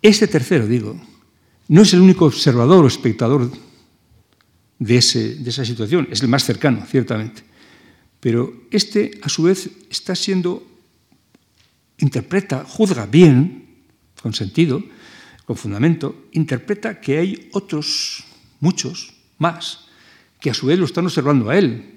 este 0.00 0.26
tercero, 0.26 0.66
digo, 0.66 0.98
no 1.68 1.82
es 1.82 1.92
el 1.92 2.00
único 2.00 2.24
observador 2.24 2.84
o 2.84 2.88
espectador 2.88 3.52
de, 4.78 4.94
de 4.94 5.50
esa 5.50 5.64
situación, 5.64 6.08
es 6.10 6.22
el 6.22 6.28
más 6.28 6.42
cercano, 6.42 6.84
ciertamente. 6.88 7.42
Pero 8.18 8.64
este, 8.70 9.20
a 9.22 9.28
su 9.28 9.42
vez, 9.42 9.68
está 9.90 10.14
siendo, 10.16 10.66
interpreta, 11.98 12.64
juzga 12.66 13.04
bien, 13.04 13.66
con 14.22 14.32
sentido, 14.32 14.82
con 15.44 15.56
fundamento, 15.56 16.26
interpreta 16.32 17.00
que 17.00 17.18
hay 17.18 17.48
otros, 17.52 18.24
muchos 18.60 19.12
más, 19.38 19.86
que 20.40 20.50
a 20.50 20.54
su 20.54 20.66
vez 20.66 20.78
lo 20.78 20.84
están 20.84 21.06
observando 21.06 21.50
a 21.50 21.58
él. 21.58 21.88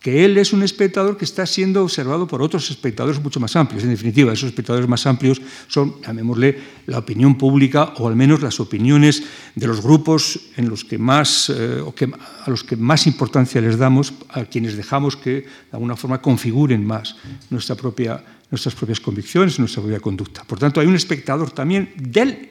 Que 0.00 0.24
él 0.24 0.38
es 0.38 0.54
un 0.54 0.62
espectador 0.62 1.18
que 1.18 1.26
está 1.26 1.44
siendo 1.44 1.82
observado 1.82 2.26
por 2.26 2.40
otros 2.40 2.70
espectadores 2.70 3.20
mucho 3.20 3.38
más 3.38 3.54
amplios. 3.54 3.84
En 3.84 3.90
definitiva, 3.90 4.32
esos 4.32 4.48
espectadores 4.48 4.88
más 4.88 5.06
amplios 5.06 5.42
son, 5.68 6.00
llamémosle, 6.00 6.58
la 6.86 6.98
opinión 6.98 7.36
pública 7.36 7.92
o 7.98 8.08
al 8.08 8.16
menos 8.16 8.40
las 8.40 8.60
opiniones 8.60 9.22
de 9.54 9.66
los 9.66 9.82
grupos 9.82 10.40
en 10.56 10.70
los 10.70 10.86
que 10.86 10.96
más, 10.96 11.50
eh, 11.50 11.82
o 11.84 11.94
que, 11.94 12.06
a 12.06 12.48
los 12.48 12.64
que 12.64 12.76
más 12.76 13.06
importancia 13.06 13.60
les 13.60 13.76
damos, 13.76 14.14
a 14.30 14.44
quienes 14.46 14.74
dejamos 14.74 15.16
que 15.16 15.42
de 15.42 15.72
alguna 15.72 15.96
forma 15.96 16.22
configuren 16.22 16.82
más 16.86 17.16
nuestra 17.50 17.76
propia 17.76 18.24
nuestras 18.50 18.74
propias 18.74 19.00
convicciones, 19.00 19.58
nuestra 19.58 19.82
propia 19.82 20.00
conducta. 20.00 20.44
Por 20.44 20.58
tanto, 20.58 20.80
hay 20.80 20.86
un 20.86 20.96
espectador 20.96 21.50
también 21.52 21.92
del, 21.96 22.48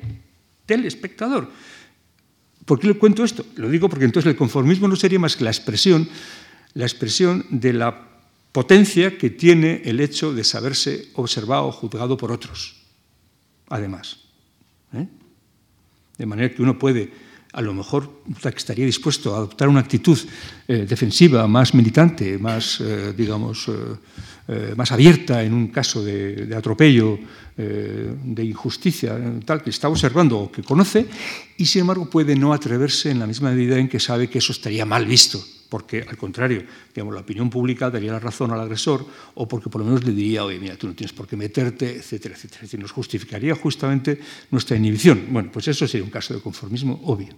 del 0.67 0.85
espectador. 0.85 1.49
¿Por 2.65 2.79
qué 2.79 2.87
le 2.87 2.93
cuento 2.93 3.23
esto? 3.23 3.45
Lo 3.55 3.69
digo 3.69 3.89
porque 3.89 4.05
entonces 4.05 4.29
el 4.29 4.37
conformismo 4.37 4.87
no 4.87 4.95
sería 4.95 5.19
más 5.19 5.35
que 5.35 5.43
la 5.43 5.49
expresión, 5.49 6.07
la 6.73 6.85
expresión 6.85 7.45
de 7.49 7.73
la 7.73 8.07
potencia 8.51 9.17
que 9.17 9.29
tiene 9.29 9.81
el 9.85 9.99
hecho 9.99 10.33
de 10.33 10.43
saberse 10.43 11.09
observado 11.15 11.67
o 11.67 11.71
juzgado 11.71 12.17
por 12.17 12.31
otros, 12.31 12.77
además. 13.69 14.19
¿eh? 14.93 15.07
De 16.17 16.25
manera 16.25 16.53
que 16.53 16.61
uno 16.61 16.77
puede 16.77 17.11
a 17.53 17.61
lo 17.61 17.73
mejor 17.73 18.21
estaría 18.55 18.85
dispuesto 18.85 19.33
a 19.33 19.37
adoptar 19.37 19.69
una 19.69 19.79
actitud 19.79 20.17
eh, 20.67 20.85
defensiva, 20.87 21.47
más 21.47 21.73
militante, 21.73 22.37
más, 22.37 22.79
eh, 22.79 23.13
digamos, 23.15 23.67
eh, 24.47 24.73
más 24.75 24.91
abierta 24.91 25.43
en 25.43 25.53
un 25.53 25.67
caso 25.67 26.03
de, 26.03 26.45
de 26.45 26.55
atropello, 26.55 27.19
de 27.59 28.45
injusticia, 28.45 29.19
tal, 29.43 29.61
que 29.61 29.69
está 29.69 29.89
observando 29.89 30.39
o 30.39 30.51
que 30.51 30.63
conoce, 30.63 31.05
y 31.57 31.65
sin 31.65 31.81
embargo 31.81 32.09
puede 32.09 32.33
no 32.33 32.53
atreverse 32.53 33.11
en 33.11 33.19
la 33.19 33.27
misma 33.27 33.51
medida 33.51 33.77
en 33.77 33.89
que 33.89 33.99
sabe 33.99 34.29
que 34.29 34.37
eso 34.37 34.53
estaría 34.53 34.85
mal 34.85 35.05
visto 35.05 35.43
porque 35.69 36.01
al 36.01 36.17
contrario, 36.17 36.63
digamos, 36.93 37.13
la 37.13 37.21
opinión 37.21 37.49
pública 37.49 37.89
daría 37.89 38.11
la 38.11 38.19
razón 38.19 38.51
al 38.51 38.59
agresor 38.59 39.05
o 39.35 39.47
porque 39.47 39.69
por 39.69 39.81
lo 39.81 39.85
menos 39.85 40.03
le 40.03 40.11
diría, 40.11 40.43
oye, 40.43 40.59
mira, 40.59 40.75
tú 40.75 40.87
no 40.87 40.93
tienes 40.93 41.13
por 41.13 41.27
qué 41.27 41.37
meterte, 41.37 41.97
etcétera, 41.97 42.35
etcétera. 42.35 42.57
Es 42.57 42.61
decir, 42.63 42.79
nos 42.79 42.91
justificaría 42.91 43.53
justamente 43.55 44.19
nuestra 44.49 44.75
inhibición. 44.75 45.27
Bueno, 45.29 45.51
pues 45.53 45.67
eso 45.67 45.87
sería 45.87 46.03
un 46.03 46.09
caso 46.09 46.33
de 46.33 46.41
conformismo 46.41 46.99
obvio. 47.05 47.35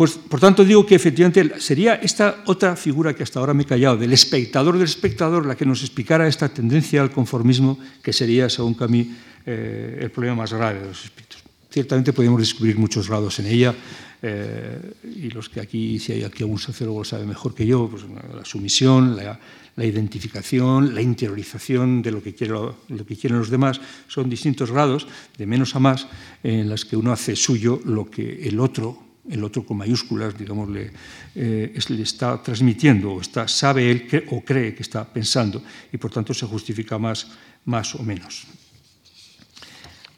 Pues, 0.00 0.12
por 0.12 0.40
tanto, 0.40 0.64
digo 0.64 0.86
que 0.86 0.94
efectivamente 0.94 1.60
sería 1.60 1.96
esta 1.96 2.42
otra 2.46 2.74
figura 2.74 3.12
que 3.12 3.22
hasta 3.22 3.38
ahora 3.38 3.52
me 3.52 3.64
he 3.64 3.66
callado, 3.66 3.98
del 3.98 4.14
espectador 4.14 4.78
del 4.78 4.88
espectador, 4.88 5.44
la 5.44 5.56
que 5.56 5.66
nos 5.66 5.82
explicara 5.82 6.26
esta 6.26 6.48
tendencia 6.48 7.02
al 7.02 7.10
conformismo, 7.10 7.78
que 8.02 8.14
sería, 8.14 8.48
según 8.48 8.72
Camille, 8.72 9.10
eh, 9.44 9.98
el 10.00 10.10
problema 10.10 10.36
más 10.36 10.54
grave 10.54 10.80
de 10.80 10.86
los 10.86 11.04
espíritus. 11.04 11.44
Ciertamente 11.68 12.14
podemos 12.14 12.40
descubrir 12.40 12.78
muchos 12.78 13.08
grados 13.08 13.38
en 13.40 13.46
ella, 13.46 13.74
eh, 14.22 14.92
y 15.02 15.30
los 15.30 15.48
que 15.48 15.60
aquí, 15.60 15.98
si 15.98 16.12
hay 16.12 16.24
aquí 16.24 16.42
algún 16.42 16.58
sociólogo 16.58 17.00
lo 17.00 17.04
sabe 17.04 17.24
mejor 17.24 17.54
que 17.54 17.66
yo, 17.66 17.88
pues 17.88 18.04
la 18.34 18.44
sumisión, 18.44 19.16
la, 19.16 19.38
identificación, 19.76 20.94
la 20.94 21.00
interiorización 21.00 22.02
de 22.02 22.10
lo 22.10 22.22
que, 22.22 22.34
quieren 22.34 23.38
los 23.38 23.48
demás, 23.48 23.80
son 24.08 24.28
distintos 24.28 24.70
grados, 24.70 25.06
de 25.38 25.46
menos 25.46 25.74
a 25.74 25.78
más, 25.78 26.06
en 26.42 26.68
las 26.68 26.84
que 26.84 26.96
uno 26.96 27.12
hace 27.12 27.34
suyo 27.34 27.80
lo 27.86 28.10
que 28.10 28.46
el 28.46 28.60
otro, 28.60 28.98
el 29.30 29.42
otro 29.42 29.64
con 29.64 29.78
mayúsculas, 29.78 30.36
digamos, 30.36 30.68
le, 30.68 30.92
eh, 31.34 31.78
le 31.88 32.02
está 32.02 32.42
transmitiendo, 32.42 33.12
o 33.12 33.20
está, 33.22 33.48
sabe 33.48 33.90
él 33.90 34.26
o 34.30 34.42
cree 34.44 34.74
que 34.74 34.82
está 34.82 35.10
pensando, 35.10 35.62
y 35.90 35.96
por 35.96 36.10
tanto 36.10 36.34
se 36.34 36.44
justifica 36.44 36.98
más, 36.98 37.28
más 37.64 37.94
o 37.94 38.02
menos. 38.02 38.46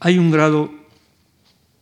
Hay 0.00 0.18
un 0.18 0.32
grado 0.32 0.81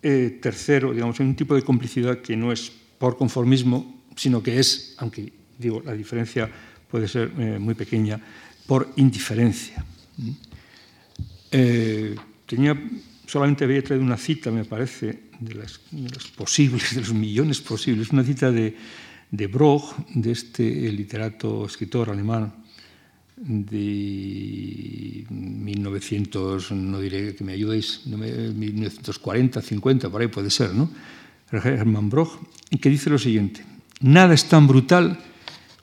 eh, 0.02 0.38
tercero, 0.40 0.92
digamos, 0.92 1.20
en 1.20 1.28
un 1.28 1.36
tipo 1.36 1.54
de 1.54 1.62
complicidad 1.62 2.20
que 2.20 2.36
no 2.36 2.52
es 2.52 2.72
por 2.98 3.16
conformismo, 3.16 4.02
sino 4.16 4.42
que 4.42 4.58
es, 4.58 4.94
aunque 4.98 5.32
digo, 5.58 5.82
la 5.84 5.92
diferencia 5.92 6.50
puede 6.90 7.06
ser 7.06 7.32
eh, 7.38 7.58
muy 7.58 7.74
pequeña, 7.74 8.20
por 8.66 8.92
indiferencia. 8.96 9.84
Eh, 11.50 12.16
tenía, 12.46 12.80
solamente 13.26 13.64
había 13.64 13.82
traído 13.82 14.04
una 14.04 14.16
cita, 14.16 14.50
me 14.50 14.64
parece, 14.64 15.30
de 15.38 15.54
las, 15.54 15.78
posibles, 16.36 16.94
de 16.94 17.00
los 17.00 17.12
millones 17.12 17.60
posibles, 17.60 18.10
una 18.10 18.24
cita 18.24 18.50
de, 18.50 18.76
de 19.30 19.46
Broch, 19.46 19.96
de 20.14 20.32
este 20.32 20.64
literato, 20.92 21.66
escritor 21.66 22.10
alemán, 22.10 22.52
de 23.40 25.24
1900, 25.30 26.72
no 26.72 27.00
diré 27.00 27.34
que 27.34 27.42
me 27.42 27.52
ayudéis, 27.52 28.02
1940, 28.06 29.62
50, 29.62 30.10
por 30.10 30.20
ahí 30.20 30.28
puede 30.28 30.50
ser, 30.50 30.74
¿no? 30.74 30.90
Hermann 31.50 32.10
Broch, 32.10 32.38
que 32.80 32.90
dice 32.90 33.10
lo 33.10 33.18
siguiente, 33.18 33.64
nada 34.00 34.34
es 34.34 34.44
tan 34.44 34.66
brutal 34.68 35.18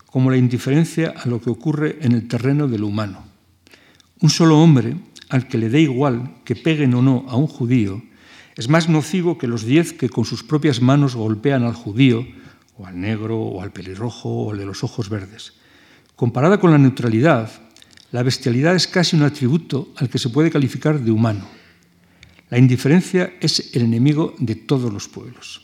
como 0.06 0.30
la 0.32 0.38
indiferencia 0.38 1.14
a 1.18 1.28
lo 1.28 1.42
que 1.42 1.50
ocurre 1.50 1.98
en 2.02 2.14
el 2.14 2.28
terreno 2.28 2.68
de 2.68 2.80
lo 2.80 2.88
humano. 2.88 3.26
Un 4.22 4.30
solo 4.30 4.60
hombre, 4.60 4.96
al 5.30 5.48
que 5.48 5.58
le 5.58 5.70
dé 5.70 5.82
igual 5.82 6.38
que 6.46 6.56
peguen 6.56 6.94
o 6.94 7.02
no 7.02 7.26
a 7.28 7.36
un 7.36 7.48
judío, 7.48 8.02
es 8.56 8.70
más 8.70 8.88
nocivo 8.88 9.38
que 9.38 9.48
los 9.48 9.66
diez 9.66 9.94
que 9.94 10.10
con 10.10 10.26
sus 10.26 10.44
propias 10.44 10.82
manos 10.82 11.16
golpean 11.16 11.64
al 11.64 11.74
judío, 11.74 12.26
o 12.78 12.86
al 12.86 13.00
negro, 13.02 13.40
o 13.40 13.62
al 13.62 13.72
pelirrojo, 13.72 14.30
o 14.30 14.52
al 14.52 14.60
de 14.60 14.66
los 14.66 14.84
ojos 14.84 15.10
verdes. 15.10 15.54
Comparada 16.18 16.60
con 16.60 16.72
la 16.72 16.80
neutralidad, 16.80 17.48
la 18.12 18.24
bestialidad 18.24 18.76
es 18.76 18.88
casi 18.88 19.16
un 19.16 19.22
atributo 19.22 19.94
al 19.98 20.10
que 20.10 20.18
se 20.18 20.30
puede 20.30 20.50
calificar 20.50 21.00
de 21.00 21.12
humano. 21.12 21.46
La 22.50 22.58
indiferencia 22.58 23.36
es 23.40 23.76
el 23.76 23.84
enemigo 23.84 24.34
de 24.40 24.56
todos 24.56 24.92
los 24.92 25.08
pueblos. 25.08 25.62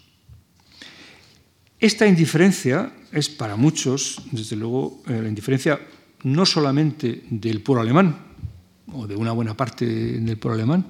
Esta 1.79 2.05
indiferencia 2.05 2.93
es 3.11 3.29
para 3.29 3.55
muchos, 3.55 4.21
desde 4.31 4.55
luego, 4.55 5.01
eh, 5.07 5.23
la 5.23 5.27
indiferencia 5.27 5.79
no 6.21 6.45
solamente 6.45 7.23
del 7.31 7.61
pueblo 7.61 7.81
alemán, 7.81 8.15
o 8.93 9.07
de 9.07 9.15
una 9.15 9.31
buena 9.31 9.57
parte 9.57 9.87
del 9.87 10.37
pueblo 10.37 10.53
alemán, 10.53 10.85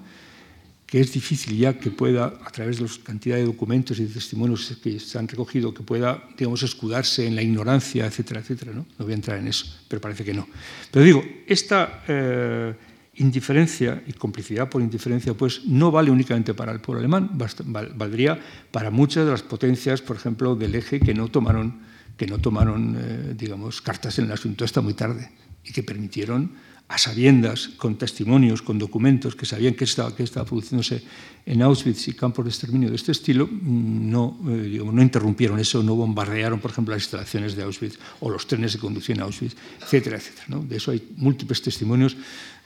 que 0.94 1.00
es 1.00 1.12
difícil 1.12 1.58
ya 1.58 1.74
que 1.74 1.90
pueda, 1.90 2.26
a 2.46 2.52
través 2.52 2.78
de 2.78 2.84
la 2.84 2.90
cantidad 3.04 3.36
de 3.36 3.46
documentos 3.46 3.98
y 3.98 4.06
de 4.06 4.14
testimonios 4.14 4.78
que 4.78 5.00
se 5.00 5.18
han 5.18 5.28
recogido, 5.28 5.74
que 5.74 5.82
pueda, 5.82 6.24
digamos, 6.38 6.62
escudarse 6.62 7.26
en 7.26 7.36
la 7.36 7.42
ignorancia, 7.42 8.06
etcétera, 8.06 8.42
etcétera. 8.42 8.74
No, 8.76 8.86
no 9.00 9.04
voy 9.04 9.14
a 9.14 9.16
entrar 9.16 9.40
en 9.40 9.48
eso, 9.48 9.66
pero 9.88 10.00
parece 10.00 10.24
que 10.24 10.36
no. 10.36 10.48
Pero 10.92 11.04
digo, 11.04 11.26
esta 11.48 12.04
eh, 12.08 12.76
indiferencia 13.16 14.04
y 14.06 14.14
complicidad 14.14 14.70
por 14.70 14.84
indiferencia, 14.84 15.34
pues 15.34 15.66
no 15.66 15.90
vale 15.90 16.12
únicamente 16.12 16.54
para 16.54 16.72
el 16.72 16.80
pueblo 16.80 17.00
alemán, 17.00 17.40
valdría 17.96 18.40
para 18.70 18.92
muchas 18.92 19.26
de 19.26 19.32
las 19.32 19.42
potencias, 19.42 20.00
por 20.00 20.18
ejemplo, 20.18 20.56
del 20.56 20.76
eje 20.76 21.00
que 21.00 21.16
no 21.16 21.28
tomaron, 21.28 21.82
que 22.18 22.28
no 22.28 22.38
tomaron 22.38 22.96
eh, 23.00 23.34
digamos, 23.36 23.82
cartas 23.82 24.20
en 24.20 24.26
el 24.26 24.32
asunto 24.32 24.64
hasta 24.64 24.82
muy 24.82 24.94
tarde 24.94 25.32
y 25.64 25.72
que 25.72 25.82
permitieron 25.82 26.52
a 26.88 26.98
sabiendas, 26.98 27.70
con 27.78 27.96
testimonios, 27.98 28.62
con 28.62 28.78
documentos, 28.78 29.36
que 29.36 29.46
sabían 29.46 29.74
que 29.74 29.86
estaba, 29.86 30.16
que 30.16 30.24
estaba 30.24 30.46
produciéndose 30.46 31.02
en 31.46 31.62
Auschwitz 31.62 32.08
y 32.08 32.14
campos 32.14 32.46
de 32.46 32.52
exterminio 32.52 32.90
de 32.90 32.96
este 32.96 33.12
estilo, 33.12 33.50
no, 33.50 34.38
eh, 34.48 34.80
no 34.84 35.02
interrumpieron 35.02 35.60
eso, 35.60 35.82
no 35.82 35.96
bombardearon, 35.96 36.60
por 36.60 36.72
ejemplo, 36.72 36.94
las 36.94 37.04
instalaciones 37.04 37.56
de 37.56 37.64
Auschwitz 37.64 37.98
o 38.20 38.30
los 38.30 38.46
trenes 38.48 38.74
de 38.74 38.80
conducción 38.80 39.20
a 39.22 39.24
Auschwitz, 39.24 39.56
etcétera, 39.82 40.18
etcétera. 40.18 40.60
De 40.62 40.78
eso 40.78 40.92
hay 40.92 41.02
múltiples 41.18 41.62
testimonios 41.62 42.16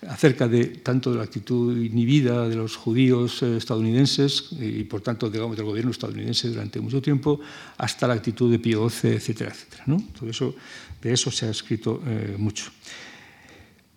acerca 0.05 0.47
de 0.47 0.65
tanto 0.83 1.11
de 1.11 1.17
la 1.17 1.23
actitud 1.23 1.75
inhibida 1.77 2.47
de 2.47 2.55
los 2.55 2.75
judíos 2.75 3.41
eh, 3.41 3.57
estadounidenses 3.57 4.49
y, 4.59 4.83
por 4.83 5.01
tanto, 5.01 5.29
digamos, 5.29 5.57
del 5.57 5.65
gobierno 5.65 5.91
estadounidense 5.91 6.49
durante 6.49 6.79
mucho 6.79 7.01
tiempo, 7.01 7.39
hasta 7.77 8.07
la 8.07 8.13
actitud 8.13 8.51
de 8.51 8.59
Pío 8.59 8.89
XII, 8.89 9.11
etcétera, 9.11 9.51
etcétera. 9.51 9.85
Todo 10.19 10.29
eso, 10.29 10.55
de 11.01 11.13
eso 11.13 11.31
se 11.31 11.47
ha 11.47 11.49
escrito 11.49 12.01
eh, 12.05 12.35
mucho. 12.37 12.65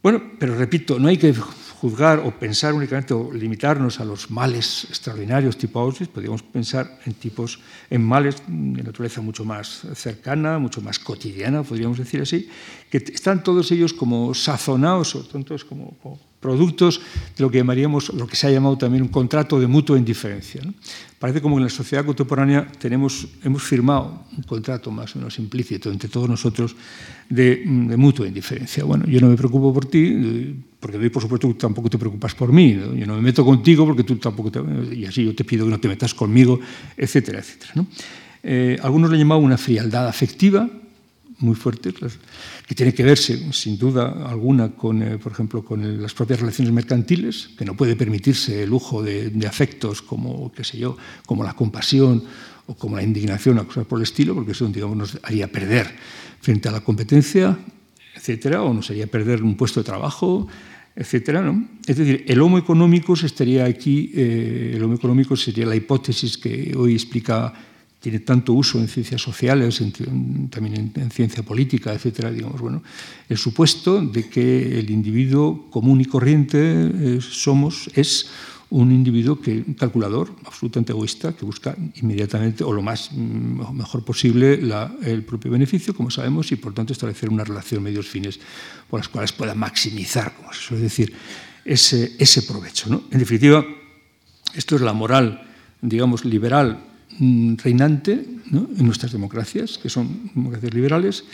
Bueno, 0.03 0.23
pero 0.39 0.57
repito, 0.57 0.99
no 0.99 1.09
hay 1.09 1.19
que 1.19 1.35
juzgar 1.81 2.21
o 2.21 2.31
pensar 2.33 2.73
únicamente 2.73 3.13
o 3.13 3.33
limitarnos 3.33 4.01
a 4.01 4.05
los 4.05 4.31
males 4.31 4.85
extraordinarios 4.89 5.57
tipo 5.57 5.81
Auschwitz, 5.81 6.11
podríamos 6.11 6.43
pensar 6.43 7.01
en 7.05 7.15
tipos, 7.15 7.61
en 7.91 8.05
males 8.05 8.43
de 8.47 8.83
naturaleza 8.83 9.21
mucho 9.21 9.45
más 9.45 9.85
cercana, 9.95 10.59
mucho 10.59 10.81
más 10.81 10.99
cotidiana, 10.99 11.63
podríamos 11.63 11.99
decir 11.99 12.21
así, 12.23 12.49
que 12.91 12.99
están 12.99 13.43
todos 13.43 13.73
ellos 13.73 13.93
como 13.93 14.33
sazonados 14.33 15.15
o 15.17 15.25
tontos 15.25 15.65
como, 15.65 15.97
como 16.03 16.19
productos 16.41 17.01
de 17.37 17.43
lo 17.43 17.51
que 17.51 17.59
llamaríamos, 17.59 18.13
lo 18.15 18.27
que 18.27 18.35
se 18.35 18.47
ha 18.47 18.51
llamado 18.51 18.77
también 18.79 19.03
un 19.03 19.09
contrato 19.09 19.61
de 19.61 19.67
mutua 19.67 19.99
indiferencia. 19.99 20.63
¿no? 20.65 20.73
Parece 21.19 21.43
como 21.43 21.57
que 21.57 21.61
en 21.61 21.65
la 21.65 21.71
sociedad 21.71 22.05
contemporánea 22.05 22.67
tenemos, 22.79 23.29
hemos 23.45 23.63
firmado 23.63 24.25
un 24.37 24.43
contrato 24.45 24.91
más 24.91 25.15
o 25.15 25.19
menos 25.19 25.39
implícito 25.39 25.91
entre 25.93 26.09
todos 26.09 26.29
nosotros 26.29 26.75
de, 27.29 27.63
de 27.65 27.97
mutua 27.97 28.27
indiferencia. 28.27 28.85
Bueno, 28.85 29.05
yo 29.07 29.21
no 29.21 29.29
me 29.29 29.37
preocupo 29.37 29.73
por 29.73 29.85
ti, 29.85 30.57
porque 30.81 30.97
doy 30.97 31.11
por 31.11 31.23
supuesto 31.23 31.55
tampoco 31.55 31.91
te 31.91 31.99
preocupas 31.99 32.35
por 32.35 32.53
mí. 32.53 32.73
¿no? 32.73 32.95
Yo 32.95 33.07
no 33.07 33.17
me 33.17 33.23
meto 33.23 33.45
contigo 33.45 33.85
porque 33.85 34.05
tú 34.05 34.17
tampoco 34.17 34.51
te... 34.51 34.61
Y 34.95 35.05
así 35.05 35.25
yo 35.25 35.35
te 35.35 35.45
pido 35.45 35.67
que 35.67 35.71
no 35.71 35.79
te 35.79 35.89
metas 35.89 36.15
conmigo, 36.15 36.59
etcétera, 36.97 37.41
etcétera. 37.41 37.73
¿no? 37.75 37.87
Eh, 38.43 38.79
algunos 38.83 39.11
le 39.11 39.19
llamaban 39.19 39.45
una 39.45 39.59
frialdad 39.59 40.09
afectiva, 40.09 40.71
muy 41.41 41.55
fuerte, 41.55 41.93
que 42.67 42.75
tiene 42.75 42.95
que 42.95 43.03
verse, 43.03 43.53
sin 43.53 43.79
duda 43.79 44.29
alguna, 44.29 44.71
con, 44.71 45.03
eh, 45.03 45.19
por 45.19 45.33
ejemplo, 45.33 45.65
con 45.65 45.83
el, 45.83 46.01
las 46.01 46.15
propias 46.15 46.41
relaciones 46.41 46.73
mercantiles, 46.73 47.51
que 47.57 47.65
no 47.65 47.77
puede 47.77 47.97
permitirse 47.97 48.63
el 48.63 48.71
lujo 48.71 49.03
de, 49.03 49.31
de, 49.31 49.47
afectos 49.47 50.03
como, 50.03 50.53
qué 50.53 50.65
sé 50.65 50.79
yo, 50.79 50.97
como 51.27 51.43
la 51.43 51.55
compasión 51.55 52.23
o 52.67 52.75
como 52.75 52.97
la 52.97 53.03
indignación 53.03 53.59
o 53.59 53.67
cosas 53.67 53.87
por 53.87 53.99
el 53.99 54.05
estilo, 54.05 54.35
porque 54.35 54.53
eso, 54.53 54.69
digamos, 54.69 54.97
nos 54.97 55.19
haría 55.23 55.51
perder 55.51 55.91
frente 56.41 56.69
a 56.69 56.73
la 56.73 56.81
competencia, 56.81 57.59
etcétera, 58.15 58.63
o 58.63 58.73
nos 58.73 58.91
haría 58.91 59.07
perder 59.07 59.43
un 59.43 59.57
puesto 59.57 59.81
de 59.81 59.85
trabajo, 59.85 60.47
etcétera, 60.95 61.41
¿no? 61.41 61.67
Es 61.87 61.97
decir, 61.97 62.25
el 62.27 62.41
homo 62.41 62.59
económico 62.59 63.15
estaría 63.15 63.65
aquí, 63.65 64.13
eh, 64.15 64.73
el 64.75 64.83
homo 64.83 64.95
económico 64.95 65.37
sería 65.37 65.67
la 65.67 65.77
hipótesis 65.77 66.37
que 66.37 66.75
hoy 66.77 66.95
explica 66.95 67.55
tiene 68.01 68.21
tanto 68.21 68.55
uso 68.55 68.79
en 68.79 68.89
ciencias 68.89 69.21
sociales, 69.21 69.83
también 70.51 70.93
en, 70.95 71.03
en, 71.03 71.11
ciencia 71.11 71.43
política, 71.43 71.93
etcétera, 71.93 72.31
digamos, 72.31 72.61
bueno, 72.61 72.83
el 73.29 73.37
supuesto 73.37 74.01
de 74.01 74.29
que 74.29 74.79
el 74.79 74.91
individuo 74.91 75.69
común 75.71 76.01
y 76.01 76.07
corriente 76.07 76.59
eh, 76.59 77.19
somos, 77.21 77.91
es 77.95 78.31
un 78.71 78.93
individuo 78.93 79.41
que, 79.41 79.65
calculador, 79.77 80.35
absolutamente 80.47 80.93
egoísta, 80.93 81.35
que 81.35 81.45
busca 81.45 81.77
inmediatamente 81.97 82.65
o 82.65 82.73
lo 82.73 82.83
más 82.83 83.11
mm, 83.13 83.77
mejor 83.77 84.05
posible 84.05 84.61
el 85.03 85.23
propio 85.25 85.51
beneficio, 85.51 85.93
como 85.93 86.11
sabemos, 86.11 86.53
y 86.53 86.57
por 86.57 86.73
tanto 86.73 86.93
establecer 86.93 87.29
una 87.29 87.45
relación 87.45 87.83
medios 87.83 88.09
fines 88.09 88.41
por 88.89 89.01
las 89.01 89.09
cuales 89.09 89.33
pueda 89.33 89.55
maximizar, 89.55 90.35
como 90.37 90.53
se 90.55 90.61
suele 90.61 90.85
decir, 90.85 91.13
ese, 91.65 92.17
ese 92.19 92.43
provecho. 92.43 92.89
¿no? 92.89 93.03
En 93.11 93.19
definitiva, 93.19 93.63
esto 94.55 94.77
es 94.77 94.81
la 94.81 94.95
moral, 94.95 95.43
digamos, 95.83 96.25
liberal 96.25 96.90
mm, 97.21 97.55
reinante 97.63 98.13
en 98.51 98.85
nuestras 98.85 99.13
democracias, 99.13 99.79
que 99.79 99.89
son 99.89 100.33
democracias 100.35 100.75
liberales, 100.75 101.25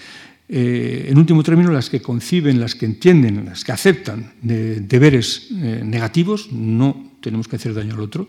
eh, 0.49 1.07
en 1.09 1.19
último 1.19 1.43
término, 1.43 1.73
las 1.73 1.91
que 1.91 2.01
conciben, 2.01 2.61
las 2.61 2.75
que 2.75 2.87
entienden, 2.87 3.47
las 3.47 3.65
que 3.65 3.73
aceptan 3.73 4.33
deberes 4.43 5.49
eh, 5.51 5.83
negativos, 5.85 6.53
no 6.53 7.17
tenemos 7.21 7.49
que 7.49 7.57
hacer 7.57 7.75
daño 7.75 7.95
al 7.95 8.01
otro, 8.01 8.29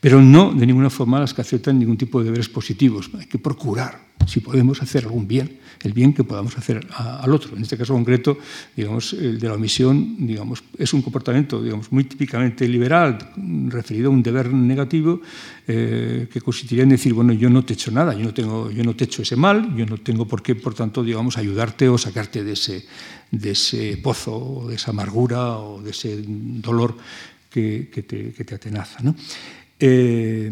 pero 0.00 0.22
no 0.22 0.54
de 0.54 0.66
ninguna 0.66 0.90
forma 0.90 1.20
las 1.20 1.34
que 1.34 1.42
aceptan 1.42 1.78
ningún 1.78 1.98
tipo 1.98 2.20
de 2.20 2.26
deberes 2.26 2.48
positivos. 2.48 3.10
Hay 3.18 3.26
que 3.26 3.38
procurar, 3.38 4.00
si 4.26 4.40
podemos, 4.40 4.80
hacer 4.80 5.04
algún 5.04 5.28
bien, 5.28 5.58
el 5.84 5.92
bien 5.92 6.12
que 6.12 6.24
podamos 6.24 6.56
hacer 6.56 6.86
al 6.90 7.32
otro. 7.32 7.56
En 7.56 7.62
este 7.62 7.76
caso 7.76 7.92
concreto, 7.92 8.38
digamos, 8.74 9.12
el 9.12 9.38
de 9.38 9.48
la 9.48 9.54
omisión 9.54 10.16
digamos, 10.26 10.64
es 10.78 10.92
un 10.94 11.02
comportamiento 11.02 11.62
digamos, 11.62 11.92
muy 11.92 12.04
típicamente 12.04 12.66
liberal, 12.66 13.18
referido 13.68 14.08
a 14.08 14.12
un 14.12 14.22
deber 14.22 14.52
negativo, 14.52 15.20
eh, 15.68 16.26
que 16.32 16.40
consistiría 16.40 16.84
en 16.84 16.90
decir, 16.90 17.12
bueno, 17.12 17.32
yo 17.32 17.50
no 17.50 17.64
te 17.64 17.74
he 17.74 17.76
hecho 17.76 17.90
nada, 17.90 18.14
yo 18.14 18.24
no, 18.24 18.34
tengo, 18.34 18.70
yo 18.70 18.82
no 18.82 18.96
te 18.96 19.04
he 19.04 19.06
hecho 19.06 19.22
ese 19.22 19.36
mal, 19.36 19.76
yo 19.76 19.84
no 19.86 19.98
tengo 19.98 20.26
por 20.26 20.42
qué, 20.42 20.54
por 20.54 20.74
tanto, 20.74 21.04
digamos, 21.04 21.36
ayudarte 21.36 21.88
o 21.88 21.98
sacarte 21.98 22.42
de 22.42 22.52
ese, 22.52 22.86
de 23.30 23.50
ese 23.50 23.98
pozo, 23.98 24.66
de 24.68 24.76
esa 24.76 24.90
amargura 24.90 25.58
o 25.58 25.82
de 25.82 25.90
ese 25.90 26.24
dolor 26.26 26.96
que, 27.50 27.90
que, 27.92 28.02
te, 28.02 28.32
que 28.32 28.44
te, 28.44 28.54
atenaza. 28.54 29.02
¿no? 29.02 29.14
Eh, 29.78 30.50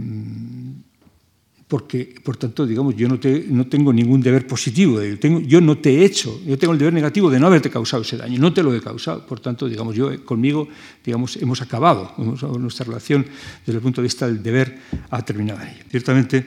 porque, 1.72 2.14
por 2.22 2.36
tanto, 2.36 2.66
digamos, 2.66 2.94
yo 2.96 3.08
no, 3.08 3.18
te, 3.18 3.46
no 3.48 3.66
tengo 3.66 3.94
ningún 3.94 4.20
deber 4.20 4.46
positivo, 4.46 4.98
de, 4.98 5.16
tengo, 5.16 5.40
yo 5.40 5.58
no 5.58 5.78
te 5.78 5.88
he 5.88 6.04
hecho, 6.04 6.38
yo 6.44 6.58
tengo 6.58 6.74
el 6.74 6.78
deber 6.78 6.92
negativo 6.92 7.30
de 7.30 7.40
no 7.40 7.46
haberte 7.46 7.70
causado 7.70 8.02
ese 8.02 8.18
daño, 8.18 8.38
no 8.38 8.52
te 8.52 8.62
lo 8.62 8.74
he 8.74 8.80
causado, 8.82 9.26
por 9.26 9.40
tanto, 9.40 9.66
digamos, 9.66 9.96
yo 9.96 10.22
conmigo, 10.22 10.68
digamos, 11.02 11.36
hemos 11.36 11.62
acabado, 11.62 12.12
nuestra 12.58 12.84
relación 12.84 13.24
desde 13.64 13.78
el 13.78 13.82
punto 13.82 14.02
de 14.02 14.04
vista 14.04 14.26
del 14.26 14.42
deber 14.42 14.80
ha 15.08 15.24
terminado 15.24 15.60
ahí. 15.60 15.80
Ciertamente 15.90 16.46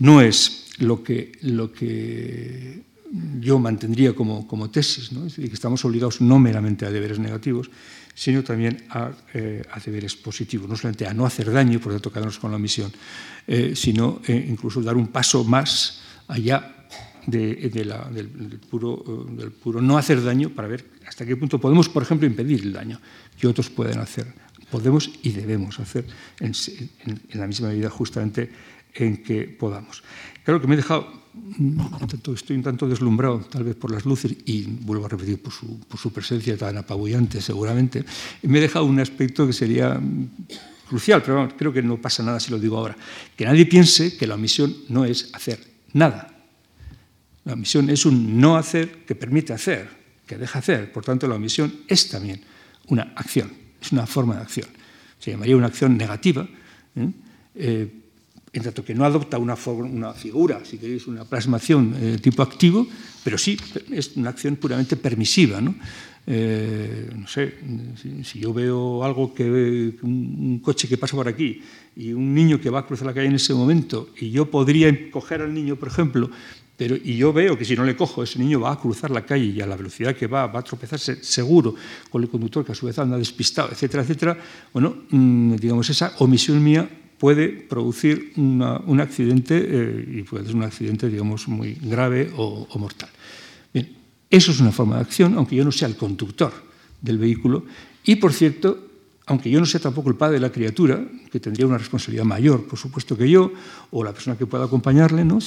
no 0.00 0.20
es 0.20 0.72
lo 0.78 1.04
que, 1.04 1.30
lo 1.42 1.72
que 1.72 2.82
yo 3.40 3.58
mantendría 3.58 4.14
como, 4.14 4.46
como 4.46 4.70
tesis, 4.70 5.12
¿no? 5.12 5.26
es 5.26 5.36
decir, 5.36 5.48
que 5.48 5.54
estamos 5.54 5.84
obligados 5.84 6.20
no 6.20 6.38
meramente 6.38 6.84
a 6.86 6.90
deberes 6.90 7.18
negativos, 7.18 7.70
sino 8.14 8.42
también 8.42 8.84
a, 8.90 9.10
eh, 9.34 9.62
deberes 9.84 10.16
positivos, 10.16 10.68
no 10.68 10.76
solamente 10.76 11.06
a 11.06 11.14
no 11.14 11.26
hacer 11.26 11.50
daño, 11.50 11.80
por 11.80 11.92
tanto, 11.92 12.10
quedarnos 12.10 12.38
con 12.38 12.50
la 12.50 12.58
misión, 12.58 12.92
eh, 13.46 13.74
sino 13.76 14.20
eh, 14.26 14.46
incluso 14.48 14.82
dar 14.82 14.96
un 14.96 15.08
paso 15.08 15.44
más 15.44 16.00
allá 16.28 16.86
del, 17.26 18.60
puro, 18.70 19.26
del 19.30 19.50
puro 19.52 19.80
no 19.80 19.96
hacer 19.96 20.22
daño 20.22 20.50
para 20.50 20.68
ver 20.68 20.84
hasta 21.06 21.24
qué 21.24 21.36
punto 21.36 21.60
podemos, 21.60 21.88
por 21.88 22.02
ejemplo, 22.02 22.26
impedir 22.26 22.62
el 22.62 22.72
daño 22.72 23.00
que 23.38 23.46
otros 23.46 23.70
pueden 23.70 23.98
hacer. 23.98 24.26
Podemos 24.70 25.10
y 25.22 25.30
debemos 25.30 25.78
hacer 25.78 26.04
en, 26.40 26.52
en, 27.06 27.20
en 27.28 27.40
la 27.40 27.46
misma 27.46 27.68
medida 27.68 27.90
justamente 27.90 28.50
en 28.94 29.22
que 29.22 29.44
podamos. 29.44 30.02
Claro 30.44 30.60
que 30.60 30.66
me 30.66 30.74
he 30.74 30.76
dejado 30.76 31.24
estoy 32.34 32.56
un 32.56 32.62
tanto 32.62 32.88
deslumbrado, 32.88 33.40
tal 33.50 33.64
vez 33.64 33.74
por 33.74 33.90
las 33.90 34.04
luces, 34.04 34.34
y 34.44 34.62
vuelvo 34.62 35.06
a 35.06 35.08
repetir, 35.08 35.40
por 35.42 35.52
su, 35.52 35.80
por 35.80 35.98
su 35.98 36.12
presencia 36.12 36.56
tan 36.56 36.76
apabullante, 36.76 37.40
seguramente, 37.40 38.04
me 38.42 38.58
he 38.58 38.62
dejado 38.62 38.84
un 38.84 39.00
aspecto 39.00 39.46
que 39.46 39.52
sería 39.52 40.00
crucial, 40.88 41.22
pero 41.22 41.48
creo 41.56 41.72
que 41.72 41.82
no 41.82 42.00
pasa 42.00 42.22
nada 42.22 42.38
si 42.38 42.50
lo 42.50 42.58
digo 42.58 42.76
ahora. 42.78 42.96
Que 43.36 43.44
nadie 43.44 43.66
piense 43.66 44.16
que 44.16 44.26
la 44.26 44.34
omisión 44.34 44.74
no 44.88 45.04
es 45.04 45.30
hacer 45.32 45.58
nada. 45.92 46.30
La 47.44 47.54
omisión 47.54 47.90
es 47.90 48.06
un 48.06 48.40
no 48.40 48.56
hacer 48.56 49.04
que 49.04 49.14
permite 49.14 49.52
hacer, 49.52 49.88
que 50.26 50.36
deja 50.36 50.60
hacer. 50.60 50.92
Por 50.92 51.04
tanto, 51.04 51.26
la 51.26 51.34
omisión 51.34 51.80
es 51.88 52.08
también 52.08 52.40
una 52.88 53.12
acción, 53.16 53.52
es 53.80 53.92
una 53.92 54.06
forma 54.06 54.36
de 54.36 54.42
acción. 54.42 54.68
Se 55.18 55.30
llamaría 55.30 55.56
una 55.56 55.66
acción 55.66 55.96
negativa. 55.96 56.48
¿eh? 56.96 57.10
Eh, 57.54 58.03
en 58.54 58.62
tanto 58.62 58.84
que 58.84 58.94
no 58.94 59.04
adopta 59.04 59.36
una, 59.38 59.56
figura, 59.56 60.64
si 60.64 60.78
queréis, 60.78 61.06
una 61.06 61.24
plasmación 61.24 61.94
eh, 62.00 62.18
tipo 62.22 62.42
activo, 62.42 62.86
pero 63.22 63.36
sí 63.36 63.58
es 63.90 64.16
una 64.16 64.30
acción 64.30 64.56
puramente 64.56 64.96
permisiva. 64.96 65.60
¿no? 65.60 65.74
Eh, 66.26 67.10
sé, 67.26 67.54
si, 68.22 68.38
yo 68.38 68.54
veo 68.54 69.04
algo 69.04 69.34
que 69.34 69.44
un, 70.02 70.36
un, 70.38 70.58
coche 70.60 70.88
que 70.88 70.96
pasa 70.96 71.16
por 71.16 71.28
aquí 71.28 71.60
y 71.96 72.12
un 72.12 72.32
niño 72.32 72.60
que 72.60 72.70
va 72.70 72.80
a 72.80 72.86
cruzar 72.86 73.08
la 73.08 73.14
calle 73.14 73.26
en 73.26 73.34
ese 73.34 73.52
momento 73.52 74.10
y 74.18 74.30
yo 74.30 74.50
podría 74.50 75.10
coger 75.10 75.42
al 75.42 75.52
niño, 75.52 75.76
por 75.76 75.88
ejemplo, 75.88 76.30
pero, 76.76 76.96
y 76.96 77.16
yo 77.16 77.32
veo 77.32 77.58
que 77.58 77.64
si 77.64 77.76
no 77.76 77.84
le 77.84 77.94
cojo, 77.94 78.22
ese 78.22 78.38
niño 78.38 78.60
va 78.60 78.72
a 78.72 78.78
cruzar 78.78 79.10
la 79.10 79.24
calle 79.24 79.46
y 79.46 79.60
a 79.60 79.66
la 79.66 79.76
velocidad 79.76 80.14
que 80.14 80.26
va, 80.26 80.46
va 80.46 80.60
a 80.60 80.62
tropezarse 80.62 81.22
seguro 81.22 81.74
con 82.10 82.22
el 82.22 82.28
conductor 82.28 82.64
que 82.64 82.72
a 82.72 82.74
su 82.74 82.86
vez 82.86 82.98
anda 82.98 83.18
despistado, 83.18 83.70
etcétera, 83.70 84.02
etcétera. 84.02 84.38
Bueno, 84.72 85.04
mmm, 85.10 85.54
digamos, 85.56 85.88
esa 85.90 86.14
omisión 86.18 86.62
mía 86.62 86.88
puede 87.24 87.48
producir 87.48 88.34
un 88.36 89.00
accidente 89.00 89.56
eh, 89.56 90.18
y 90.18 90.22
puede 90.24 90.44
ser 90.44 90.56
un 90.56 90.62
accidente, 90.62 91.08
digamos, 91.08 91.48
muy 91.48 91.72
grave 91.80 92.30
o, 92.36 92.68
o, 92.68 92.78
mortal. 92.78 93.08
Bien, 93.72 93.96
eso 94.28 94.50
es 94.52 94.60
una 94.60 94.70
forma 94.70 94.96
de 94.96 95.00
acción, 95.00 95.32
aunque 95.38 95.56
yo 95.56 95.64
no 95.64 95.72
sea 95.72 95.88
el 95.88 95.96
conductor 95.96 96.52
del 97.00 97.16
vehículo. 97.16 97.64
Y, 98.04 98.16
por 98.16 98.34
cierto, 98.34 98.76
aunque 99.24 99.48
yo 99.48 99.58
no 99.58 99.64
sea 99.64 99.80
tampoco 99.80 100.10
el 100.10 100.16
padre 100.16 100.34
de 100.34 100.40
la 100.40 100.52
criatura, 100.52 101.02
que 101.32 101.40
tendría 101.40 101.66
una 101.66 101.78
responsabilidad 101.78 102.26
mayor, 102.26 102.66
por 102.66 102.78
supuesto, 102.78 103.16
que 103.16 103.30
yo, 103.30 103.54
o 103.90 104.04
la 104.04 104.12
persona 104.12 104.36
que 104.36 104.44
pueda 104.44 104.66
acompañarle, 104.66 105.24
¿no? 105.24 105.38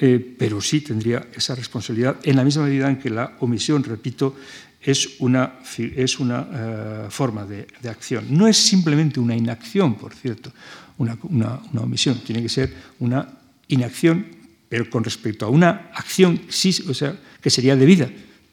Eh, 0.00 0.36
pero 0.38 0.60
sí 0.60 0.80
tendría 0.80 1.26
esa 1.34 1.56
responsabilidad 1.56 2.16
en 2.22 2.36
la 2.36 2.44
misma 2.44 2.64
medida 2.64 2.88
en 2.88 2.98
que 2.98 3.10
la 3.10 3.36
omisión, 3.40 3.82
repito, 3.82 4.36
es 4.80 5.18
una, 5.18 5.58
es 5.76 6.20
una 6.20 7.06
uh, 7.06 7.10
forma 7.10 7.44
de, 7.44 7.66
de, 7.82 7.88
acción. 7.88 8.26
No 8.30 8.46
es 8.46 8.56
simplemente 8.56 9.18
una 9.18 9.34
inacción, 9.34 9.96
por 9.96 10.14
cierto, 10.14 10.52
una, 10.98 11.18
una, 11.22 11.60
omisión, 11.80 12.20
tiene 12.24 12.42
que 12.42 12.48
ser 12.48 12.72
una 13.00 13.28
inacción, 13.66 14.24
pero 14.68 14.88
con 14.88 15.02
respecto 15.02 15.46
a 15.46 15.48
una 15.48 15.90
acción 15.94 16.38
que 16.46 17.50
sería 17.50 17.74
debida, 17.74 18.08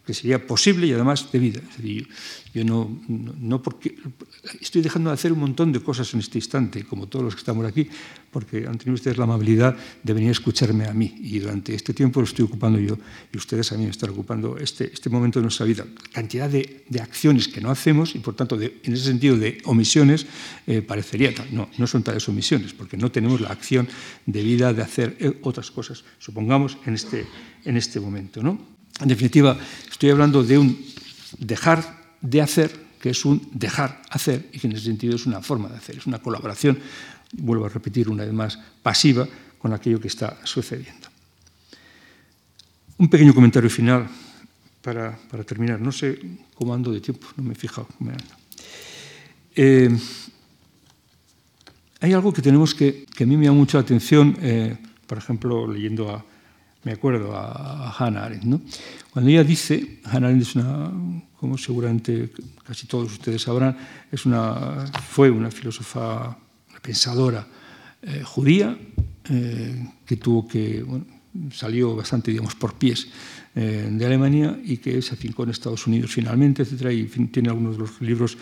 que 0.05 0.13
sería 0.13 0.45
posible 0.45 0.87
y 0.87 0.93
además 0.93 1.31
debida. 1.31 1.61
Yo 2.53 2.63
no, 2.63 3.01
no, 3.09 3.61
porque 3.61 3.97
estoy 4.61 4.81
dejando 4.81 5.09
de 5.09 5.15
hacer 5.15 5.33
un 5.33 5.39
montón 5.39 5.73
de 5.73 5.81
cosas 5.81 6.13
en 6.13 6.21
este 6.21 6.37
instante, 6.37 6.85
como 6.85 7.07
todos 7.07 7.25
los 7.25 7.35
que 7.35 7.39
estamos 7.39 7.65
aquí, 7.65 7.89
porque 8.31 8.65
han 8.67 8.77
tenido 8.77 8.93
ustedes 8.93 9.17
la 9.17 9.25
amabilidad 9.25 9.75
de 10.03 10.13
venir 10.13 10.29
a 10.29 10.31
escucharme 10.31 10.85
a 10.85 10.93
mí 10.93 11.15
y 11.19 11.39
durante 11.39 11.75
este 11.75 11.93
tiempo 11.93 12.21
lo 12.21 12.25
estoy 12.25 12.45
ocupando 12.45 12.79
yo 12.79 12.97
y 13.33 13.37
ustedes 13.37 13.71
a 13.71 13.77
mí 13.77 13.83
me 13.83 13.89
están 13.89 14.11
ocupando 14.11 14.57
este, 14.57 14.91
este 14.93 15.09
momento 15.09 15.39
de 15.39 15.43
nuestra 15.43 15.65
vida. 15.65 15.85
Cantidad 16.13 16.49
de, 16.49 16.85
de, 16.87 17.01
acciones 17.01 17.47
que 17.47 17.59
no 17.59 17.71
hacemos 17.71 18.15
y 18.15 18.19
por 18.19 18.35
tanto 18.35 18.55
de, 18.57 18.79
en 18.83 18.93
ese 18.93 19.05
sentido 19.05 19.37
de 19.37 19.57
omisiones 19.65 20.25
eh, 20.67 20.81
parecería 20.81 21.33
tal. 21.33 21.47
No, 21.53 21.69
no 21.77 21.87
son 21.87 22.03
tales 22.03 22.27
omisiones 22.29 22.73
porque 22.73 22.95
no 22.95 23.11
tenemos 23.11 23.41
la 23.41 23.49
acción 23.49 23.87
debida 24.25 24.71
de 24.71 24.81
hacer 24.81 25.17
eh, 25.19 25.39
otras 25.41 25.71
cosas, 25.71 26.05
supongamos 26.19 26.77
en 26.85 26.93
este, 26.93 27.25
en 27.65 27.75
este 27.75 27.99
momento. 27.99 28.43
¿no? 28.43 28.74
En 29.01 29.07
definitiva, 29.09 29.57
estoy 29.89 30.09
hablando 30.09 30.43
de 30.43 30.57
un 30.57 30.85
dejar 31.37 31.83
de 32.21 32.41
hacer, 32.41 32.71
que 32.99 33.09
es 33.09 33.25
un 33.25 33.49
dejar 33.51 34.01
hacer, 34.09 34.47
y 34.53 34.59
que 34.59 34.67
en 34.67 34.73
ese 34.73 34.85
sentido 34.85 35.15
es 35.15 35.25
una 35.25 35.41
forma 35.41 35.67
de 35.69 35.77
hacer, 35.77 35.97
es 35.97 36.07
una 36.07 36.19
colaboración, 36.19 36.79
vuelvo 37.33 37.65
a 37.65 37.69
repetir 37.69 38.09
una 38.09 38.23
vez 38.23 38.33
más, 38.33 38.59
pasiva 38.81 39.27
con 39.57 39.73
aquello 39.73 39.99
que 39.99 40.07
está 40.07 40.39
sucediendo. 40.43 41.09
Un 42.97 43.09
pequeño 43.09 43.33
comentario 43.33 43.69
final 43.69 44.07
para, 44.81 45.17
terminar. 45.45 45.81
No 45.81 45.91
sé 45.91 46.17
cómo 46.53 46.73
ando 46.73 46.91
de 46.91 47.01
tiempo, 47.01 47.27
no 47.35 47.43
me 47.43 47.53
he 47.53 47.55
fijado 47.55 47.87
cómo 47.97 48.11
ando. 48.11 48.23
Eh, 49.55 49.89
hay 51.99 52.13
algo 52.13 52.31
que 52.31 52.41
tenemos 52.41 52.73
que, 52.73 53.05
que 53.13 53.23
a 53.25 53.27
mí 53.27 53.35
me 53.35 53.45
llama 53.45 53.57
mucho 53.57 53.77
la 53.77 53.83
atención, 53.83 54.37
eh, 54.41 54.77
por 55.07 55.17
ejemplo, 55.17 55.67
leyendo 55.67 56.11
a, 56.11 56.23
me 56.86 56.93
acuerdo, 56.93 57.36
a, 57.36 57.93
Hannah 57.97 58.25
Arendt, 58.25 58.43
¿no? 58.43 58.61
Cuando 59.11 59.29
ella 59.29 59.43
dice, 59.43 59.99
Hannah 60.05 60.27
Arendt 60.27 60.43
es 60.43 60.55
una, 60.55 60.91
como 61.38 61.57
seguramente 61.57 62.31
casi 62.63 62.88
todos 62.88 63.11
ustedes 63.11 63.41
sabrán, 63.41 63.75
es 64.11 64.25
una, 64.25 64.86
fue 65.09 65.29
una 65.29 65.49
filósofa, 65.51 66.38
una 66.69 66.79
pensadora 66.81 67.45
eh, 68.03 68.21
judía 68.23 68.77
eh, 69.29 69.89
que 70.05 70.17
tuvo 70.17 70.47
que, 70.47 70.86
salió 71.51 71.95
bastante, 71.95 72.31
digamos, 72.31 72.55
por 72.55 72.75
pies 72.75 73.07
eh, 73.55 73.89
de 73.91 74.05
Alemania 74.05 74.57
y 74.63 74.77
que 74.77 75.01
se 75.01 75.15
afincó 75.15 75.43
en 75.43 75.49
Estados 75.49 75.88
Unidos 75.88 76.11
finalmente, 76.13 76.61
etcétera, 76.61 76.93
y 76.93 77.05
tiene 77.05 77.49
algunos 77.49 77.73
de 77.73 77.79
los 77.79 77.99
libros, 78.01 78.38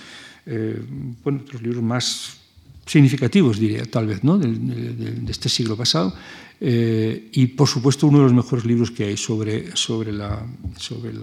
bueno, 1.24 1.42
los 1.50 1.62
libros 1.62 1.82
más 1.82 2.38
significativos, 2.86 3.58
diría, 3.58 3.86
tal 3.86 4.08
vez, 4.08 4.24
¿no? 4.26 4.38
de 4.38 5.32
este 5.32 5.48
siglo 5.48 5.78
pasado, 5.78 6.14
eh, 6.66 7.30
y, 7.34 7.48
por 7.48 7.68
supuesto, 7.68 8.08
uno 8.08 8.20
de 8.20 8.24
los 8.24 8.34
mejores 8.34 8.64
libros 8.64 8.90
que 8.90 9.04
hay 9.04 9.18
sobre, 9.18 9.76
sobre, 9.76 10.14
la, 10.14 10.48
sobre 10.78 11.10
el, 11.12 11.20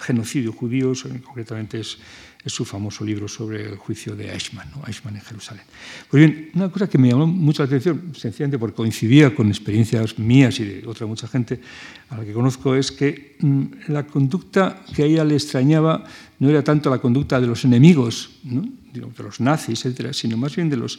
genocidio 0.00 0.52
judío, 0.52 0.92
concretamente 1.24 1.80
es 1.80 1.98
su 2.46 2.64
famoso 2.64 3.04
libro 3.04 3.28
sobre 3.28 3.68
el 3.68 3.76
juicio 3.76 4.16
de 4.16 4.32
Eichmann. 4.32 4.68
Eichmann 4.86 5.16
en 5.16 5.22
Jerusalén. 5.22 5.64
Pues 6.08 6.20
bien, 6.24 6.50
una 6.54 6.70
cosa 6.70 6.88
que 6.88 6.96
me 6.96 7.08
llamó 7.08 7.26
mucho 7.26 7.62
la 7.62 7.66
atención, 7.66 8.12
sencillamente 8.16 8.58
porque 8.58 8.76
coincidía 8.76 9.34
con 9.34 9.48
experiencias 9.48 10.18
mías 10.18 10.58
y 10.60 10.64
de 10.64 10.86
otra 10.86 11.06
mucha 11.06 11.28
gente 11.28 11.60
a 12.08 12.16
la 12.16 12.24
que 12.24 12.32
conozco, 12.32 12.74
es 12.74 12.90
que 12.92 13.36
mm, 13.40 13.64
la 13.88 14.06
conducta 14.06 14.82
que 14.94 15.02
a 15.02 15.06
ella 15.06 15.24
le 15.24 15.34
extrañaba 15.34 16.04
no 16.38 16.48
era 16.48 16.64
tanto 16.64 16.88
la 16.88 16.98
conducta 16.98 17.40
de 17.40 17.46
los 17.46 17.64
enemigos, 17.64 18.30
de 18.42 19.22
los 19.22 19.40
nazis, 19.40 19.84
etcétera, 19.84 20.14
sino 20.14 20.38
más 20.38 20.56
bien 20.56 20.70
de 20.70 20.78
los, 20.78 20.98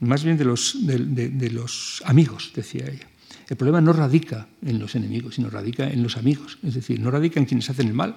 más 0.00 0.22
bien 0.22 0.36
de 0.36 0.44
los, 0.44 0.76
de 0.82 1.50
los 1.50 2.02
amigos, 2.04 2.52
decía 2.54 2.84
ella. 2.86 3.11
El 3.52 3.58
problema 3.58 3.82
no 3.82 3.92
radica 3.92 4.48
en 4.64 4.78
los 4.78 4.94
enemigos, 4.94 5.34
sino 5.34 5.50
radica 5.50 5.86
en 5.86 6.02
los 6.02 6.16
amigos. 6.16 6.56
Es 6.62 6.72
decir, 6.72 6.98
no 6.98 7.10
radica 7.10 7.38
en 7.38 7.44
quienes 7.44 7.68
hacen 7.68 7.86
el 7.86 7.92
mal, 7.92 8.16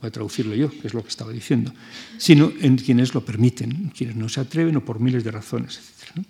voy 0.00 0.08
a 0.08 0.10
traducirlo 0.10 0.54
yo, 0.54 0.70
que 0.70 0.86
es 0.86 0.94
lo 0.94 1.02
que 1.02 1.10
estaba 1.10 1.30
diciendo, 1.30 1.74
sino 2.16 2.50
en 2.58 2.78
quienes 2.78 3.12
lo 3.12 3.22
permiten, 3.22 3.92
quienes 3.94 4.16
no 4.16 4.30
se 4.30 4.40
atreven 4.40 4.78
o 4.78 4.82
por 4.82 4.98
miles 4.98 5.24
de 5.24 5.30
razones, 5.30 5.76
etc. 5.76 6.24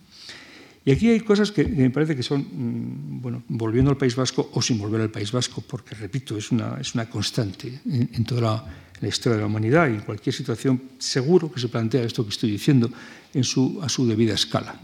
Y 0.84 0.90
aquí 0.90 1.08
hay 1.08 1.20
cosas 1.20 1.52
que, 1.52 1.62
me 1.62 1.88
parece 1.90 2.16
que 2.16 2.24
son, 2.24 2.40
mm, 2.40 3.22
bueno, 3.22 3.44
volviendo 3.46 3.92
al 3.92 3.96
País 3.96 4.16
Vasco 4.16 4.50
o 4.54 4.60
sin 4.60 4.76
volver 4.78 5.02
al 5.02 5.10
País 5.10 5.30
Vasco, 5.30 5.62
porque, 5.62 5.94
repito, 5.94 6.36
es 6.36 6.50
una, 6.50 6.78
es 6.80 6.96
una 6.96 7.08
constante 7.08 7.78
en, 7.86 8.24
toda 8.24 8.66
la, 9.00 9.06
historia 9.06 9.36
de 9.36 9.42
la 9.42 9.46
humanidad 9.46 9.86
y 9.86 9.94
en 9.94 10.00
cualquier 10.00 10.34
situación 10.34 10.82
seguro 10.98 11.48
que 11.52 11.60
se 11.60 11.68
plantea 11.68 12.02
esto 12.02 12.24
que 12.24 12.30
estoy 12.30 12.50
diciendo 12.50 12.90
en 13.32 13.44
su, 13.44 13.78
a 13.80 13.88
su 13.88 14.04
debida 14.04 14.34
escala. 14.34 14.80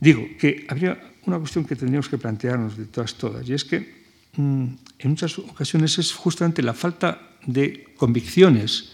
Digo 0.00 0.26
que 0.38 0.64
habría 0.68 0.98
una 1.26 1.38
cuestión 1.38 1.64
que 1.64 1.76
tendríamos 1.76 2.08
que 2.08 2.18
plantearnos 2.18 2.76
de 2.76 2.86
todas, 2.86 3.14
todas, 3.14 3.48
y 3.48 3.54
es 3.54 3.64
que 3.64 4.04
mm, 4.36 4.64
en 4.98 5.10
muchas 5.10 5.38
ocasiones 5.38 5.98
es 5.98 6.12
justamente 6.12 6.62
la 6.62 6.74
falta 6.74 7.20
de 7.46 7.94
convicciones, 7.96 8.92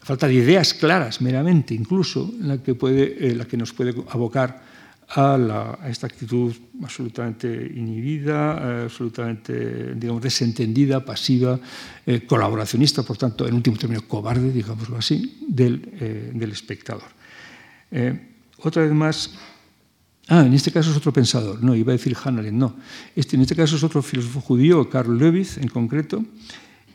la 0.00 0.06
falta 0.06 0.26
de 0.26 0.34
ideas 0.34 0.74
claras 0.74 1.20
meramente, 1.20 1.74
incluso, 1.74 2.32
la 2.40 2.58
que, 2.58 2.74
puede, 2.74 3.28
eh, 3.28 3.34
la 3.34 3.46
que 3.46 3.56
nos 3.56 3.72
puede 3.72 3.94
abocar 4.10 4.70
a, 5.16 5.78
esta 5.88 6.06
actitud 6.06 6.54
absolutamente 6.82 7.48
inhibida, 7.74 8.58
eh, 8.58 8.82
absolutamente, 8.84 9.94
digamos, 9.94 10.22
desentendida, 10.22 11.04
pasiva, 11.04 11.58
eh, 12.06 12.26
colaboracionista, 12.26 13.02
por 13.02 13.16
tanto, 13.16 13.46
en 13.46 13.54
último 13.54 13.76
término, 13.76 14.06
cobarde, 14.06 14.52
digámoslo 14.52 14.96
así, 14.96 15.38
del, 15.48 15.82
eh, 16.00 16.30
del 16.34 16.52
espectador. 16.52 17.18
otra 18.62 18.82
vez 18.82 18.92
más, 18.92 19.34
Ah, 20.30 20.46
en 20.46 20.54
este 20.54 20.70
caso 20.70 20.92
es 20.92 20.96
otro 20.96 21.12
pensador, 21.12 21.60
no, 21.60 21.74
iba 21.74 21.90
a 21.92 21.96
decir 21.96 22.16
Hannah 22.16 22.48
no. 22.52 22.76
Este, 23.16 23.34
en 23.34 23.42
este 23.42 23.56
caso 23.56 23.74
es 23.74 23.82
otro 23.82 24.00
filósofo 24.00 24.40
judío, 24.40 24.88
Karl 24.88 25.18
Lewis 25.18 25.58
en 25.58 25.66
concreto, 25.66 26.24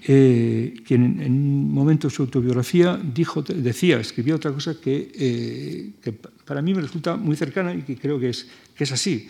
eh, 0.08 0.76
que 0.88 0.96
en, 0.96 1.20
un 1.20 1.74
momento 1.74 2.08
de 2.08 2.14
su 2.16 2.22
autobiografía 2.22 2.96
dijo, 2.96 3.42
decía, 3.42 4.00
escribía 4.00 4.36
otra 4.36 4.54
cosa 4.54 4.80
que, 4.80 5.12
eh, 5.14 6.14
para 6.46 6.62
mí 6.62 6.74
me 6.74 6.80
resulta 6.80 7.18
muy 7.18 7.36
cercana 7.36 7.74
y 7.74 7.82
que 7.82 7.98
creo 7.98 8.18
que 8.18 8.30
es, 8.30 8.48
que 8.74 8.86
es 8.86 8.92
así. 8.94 9.28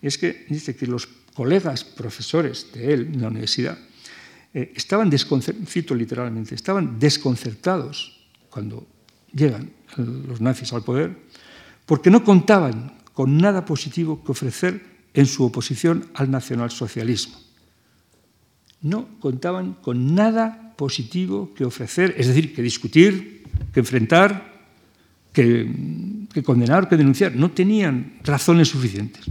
Es 0.00 0.18
que 0.18 0.46
dice 0.48 0.76
que 0.76 0.86
los 0.86 1.08
colegas 1.34 1.82
profesores 1.82 2.68
de 2.72 2.94
él 2.94 3.10
en 3.12 3.22
la 3.22 3.26
universidad 3.26 3.76
eh, 4.54 4.70
estaban 4.76 5.10
desconcertados, 5.10 5.98
literalmente, 5.98 6.54
estaban 6.54 7.00
desconcertados 7.00 8.20
cuando 8.50 8.86
llegan 9.34 9.72
los 9.96 10.40
nazis 10.40 10.72
al 10.72 10.84
poder, 10.84 11.10
porque 11.86 12.08
no 12.08 12.22
contaban 12.22 12.97
con 13.18 13.34
nada 13.36 13.66
positivo 13.66 14.22
que 14.22 14.30
ofrecer 14.30 15.10
en 15.12 15.26
su 15.26 15.42
oposición 15.42 16.06
al 16.14 16.30
nacionalsocialismo 16.30 17.34
no 18.80 19.18
contaban 19.18 19.74
con 19.74 20.14
nada 20.14 20.74
positivo 20.76 21.52
que 21.52 21.64
ofrecer, 21.64 22.14
es 22.16 22.28
decir, 22.28 22.54
que 22.54 22.62
discutir, 22.62 23.42
que 23.74 23.80
enfrentar, 23.80 24.70
que, 25.32 25.68
que, 26.32 26.44
condenar, 26.44 26.88
que 26.88 26.96
denunciar. 26.96 27.34
No 27.34 27.50
tenían 27.50 28.20
razones 28.22 28.68
suficientes. 28.68 29.24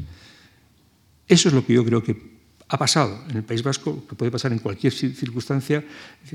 Eso 1.26 1.48
es 1.48 1.56
lo 1.56 1.66
que 1.66 1.72
yo 1.72 1.86
creo 1.86 2.04
que 2.04 2.37
ha 2.70 2.78
pasado 2.78 3.24
en 3.30 3.38
el 3.38 3.44
País 3.44 3.64
Vasco, 3.64 4.06
que 4.08 4.16
puede 4.16 4.30
pasar 4.30 4.52
en 4.52 4.60
cualquier 4.60 4.92
circunstancia, 4.92 5.84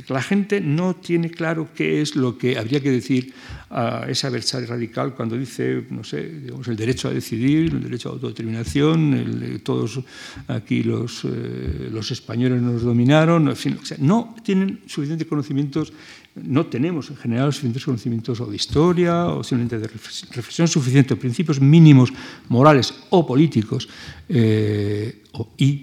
la 0.09 0.23
gente 0.23 0.63
no 0.63 0.97
tiene 0.97 1.31
claro 1.31 1.69
qué 1.75 2.01
es 2.01 2.17
lo 2.17 2.39
que 2.39 2.57
habría 2.57 2.81
que 2.81 2.91
decir 2.91 3.35
a 3.69 4.07
ese 4.09 4.27
adversario 4.27 4.67
radical 4.67 5.15
cuando 5.15 5.37
dice, 5.37 5.85
no 5.91 6.03
sé, 6.05 6.23
digamos, 6.23 6.67
el 6.69 6.77
derecho 6.77 7.09
a 7.09 7.11
decidir, 7.11 7.73
el 7.75 7.83
derecho 7.83 8.09
a 8.09 8.13
autodeterminación, 8.13 9.61
todos 9.63 10.01
aquí 10.49 10.83
los, 10.83 11.25
eh, 11.25 11.91
los 11.93 12.11
españoles 12.11 12.63
nos 12.63 12.83
dominaron, 12.83 13.53
no 13.99 14.35
tienen 14.43 14.81
suficientes 14.87 15.29
conocimientos, 15.29 15.93
no 16.35 16.65
tenemos 16.65 17.11
en 17.11 17.17
general 17.17 17.53
suficientes 17.53 17.85
conocimientos 17.85 18.41
o 18.41 18.47
de 18.47 18.57
historia 18.57 19.27
o 19.27 19.45
simplemente 19.45 19.79
de 19.79 19.87
reflexión 19.87 20.67
suficiente, 20.67 21.15
principios 21.17 21.61
mínimos 21.61 22.11
morales 22.49 22.95
o 23.11 23.27
políticos 23.27 23.87
eh, 24.31 25.23
y 25.59 25.83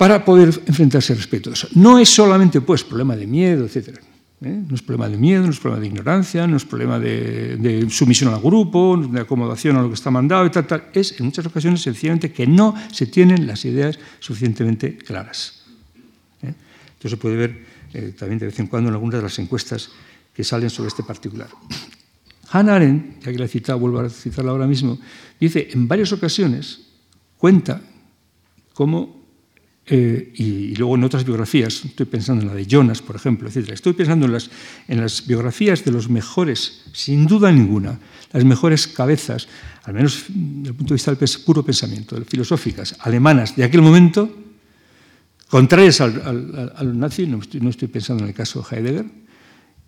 para 0.00 0.24
poder 0.24 0.48
enfrentarse 0.64 1.12
al 1.12 1.18
respeto. 1.18 1.52
No 1.74 1.98
es 1.98 2.08
solamente 2.08 2.62
pues 2.62 2.82
problema 2.82 3.14
de 3.14 3.26
miedo, 3.26 3.66
etc. 3.66 3.98
¿eh? 4.40 4.64
No 4.66 4.74
es 4.74 4.80
problema 4.80 5.10
de 5.10 5.18
miedo, 5.18 5.44
no 5.44 5.50
es 5.50 5.60
problema 5.60 5.78
de 5.82 5.88
ignorancia, 5.88 6.46
no 6.46 6.56
es 6.56 6.64
problema 6.64 6.98
de, 6.98 7.86
sumisión 7.90 8.32
al 8.32 8.40
grupo, 8.40 8.96
de 8.96 9.20
acomodación 9.20 9.76
a 9.76 9.82
lo 9.82 9.88
que 9.88 9.94
está 9.96 10.10
mandado 10.10 10.46
y. 10.46 10.50
Es 10.94 11.20
en 11.20 11.26
muchas 11.26 11.44
ocasiones 11.44 11.82
sencillamente 11.82 12.32
que 12.32 12.46
no 12.46 12.74
se 12.90 13.08
tienen 13.08 13.46
las 13.46 13.66
ideas 13.66 13.98
suficientemente 14.20 14.96
claras. 14.96 15.64
¿eh? 16.44 16.54
Esto 16.94 17.10
se 17.10 17.18
puede 17.18 17.36
ver 17.36 17.66
eh, 17.92 18.14
también 18.18 18.38
de 18.38 18.46
vez 18.46 18.58
en 18.58 18.68
cuando 18.68 18.88
en 18.88 18.94
algunas 18.94 19.16
de 19.16 19.22
las 19.24 19.38
encuestas 19.38 19.90
que 20.32 20.44
salen 20.44 20.70
sobre 20.70 20.88
este 20.88 21.02
particular. 21.02 21.48
Hannah 22.52 22.76
Arendt, 22.76 23.22
ya 23.22 23.32
que 23.32 23.38
la 23.38 23.44
he 23.44 23.48
citado, 23.48 23.78
vuelvo 23.78 24.00
a 24.00 24.08
citarla 24.08 24.52
ahora 24.52 24.66
mismo, 24.66 24.98
dice 25.38 25.68
en 25.72 25.86
varias 25.86 26.10
ocasiones, 26.10 26.88
cuenta 27.36 27.82
cómo 28.72 29.19
eh, 29.86 30.32
y, 30.36 30.74
luego 30.76 30.94
en 30.94 31.04
otras 31.04 31.24
biografías, 31.24 31.84
estoy 31.84 32.06
pensando 32.06 32.42
en 32.42 32.48
la 32.48 32.54
de 32.54 32.66
Jonas, 32.66 33.02
por 33.02 33.16
ejemplo, 33.16 33.48
etc. 33.48 33.70
Estoy 33.70 33.92
pensando 33.92 34.26
en 34.26 34.32
las, 34.32 34.50
en 34.86 35.00
las 35.00 35.26
biografías 35.26 35.84
de 35.84 35.90
los 35.90 36.08
mejores, 36.08 36.82
sin 36.92 37.26
duda 37.26 37.50
ninguna, 37.50 37.98
las 38.32 38.44
mejores 38.44 38.86
cabezas, 38.86 39.48
al 39.84 39.94
menos 39.94 40.24
desde 40.28 40.68
el 40.68 40.74
punto 40.74 40.94
de 40.94 40.96
vista 40.96 41.14
del 41.14 41.28
puro 41.44 41.64
pensamiento, 41.64 42.16
filosóficas, 42.24 42.96
alemanas 43.00 43.56
de 43.56 43.64
aquel 43.64 43.82
momento, 43.82 44.30
contrarias 45.48 46.00
al, 46.00 46.72
al, 46.76 46.98
nazi, 46.98 47.26
no 47.26 47.38
estoy, 47.38 47.60
no 47.60 47.70
estoy 47.70 47.88
pensando 47.88 48.22
en 48.22 48.28
el 48.28 48.34
caso 48.34 48.64
de 48.70 48.76
Heidegger, 48.76 49.06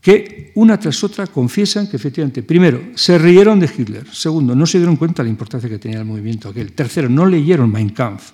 que 0.01 0.51
una 0.57 0.80
tras 0.80 1.05
otra 1.05 1.28
confiesan 1.28 1.86
que 1.86 1.97
efectivamente, 1.97 2.43
primero, 2.43 2.82
se 2.97 3.16
rieron 3.18 3.61
de 3.61 3.70
Hitler, 3.70 4.05
segundo, 4.11 4.57
no 4.57 4.66
se 4.66 4.78
dieron 4.78 4.97
cuenta 4.97 5.22
de 5.22 5.28
la 5.28 5.30
importancia 5.30 5.70
que 5.70 5.78
tenía 5.78 6.01
el 6.01 6.05
movimiento 6.05 6.49
aquel, 6.49 6.72
tercero, 6.72 7.09
no 7.09 7.24
leyeron 7.24 7.70
Mein 7.70 7.90
Kampf, 7.90 8.32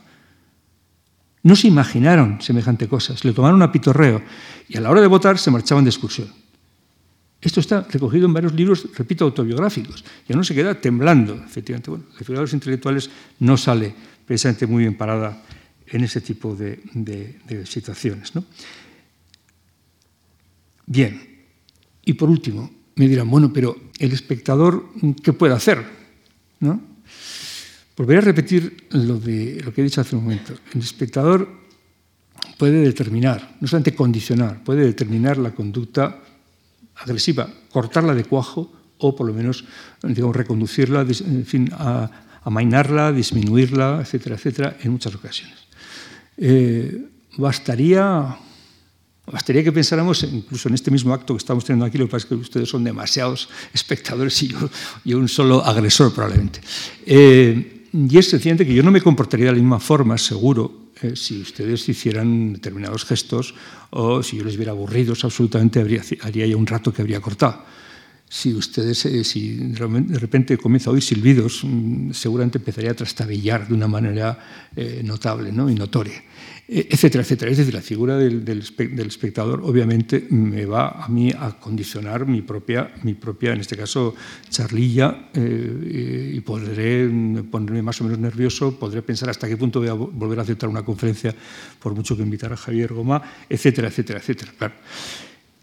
no 1.42 1.56
se 1.56 1.68
imaginaron 1.68 2.40
semejante 2.40 2.88
cosas, 2.88 3.24
le 3.24 3.32
tomaron 3.32 3.62
a 3.62 3.72
pitorreo 3.72 4.22
y 4.68 4.76
a 4.76 4.80
la 4.80 4.90
hora 4.90 5.00
de 5.00 5.06
votar 5.06 5.38
se 5.38 5.50
marchaban 5.50 5.84
de 5.84 5.90
excursión. 5.90 6.28
Esto 7.40 7.60
está 7.60 7.86
recogido 7.88 8.26
en 8.26 8.32
varios 8.32 8.52
libros, 8.52 8.88
repito, 8.96 9.24
autobiográficos. 9.24 10.04
Ya 10.28 10.34
no 10.34 10.42
se 10.42 10.54
queda 10.54 10.80
temblando, 10.80 11.34
efectivamente. 11.34 11.90
Bueno, 11.90 12.06
la 12.12 12.18
figura 12.18 12.40
de 12.40 12.44
los 12.44 12.52
intelectuales 12.52 13.10
no 13.38 13.56
sale 13.56 13.94
precisamente 14.26 14.66
muy 14.66 14.82
bien 14.82 14.96
parada 14.96 15.40
en 15.86 16.04
ese 16.04 16.20
tipo 16.20 16.56
de, 16.56 16.82
situaciones. 17.64 18.32
Bien, 20.86 21.44
y 22.04 22.12
por 22.14 22.28
último, 22.28 22.70
me 22.96 23.06
dirán, 23.06 23.30
bueno, 23.30 23.52
pero 23.52 23.76
el 23.98 24.12
espectador, 24.12 24.90
¿qué 25.22 25.32
puede 25.32 25.54
hacer? 25.54 25.84
¿No? 26.58 26.87
Volveré 27.98 28.18
a 28.18 28.30
repetir 28.30 28.86
lo, 28.90 29.20
que 29.20 29.58
he 29.58 29.82
dicho 29.82 30.00
hace 30.00 30.14
un 30.14 30.22
momento. 30.22 30.54
El 30.72 30.80
espectador 30.80 31.48
puede 32.56 32.80
determinar, 32.80 33.56
no 33.60 33.66
solamente 33.66 33.96
condicionar, 33.96 34.62
puede 34.62 34.86
determinar 34.86 35.36
la 35.36 35.50
conducta 35.50 36.22
agresiva, 36.94 37.50
cortarla 37.72 38.14
de 38.14 38.22
cuajo 38.22 38.72
o 38.98 39.16
por 39.16 39.26
lo 39.26 39.34
menos 39.34 39.64
digamos, 40.02 40.36
reconducirla, 40.36 41.00
en 41.02 41.44
fin, 41.44 41.70
a, 41.72 42.08
amainarla, 42.44 43.10
disminuirla, 43.10 43.98
etcétera, 44.00 44.36
etcétera, 44.36 44.76
en 44.80 44.92
muchas 44.92 45.14
ocasiones. 45.16 45.58
Eh, 46.36 47.04
bastaría 47.36 48.38
Bastaría 49.30 49.62
que 49.62 49.72
pensáramos, 49.72 50.22
incluso 50.22 50.68
en 50.68 50.74
este 50.74 50.90
mismo 50.90 51.12
acto 51.12 51.34
que 51.34 51.38
estamos 51.38 51.62
teniendo 51.62 51.84
aquí, 51.84 51.98
lo 51.98 52.06
que 52.06 52.12
pasa 52.12 52.24
es 52.24 52.28
que 52.30 52.34
ustedes 52.34 52.66
son 52.66 52.82
demasiados 52.82 53.50
espectadores 53.74 54.42
y 54.42 54.48
yo, 55.04 55.18
un 55.18 55.28
solo 55.28 55.62
agresor 55.62 56.14
probablemente. 56.14 56.62
Eh, 57.04 57.77
y 57.92 58.18
es 58.18 58.28
sencillamente 58.28 58.66
que 58.66 58.74
yo 58.74 58.82
no 58.82 58.90
me 58.90 59.00
comportaría 59.00 59.46
de 59.46 59.52
la 59.52 59.58
misma 59.58 59.80
forma, 59.80 60.18
seguro, 60.18 60.88
eh, 61.02 61.14
si 61.14 61.40
ustedes 61.40 61.88
hicieran 61.88 62.54
determinados 62.54 63.04
gestos 63.04 63.54
o 63.90 64.22
si 64.22 64.36
yo 64.36 64.44
les 64.44 64.56
viera 64.56 64.72
aburridos, 64.72 65.24
absolutamente 65.24 65.80
haría 65.80 66.46
ya 66.46 66.56
un 66.56 66.66
rato 66.66 66.92
que 66.92 67.02
habría 67.02 67.20
cortado. 67.20 67.64
Si 68.28 68.52
ustedes, 68.54 69.06
eh, 69.06 69.24
si 69.24 69.56
de 69.56 70.18
repente 70.18 70.58
comienza 70.58 70.90
a 70.90 70.92
oír 70.92 71.02
silbidos, 71.02 71.62
mm, 71.64 72.12
seguramente 72.12 72.58
empezaría 72.58 72.90
a 72.90 72.94
trastabillar 72.94 73.66
de 73.66 73.74
una 73.74 73.88
manera 73.88 74.38
eh, 74.76 75.00
notable 75.02 75.50
¿no? 75.50 75.70
y 75.70 75.74
notoria, 75.74 76.22
eh, 76.68 76.88
etcétera, 76.90 77.22
etcétera. 77.22 77.50
Es 77.50 77.56
decir, 77.56 77.72
la 77.72 77.80
figura 77.80 78.18
del, 78.18 78.44
del, 78.44 78.60
espectador 79.06 79.62
obviamente 79.64 80.26
me 80.30 80.66
va 80.66 81.04
a 81.04 81.08
mí 81.08 81.32
a 81.36 81.58
condicionar 81.58 82.26
mi 82.26 82.42
propia, 82.42 82.92
mi 83.02 83.14
propia 83.14 83.54
en 83.54 83.60
este 83.60 83.76
caso, 83.76 84.14
charlilla 84.50 85.30
y 85.34 86.40
podré 86.40 87.08
ponerme 87.50 87.82
más 87.82 88.00
o 88.00 88.04
menos 88.04 88.18
nervioso, 88.18 88.78
podré 88.78 89.00
pensar 89.02 89.30
hasta 89.30 89.48
qué 89.48 89.56
punto 89.56 89.80
voy 89.80 89.88
a 89.88 89.94
volver 89.94 90.38
a 90.38 90.42
aceptar 90.42 90.68
una 90.68 90.84
conferencia 90.84 91.34
por 91.78 91.94
mucho 91.94 92.16
que 92.16 92.22
invitar 92.22 92.52
a 92.52 92.56
Javier 92.56 92.92
Goma, 92.92 93.22
etcétera, 93.48 93.88
etcétera, 93.88 94.18
etcétera. 94.18 94.52
Claro. 94.58 94.74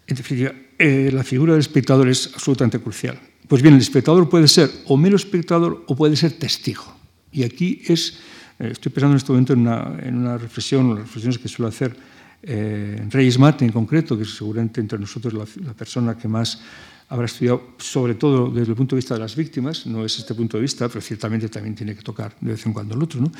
En 0.06 0.16
definitiva, 0.16 0.52
eh, 0.78 1.10
la 1.12 1.24
figura 1.24 1.52
del 1.52 1.60
espectador 1.60 2.08
es 2.08 2.30
absolutamente 2.34 2.78
crucial. 2.78 3.18
Pues 3.48 3.62
bien, 3.62 3.74
el 3.74 3.80
espectador 3.80 4.28
puede 4.28 4.48
ser 4.48 4.70
o 4.86 4.96
mero 4.96 5.16
espectador 5.16 5.84
o 5.86 5.96
puede 5.96 6.16
ser 6.16 6.32
testigo. 6.32 6.84
Y 7.32 7.42
aquí 7.44 7.82
es, 7.86 8.18
eh, 8.58 8.70
estoy 8.72 8.92
pensando 8.92 9.14
en 9.14 9.16
este 9.18 9.32
momento 9.32 9.52
en 9.52 9.60
una, 9.60 9.98
en 10.02 10.16
una 10.16 10.38
reflexión, 10.38 10.90
las 10.90 11.00
reflexiones 11.00 11.38
que 11.38 11.48
suelo 11.48 11.68
hacer 11.68 11.96
eh, 12.42 13.06
Reyes 13.10 13.38
Mate 13.38 13.64
en 13.64 13.72
concreto, 13.72 14.16
que 14.16 14.22
es 14.22 14.36
seguramente 14.36 14.80
entre 14.80 14.98
nosotros 14.98 15.34
la, 15.34 15.44
la 15.64 15.74
persona 15.74 16.16
que 16.16 16.28
más 16.28 16.60
habrá 17.08 17.26
estudiado 17.26 17.62
sobre 17.78 18.14
todo 18.14 18.50
desde 18.50 18.70
el 18.70 18.76
punto 18.76 18.96
de 18.96 18.98
vista 18.98 19.14
de 19.14 19.20
las 19.20 19.36
víctimas, 19.36 19.86
no 19.86 20.04
es 20.04 20.18
este 20.18 20.34
punto 20.34 20.56
de 20.56 20.62
vista, 20.62 20.88
pero 20.88 21.00
ciertamente 21.00 21.48
también 21.48 21.74
tiene 21.74 21.94
que 21.94 22.02
tocar 22.02 22.36
de 22.40 22.52
vez 22.52 22.66
en 22.66 22.72
cuando 22.72 22.94
el 22.94 23.02
otro. 23.02 23.20
¿no? 23.20 23.30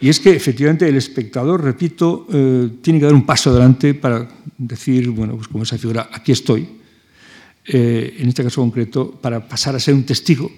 Y 0.00 0.08
es 0.08 0.18
que 0.18 0.34
efectivamente 0.34 0.88
el 0.88 0.96
espectador, 0.96 1.62
repito, 1.62 2.26
eh, 2.32 2.70
tiene 2.80 2.98
que 2.98 3.04
dar 3.04 3.14
un 3.14 3.26
paso 3.26 3.50
adelante 3.50 3.94
para 3.94 4.28
decir, 4.56 5.10
bueno, 5.10 5.36
pues 5.36 5.48
como 5.48 5.64
esa 5.64 5.76
figura, 5.76 6.08
aquí 6.12 6.32
estoy, 6.32 6.66
eh, 7.66 8.16
en 8.18 8.28
este 8.28 8.42
caso 8.42 8.62
concreto, 8.62 9.10
para 9.10 9.46
pasar 9.46 9.76
a 9.76 9.80
ser 9.80 9.94
un 9.94 10.04
testigo. 10.04 10.50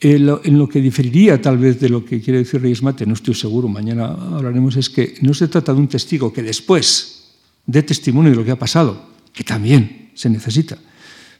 En 0.00 0.26
lo, 0.26 0.40
en 0.44 0.58
lo, 0.58 0.68
que 0.68 0.80
diferiría 0.80 1.40
tal 1.40 1.58
vez 1.58 1.78
de 1.78 1.88
lo 1.88 2.04
que 2.04 2.20
quiere 2.20 2.40
decir 2.40 2.60
Reyes 2.60 2.82
Mate, 2.82 3.06
no 3.06 3.14
estoy 3.14 3.34
seguro, 3.34 3.68
mañana 3.68 4.06
hablaremos, 4.06 4.74
es 4.76 4.90
que 4.90 5.14
no 5.22 5.32
se 5.32 5.46
trata 5.46 5.72
de 5.72 5.78
un 5.78 5.86
testigo 5.86 6.32
que 6.32 6.42
después 6.42 7.36
dé 7.64 7.84
testimonio 7.84 8.32
de 8.32 8.36
lo 8.36 8.44
que 8.44 8.50
ha 8.50 8.58
pasado, 8.58 9.10
que 9.32 9.44
también 9.44 10.10
se 10.14 10.28
necesita, 10.28 10.76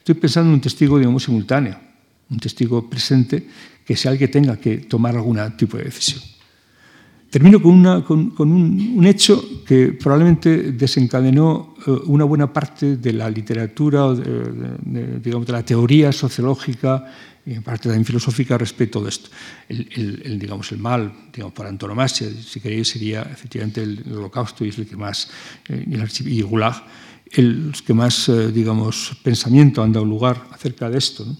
Estoy 0.03 0.15
pensando 0.15 0.49
en 0.49 0.55
un 0.55 0.59
testigo, 0.59 0.99
digamos, 0.99 1.23
simultáneo, 1.23 1.79
un 2.29 2.37
testigo 2.37 2.89
presente 2.89 3.47
que 3.85 3.95
sea 3.95 4.11
el 4.11 4.17
que 4.17 4.27
tenga 4.27 4.57
que 4.57 4.79
tomar 4.79 5.15
algún 5.15 5.39
tipo 5.55 5.77
de 5.77 5.85
decisión. 5.85 6.21
Termino 7.29 7.61
con, 7.61 7.71
una, 7.71 8.03
con, 8.03 8.31
con 8.31 8.51
un, 8.51 8.97
un, 8.97 9.05
hecho 9.07 9.63
que 9.65 9.93
probablemente 9.93 10.73
desencadenó 10.73 11.75
uh, 11.87 11.91
una 12.11 12.25
buena 12.25 12.51
parte 12.51 12.97
de 12.97 13.13
la 13.13 13.29
literatura, 13.29 14.13
de, 14.13 14.23
de, 14.23 14.77
de, 14.81 15.19
digamos, 15.21 15.47
de 15.47 15.53
la 15.53 15.63
teoría 15.63 16.11
sociológica 16.11 17.05
y 17.45 17.53
en 17.53 17.63
parte 17.63 17.83
también 17.83 18.03
filosófica 18.03 18.57
respecto 18.57 19.01
de 19.01 19.09
esto. 19.09 19.29
El, 19.69 19.87
el, 19.95 20.21
el, 20.25 20.37
digamos, 20.37 20.69
el 20.73 20.79
mal, 20.79 21.13
digamos, 21.31 21.53
para 21.53 21.69
antonomasia, 21.69 22.27
si 22.29 22.59
queréis, 22.59 22.89
sería 22.89 23.21
efectivamente 23.21 23.81
el, 23.81 24.03
holocausto 24.11 24.65
y 24.65 24.69
es 24.69 24.77
el 24.77 24.85
que 24.85 24.97
más, 24.97 25.29
eh, 25.69 25.85
y 25.87 26.39
el 26.39 26.45
gulag, 26.45 26.83
el 27.33 27.73
que 27.85 27.93
más, 27.93 28.29
eh, 28.29 28.51
digamos, 28.51 29.17
pensamiento 29.23 29.81
han 29.81 29.91
dado 29.91 30.05
lugar 30.05 30.47
acerca 30.51 30.89
de 30.89 30.97
esto. 30.97 31.25
¿no? 31.25 31.37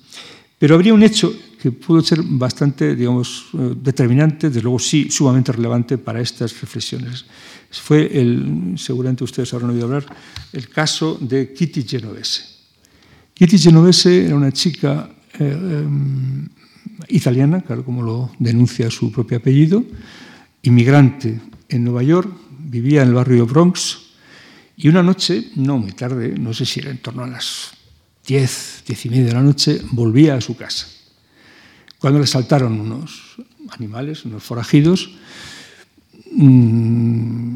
Pero 0.64 0.76
habría 0.76 0.94
un 0.94 1.04
hecho 1.04 1.34
que 1.62 1.72
pudo 1.72 2.02
ser 2.02 2.22
bastante, 2.24 2.96
digamos, 2.96 3.48
eh, 3.54 3.74
determinante, 3.82 4.48
desde 4.48 4.62
luego 4.62 4.80
sí, 4.80 5.10
sumamente 5.10 5.52
relevante 5.52 5.98
para 5.98 6.20
estas 6.20 6.60
reflexiones. 6.60 7.26
Fue, 7.72 8.10
el, 8.20 8.76
seguramente 8.78 9.24
ustedes 9.24 9.54
habrán 9.54 9.72
oído 9.72 9.86
hablar, 9.86 10.06
el 10.52 10.70
caso 10.70 11.18
de 11.20 11.54
Kitty 11.54 11.84
Genovese. 11.84 12.44
Kitty 13.34 13.58
Genovese 13.58 14.26
era 14.26 14.36
una 14.36 14.52
chica 14.52 15.10
eh, 15.40 15.58
eh, 15.58 15.88
italiana, 17.10 17.62
claro, 17.62 17.84
como 17.84 18.02
lo 18.02 18.32
denuncia 18.40 18.92
su 18.92 19.12
propio 19.12 19.38
apellido, 19.38 19.84
inmigrante 20.62 21.42
en 21.68 21.84
Nueva 21.84 22.04
York, 22.04 22.30
vivía 22.60 23.02
en 23.02 23.10
el 23.10 23.14
barrio 23.16 23.46
Bronx, 23.46 24.03
y 24.76 24.88
una 24.88 25.04
noche, 25.04 25.52
no 25.56 25.78
muy 25.78 25.92
tarde, 25.92 26.36
no 26.38 26.54
sé 26.54 26.66
si 26.66 26.80
era 26.80 26.90
en 26.90 26.98
torno 26.98 27.24
a 27.24 27.28
las 27.28 27.72
10, 28.26 28.84
10 28.88 29.06
y 29.06 29.10
media 29.10 29.26
de 29.26 29.34
la 29.34 29.42
noche, 29.42 29.82
volvía 29.92 30.36
a 30.36 30.42
su 30.42 30.56
casa. 30.56 30.88
Cuando 32.00 32.20
le 32.20 32.28
saltaron 32.28 32.80
unos 32.80 33.38
animales, 33.70 34.26
unos 34.26 34.44
forajidos, 34.44 35.12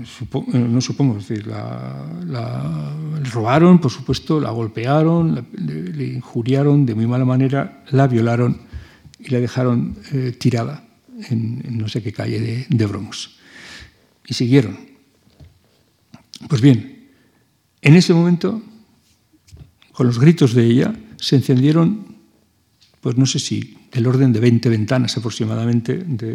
supo, 0.06 0.46
eh, 0.54 0.60
no 0.60 0.80
supongo, 0.80 1.18
es 1.18 1.28
decir, 1.28 1.48
la, 1.48 2.94
le 3.22 3.30
robaron, 3.30 3.80
por 3.80 3.92
supuesto, 3.92 4.40
la 4.40 4.52
golpearon, 4.52 5.48
le, 5.54 6.06
injuriaron 6.06 6.86
de 6.86 6.94
muy 6.94 7.08
mala 7.08 7.26
manera, 7.26 7.84
la 7.90 8.08
violaron 8.08 8.62
y 9.20 9.30
la 9.32 9.40
dejaron 9.40 9.98
eh, 10.14 10.36
tirada 10.38 10.88
en, 11.30 11.78
no 11.78 11.88
sé 11.88 12.04
qué 12.04 12.14
calle 12.14 12.40
de, 12.40 12.68
de 12.70 12.86
Bronx. 12.86 13.32
Y 14.28 14.34
siguieron. 14.34 14.78
Pues 16.48 16.62
bien, 16.62 16.97
en 17.82 17.96
ese 17.96 18.14
momento, 18.14 18.62
con 19.92 20.08
los 20.08 20.20
gritos 20.20 20.54
de 20.54 20.66
ella, 20.66 20.94
se 21.18 21.36
encendieron, 21.36 22.16
pues 23.02 23.18
no 23.18 23.26
sé 23.26 23.40
si 23.40 23.78
del 23.92 24.08
orden 24.08 24.34
de 24.34 24.40
20 24.40 24.70
ventanas 24.70 25.18
aproximadamente 25.18 25.98
de 25.98 26.34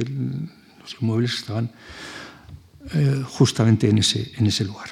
los 0.81 0.97
inmuebles 1.01 1.33
que 1.33 1.41
estaban 1.41 1.71
eh, 2.95 3.23
justamente 3.25 3.89
en 3.89 3.99
ese, 3.99 4.33
en 4.37 4.47
ese 4.47 4.65
lugar. 4.65 4.91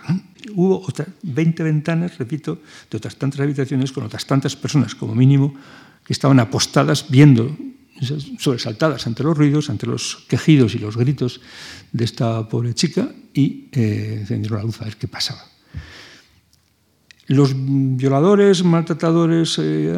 Hubo 0.54 0.80
otras 0.80 1.08
20 1.22 1.62
ventanas, 1.62 2.18
repito, 2.18 2.62
de 2.90 2.96
otras 2.96 3.16
tantas 3.16 3.40
habitaciones 3.40 3.92
con 3.92 4.04
otras 4.04 4.26
tantas 4.26 4.56
personas, 4.56 4.94
como 4.94 5.14
mínimo, 5.14 5.54
que 6.04 6.12
estaban 6.12 6.38
apostadas 6.38 7.10
viendo, 7.10 7.56
sobresaltadas 8.38 9.06
ante 9.06 9.22
los 9.22 9.36
ruidos, 9.36 9.70
ante 9.70 9.86
los 9.86 10.24
quejidos 10.28 10.74
y 10.74 10.78
los 10.78 10.96
gritos 10.96 11.40
de 11.92 12.04
esta 12.04 12.48
pobre 12.48 12.74
chica 12.74 13.10
y 13.34 13.68
eh, 13.72 14.18
encendieron 14.20 14.58
la 14.58 14.64
luz 14.64 14.80
a 14.80 14.84
ver 14.84 14.96
qué 14.96 15.08
pasaba. 15.08 15.49
Los 17.30 17.54
violadores, 17.54 18.64
maltratadores, 18.64 19.54
eh, 19.62 19.94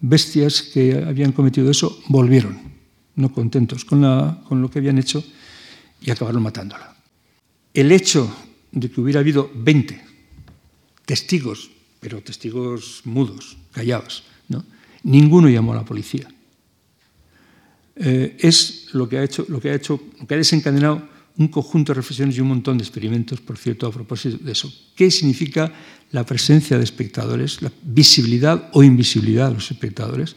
bestias 0.00 0.62
que 0.62 0.90
habían 1.06 1.30
cometido 1.30 1.70
eso 1.70 2.02
volvieron, 2.08 2.58
no 3.14 3.30
contentos 3.30 3.84
con, 3.84 4.02
lo 4.02 4.68
que 4.68 4.80
habían 4.80 4.98
hecho 4.98 5.22
y 6.02 6.10
acabaron 6.10 6.42
matándola. 6.42 6.96
El 7.72 7.92
hecho 7.92 8.26
de 8.72 8.90
que 8.90 9.00
hubiera 9.00 9.20
habido 9.20 9.48
20 9.54 10.02
testigos, 11.06 11.70
pero 12.00 12.22
testigos 12.22 13.02
mudos, 13.04 13.56
callados, 13.70 14.24
¿no? 14.48 14.64
ninguno 15.04 15.48
llamó 15.48 15.74
a 15.74 15.76
la 15.76 15.84
policía. 15.84 16.26
Eh, 17.94 18.36
es 18.40 18.88
lo 18.94 19.08
que 19.08 19.18
ha 19.18 19.22
hecho, 19.22 19.46
lo 19.46 19.60
que 19.60 19.70
ha 19.70 19.74
hecho, 19.76 20.02
lo 20.18 20.26
que 20.26 20.34
ha 20.34 20.38
desencadenado 20.38 21.06
un 21.38 21.48
conjunto 21.48 21.92
de 21.92 21.98
reflexiones 21.98 22.36
y 22.36 22.40
un 22.40 22.48
montón 22.48 22.78
de 22.78 22.84
experimentos, 22.84 23.40
por 23.40 23.56
cierto, 23.56 23.86
a 23.86 23.92
propósito 23.92 24.38
de 24.38 24.52
eso. 24.52 24.72
¿Qué 24.94 25.10
significa 25.10 25.72
la 26.10 26.26
presencia 26.26 26.76
de 26.76 26.84
espectadores, 26.84 27.62
la 27.62 27.70
visibilidad 27.82 28.70
o 28.72 28.82
invisibilidad 28.82 29.48
de 29.48 29.54
los 29.54 29.70
espectadores, 29.70 30.34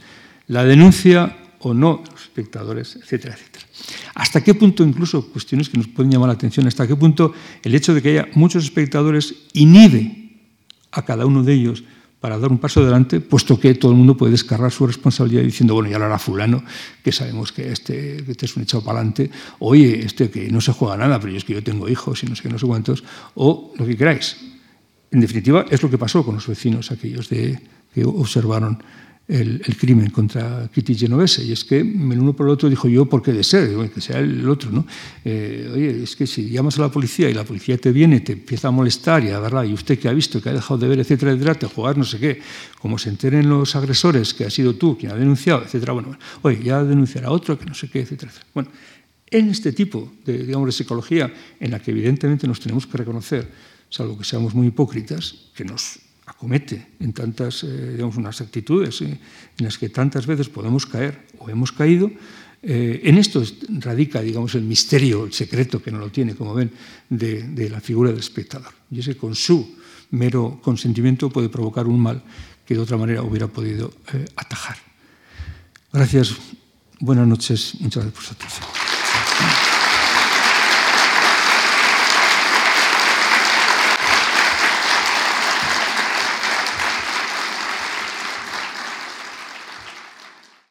la 0.47 0.64
denuncia 0.64 1.38
o 1.60 1.74
no 1.74 2.02
de 2.06 2.12
los 2.12 2.22
espectadores, 2.22 2.95
etcétera, 2.95 3.34
etcétera? 3.34 3.66
¿Hasta 4.14 4.43
qué 4.43 4.54
punto, 4.54 4.84
incluso 4.84 5.28
cuestiones 5.32 5.70
que 5.70 5.78
nos 5.78 5.88
pueden 5.88 6.12
llamar 6.12 6.30
la 6.30 6.36
atención, 6.36 6.68
hasta 6.68 6.88
qué 6.88 6.95
punto 6.95 7.34
el 7.64 7.74
hecho 7.74 7.95
de 7.95 8.02
que 8.02 8.10
haya 8.10 8.28
muchos 8.36 8.64
espectadores 8.64 9.34
inhibe 9.54 10.38
a 10.91 11.04
cada 11.04 11.26
uno 11.26 11.43
de 11.43 11.54
ellos 11.54 11.84
para 12.22 12.38
dar 12.38 12.51
un 12.51 12.59
paso 12.59 12.82
adelante, 12.82 13.19
puesto 13.19 13.59
que 13.59 13.74
todo 13.74 13.91
el 13.91 13.97
mundo 13.97 14.15
puede 14.15 14.34
descargar 14.34 14.72
su 14.72 14.86
responsabilidad 14.86 15.41
diciendo, 15.41 15.74
bueno, 15.74 15.89
ya 15.89 15.97
lo 15.97 16.05
hará 16.05 16.19
fulano, 16.19 16.63
que 17.03 17.11
sabemos 17.11 17.51
que 17.51 17.72
este, 17.72 18.17
este 18.32 18.45
es 18.45 18.55
un 18.55 18.61
echado 18.61 18.84
para 18.84 18.99
adelante, 18.99 19.32
oye, 19.57 20.05
este 20.05 20.30
que 20.30 20.47
no 20.51 20.61
se 20.61 20.72
juega 20.72 20.95
nada, 20.97 21.19
pero 21.19 21.36
es 21.36 21.43
que 21.43 21.53
yo 21.53 21.63
tengo 21.63 21.89
hijos 21.89 22.24
y 22.24 22.28
no 22.28 22.36
sé 22.36 22.43
qué, 22.43 22.49
no 22.49 22.59
sé 22.59 22.67
cuántos, 22.67 23.03
o 23.34 23.74
lo 23.76 23.86
que 23.88 23.97
queráis. 23.97 24.38
En 25.09 25.19
definitiva, 25.19 25.65
es 25.69 25.82
lo 25.82 25.89
que 25.89 25.97
pasó 25.97 26.24
con 26.24 26.36
los 26.36 26.47
vecinos 26.47 26.91
aquellos 26.91 27.28
de, 27.28 27.59
que 27.93 28.05
observaron 28.05 28.82
el, 29.32 29.61
el, 29.65 29.77
crimen 29.77 30.09
contra 30.09 30.69
Kitty 30.73 30.93
Genovese. 30.93 31.43
Y 31.45 31.53
es 31.53 31.63
que 31.63 31.79
el 31.79 32.19
uno 32.19 32.34
por 32.34 32.47
el 32.47 32.51
otro 32.51 32.69
dijo 32.69 32.89
yo, 32.89 33.05
¿por 33.05 33.21
qué 33.21 33.32
de 33.32 33.43
ser? 33.43 33.69
Que 33.89 34.01
sea 34.01 34.19
el 34.19 34.47
otro, 34.49 34.71
¿no? 34.71 34.86
Eh, 35.23 35.71
oye, 35.73 36.03
es 36.03 36.15
que 36.17 36.27
si 36.27 36.49
llamas 36.49 36.77
a 36.77 36.82
la 36.82 36.91
policía 36.91 37.29
y 37.29 37.34
la 37.34 37.45
policía 37.45 37.77
te 37.77 37.91
viene, 37.93 38.19
te 38.19 38.34
empieza 38.34 38.67
a 38.67 38.71
molestar 38.71 39.23
y 39.23 39.29
a 39.29 39.39
verla, 39.39 39.65
y 39.65 39.73
usted 39.73 39.97
que 39.97 40.09
ha 40.09 40.13
visto, 40.13 40.41
que 40.41 40.49
ha 40.49 40.53
dejado 40.53 40.77
de 40.79 40.88
ver, 40.89 40.99
etcétera, 40.99 41.32
etcétera, 41.32 41.55
te 41.55 41.67
jugar 41.67 41.97
no 41.97 42.03
sé 42.03 42.19
qué, 42.19 42.41
como 42.79 42.97
se 42.97 43.09
enteren 43.09 43.47
los 43.47 43.75
agresores 43.75 44.34
que 44.34 44.43
ha 44.43 44.49
sido 44.49 44.75
tú 44.75 44.97
quien 44.97 45.13
ha 45.13 45.15
denunciado, 45.15 45.63
etcétera, 45.63 45.93
bueno, 45.93 46.17
oye, 46.41 46.61
ya 46.61 46.84
denunciará 46.84 47.32
otro 47.32 47.57
que 47.57 47.65
no 47.65 47.73
sé 47.73 47.89
qué, 47.89 48.01
etcétera, 48.01 48.32
etcétera. 48.32 48.51
Bueno, 48.53 48.69
en 49.27 49.49
este 49.49 49.71
tipo 49.71 50.11
de, 50.25 50.39
digamos, 50.39 50.65
de 50.65 50.73
psicología 50.73 51.34
en 51.57 51.71
la 51.71 51.79
que 51.79 51.91
evidentemente 51.91 52.47
nos 52.47 52.59
tenemos 52.59 52.86
que 52.86 52.97
reconocer, 52.97 53.49
salvo 53.89 54.17
que 54.17 54.25
seamos 54.25 54.53
muy 54.53 54.67
hipócritas, 54.67 55.51
que 55.55 55.63
nos 55.63 55.99
acomete 56.32 56.95
en 56.99 57.11
tantas, 57.11 57.63
eh, 57.63 57.91
digamos, 57.93 58.15
unas 58.15 58.39
actitudes 58.39 59.01
eh, 59.01 59.19
en 59.57 59.65
las 59.65 59.77
que 59.77 59.89
tantas 59.89 60.25
veces 60.25 60.49
podemos 60.49 60.86
caer 60.86 61.27
o 61.39 61.49
hemos 61.49 61.71
caído. 61.71 62.09
Eh, 62.63 63.01
en 63.05 63.17
esto 63.17 63.43
radica, 63.79 64.21
digamos, 64.21 64.55
el 64.55 64.63
misterio, 64.63 65.25
el 65.25 65.34
secreto 65.34 65.82
que 65.82 65.91
no 65.91 65.99
lo 65.99 66.09
tiene, 66.09 66.36
como 66.36 66.53
ven, 66.53 66.71
de, 67.09 67.43
de 67.43 67.69
la 67.69 67.82
figura 67.82 68.11
del 68.11 68.19
espectador. 68.19 68.73
Y 68.91 68.99
es 68.99 69.05
que 69.07 69.17
con 69.17 69.36
su 69.36 69.75
mero 70.11 70.59
consentimiento 70.61 71.29
puede 71.29 71.49
provocar 71.49 71.88
un 71.88 71.99
mal 71.99 72.23
que 72.65 72.75
de 72.75 72.82
otra 72.82 72.97
manera 72.97 73.23
hubiera 73.23 73.47
podido 73.47 73.91
eh, 74.13 74.25
atajar. 74.36 74.77
Gracias, 75.91 76.36
buenas 76.99 77.27
noches, 77.27 77.75
muchas 77.79 78.03
gracias 78.03 78.13
por 78.13 78.23
su 78.23 78.34
atención. 78.34 79.80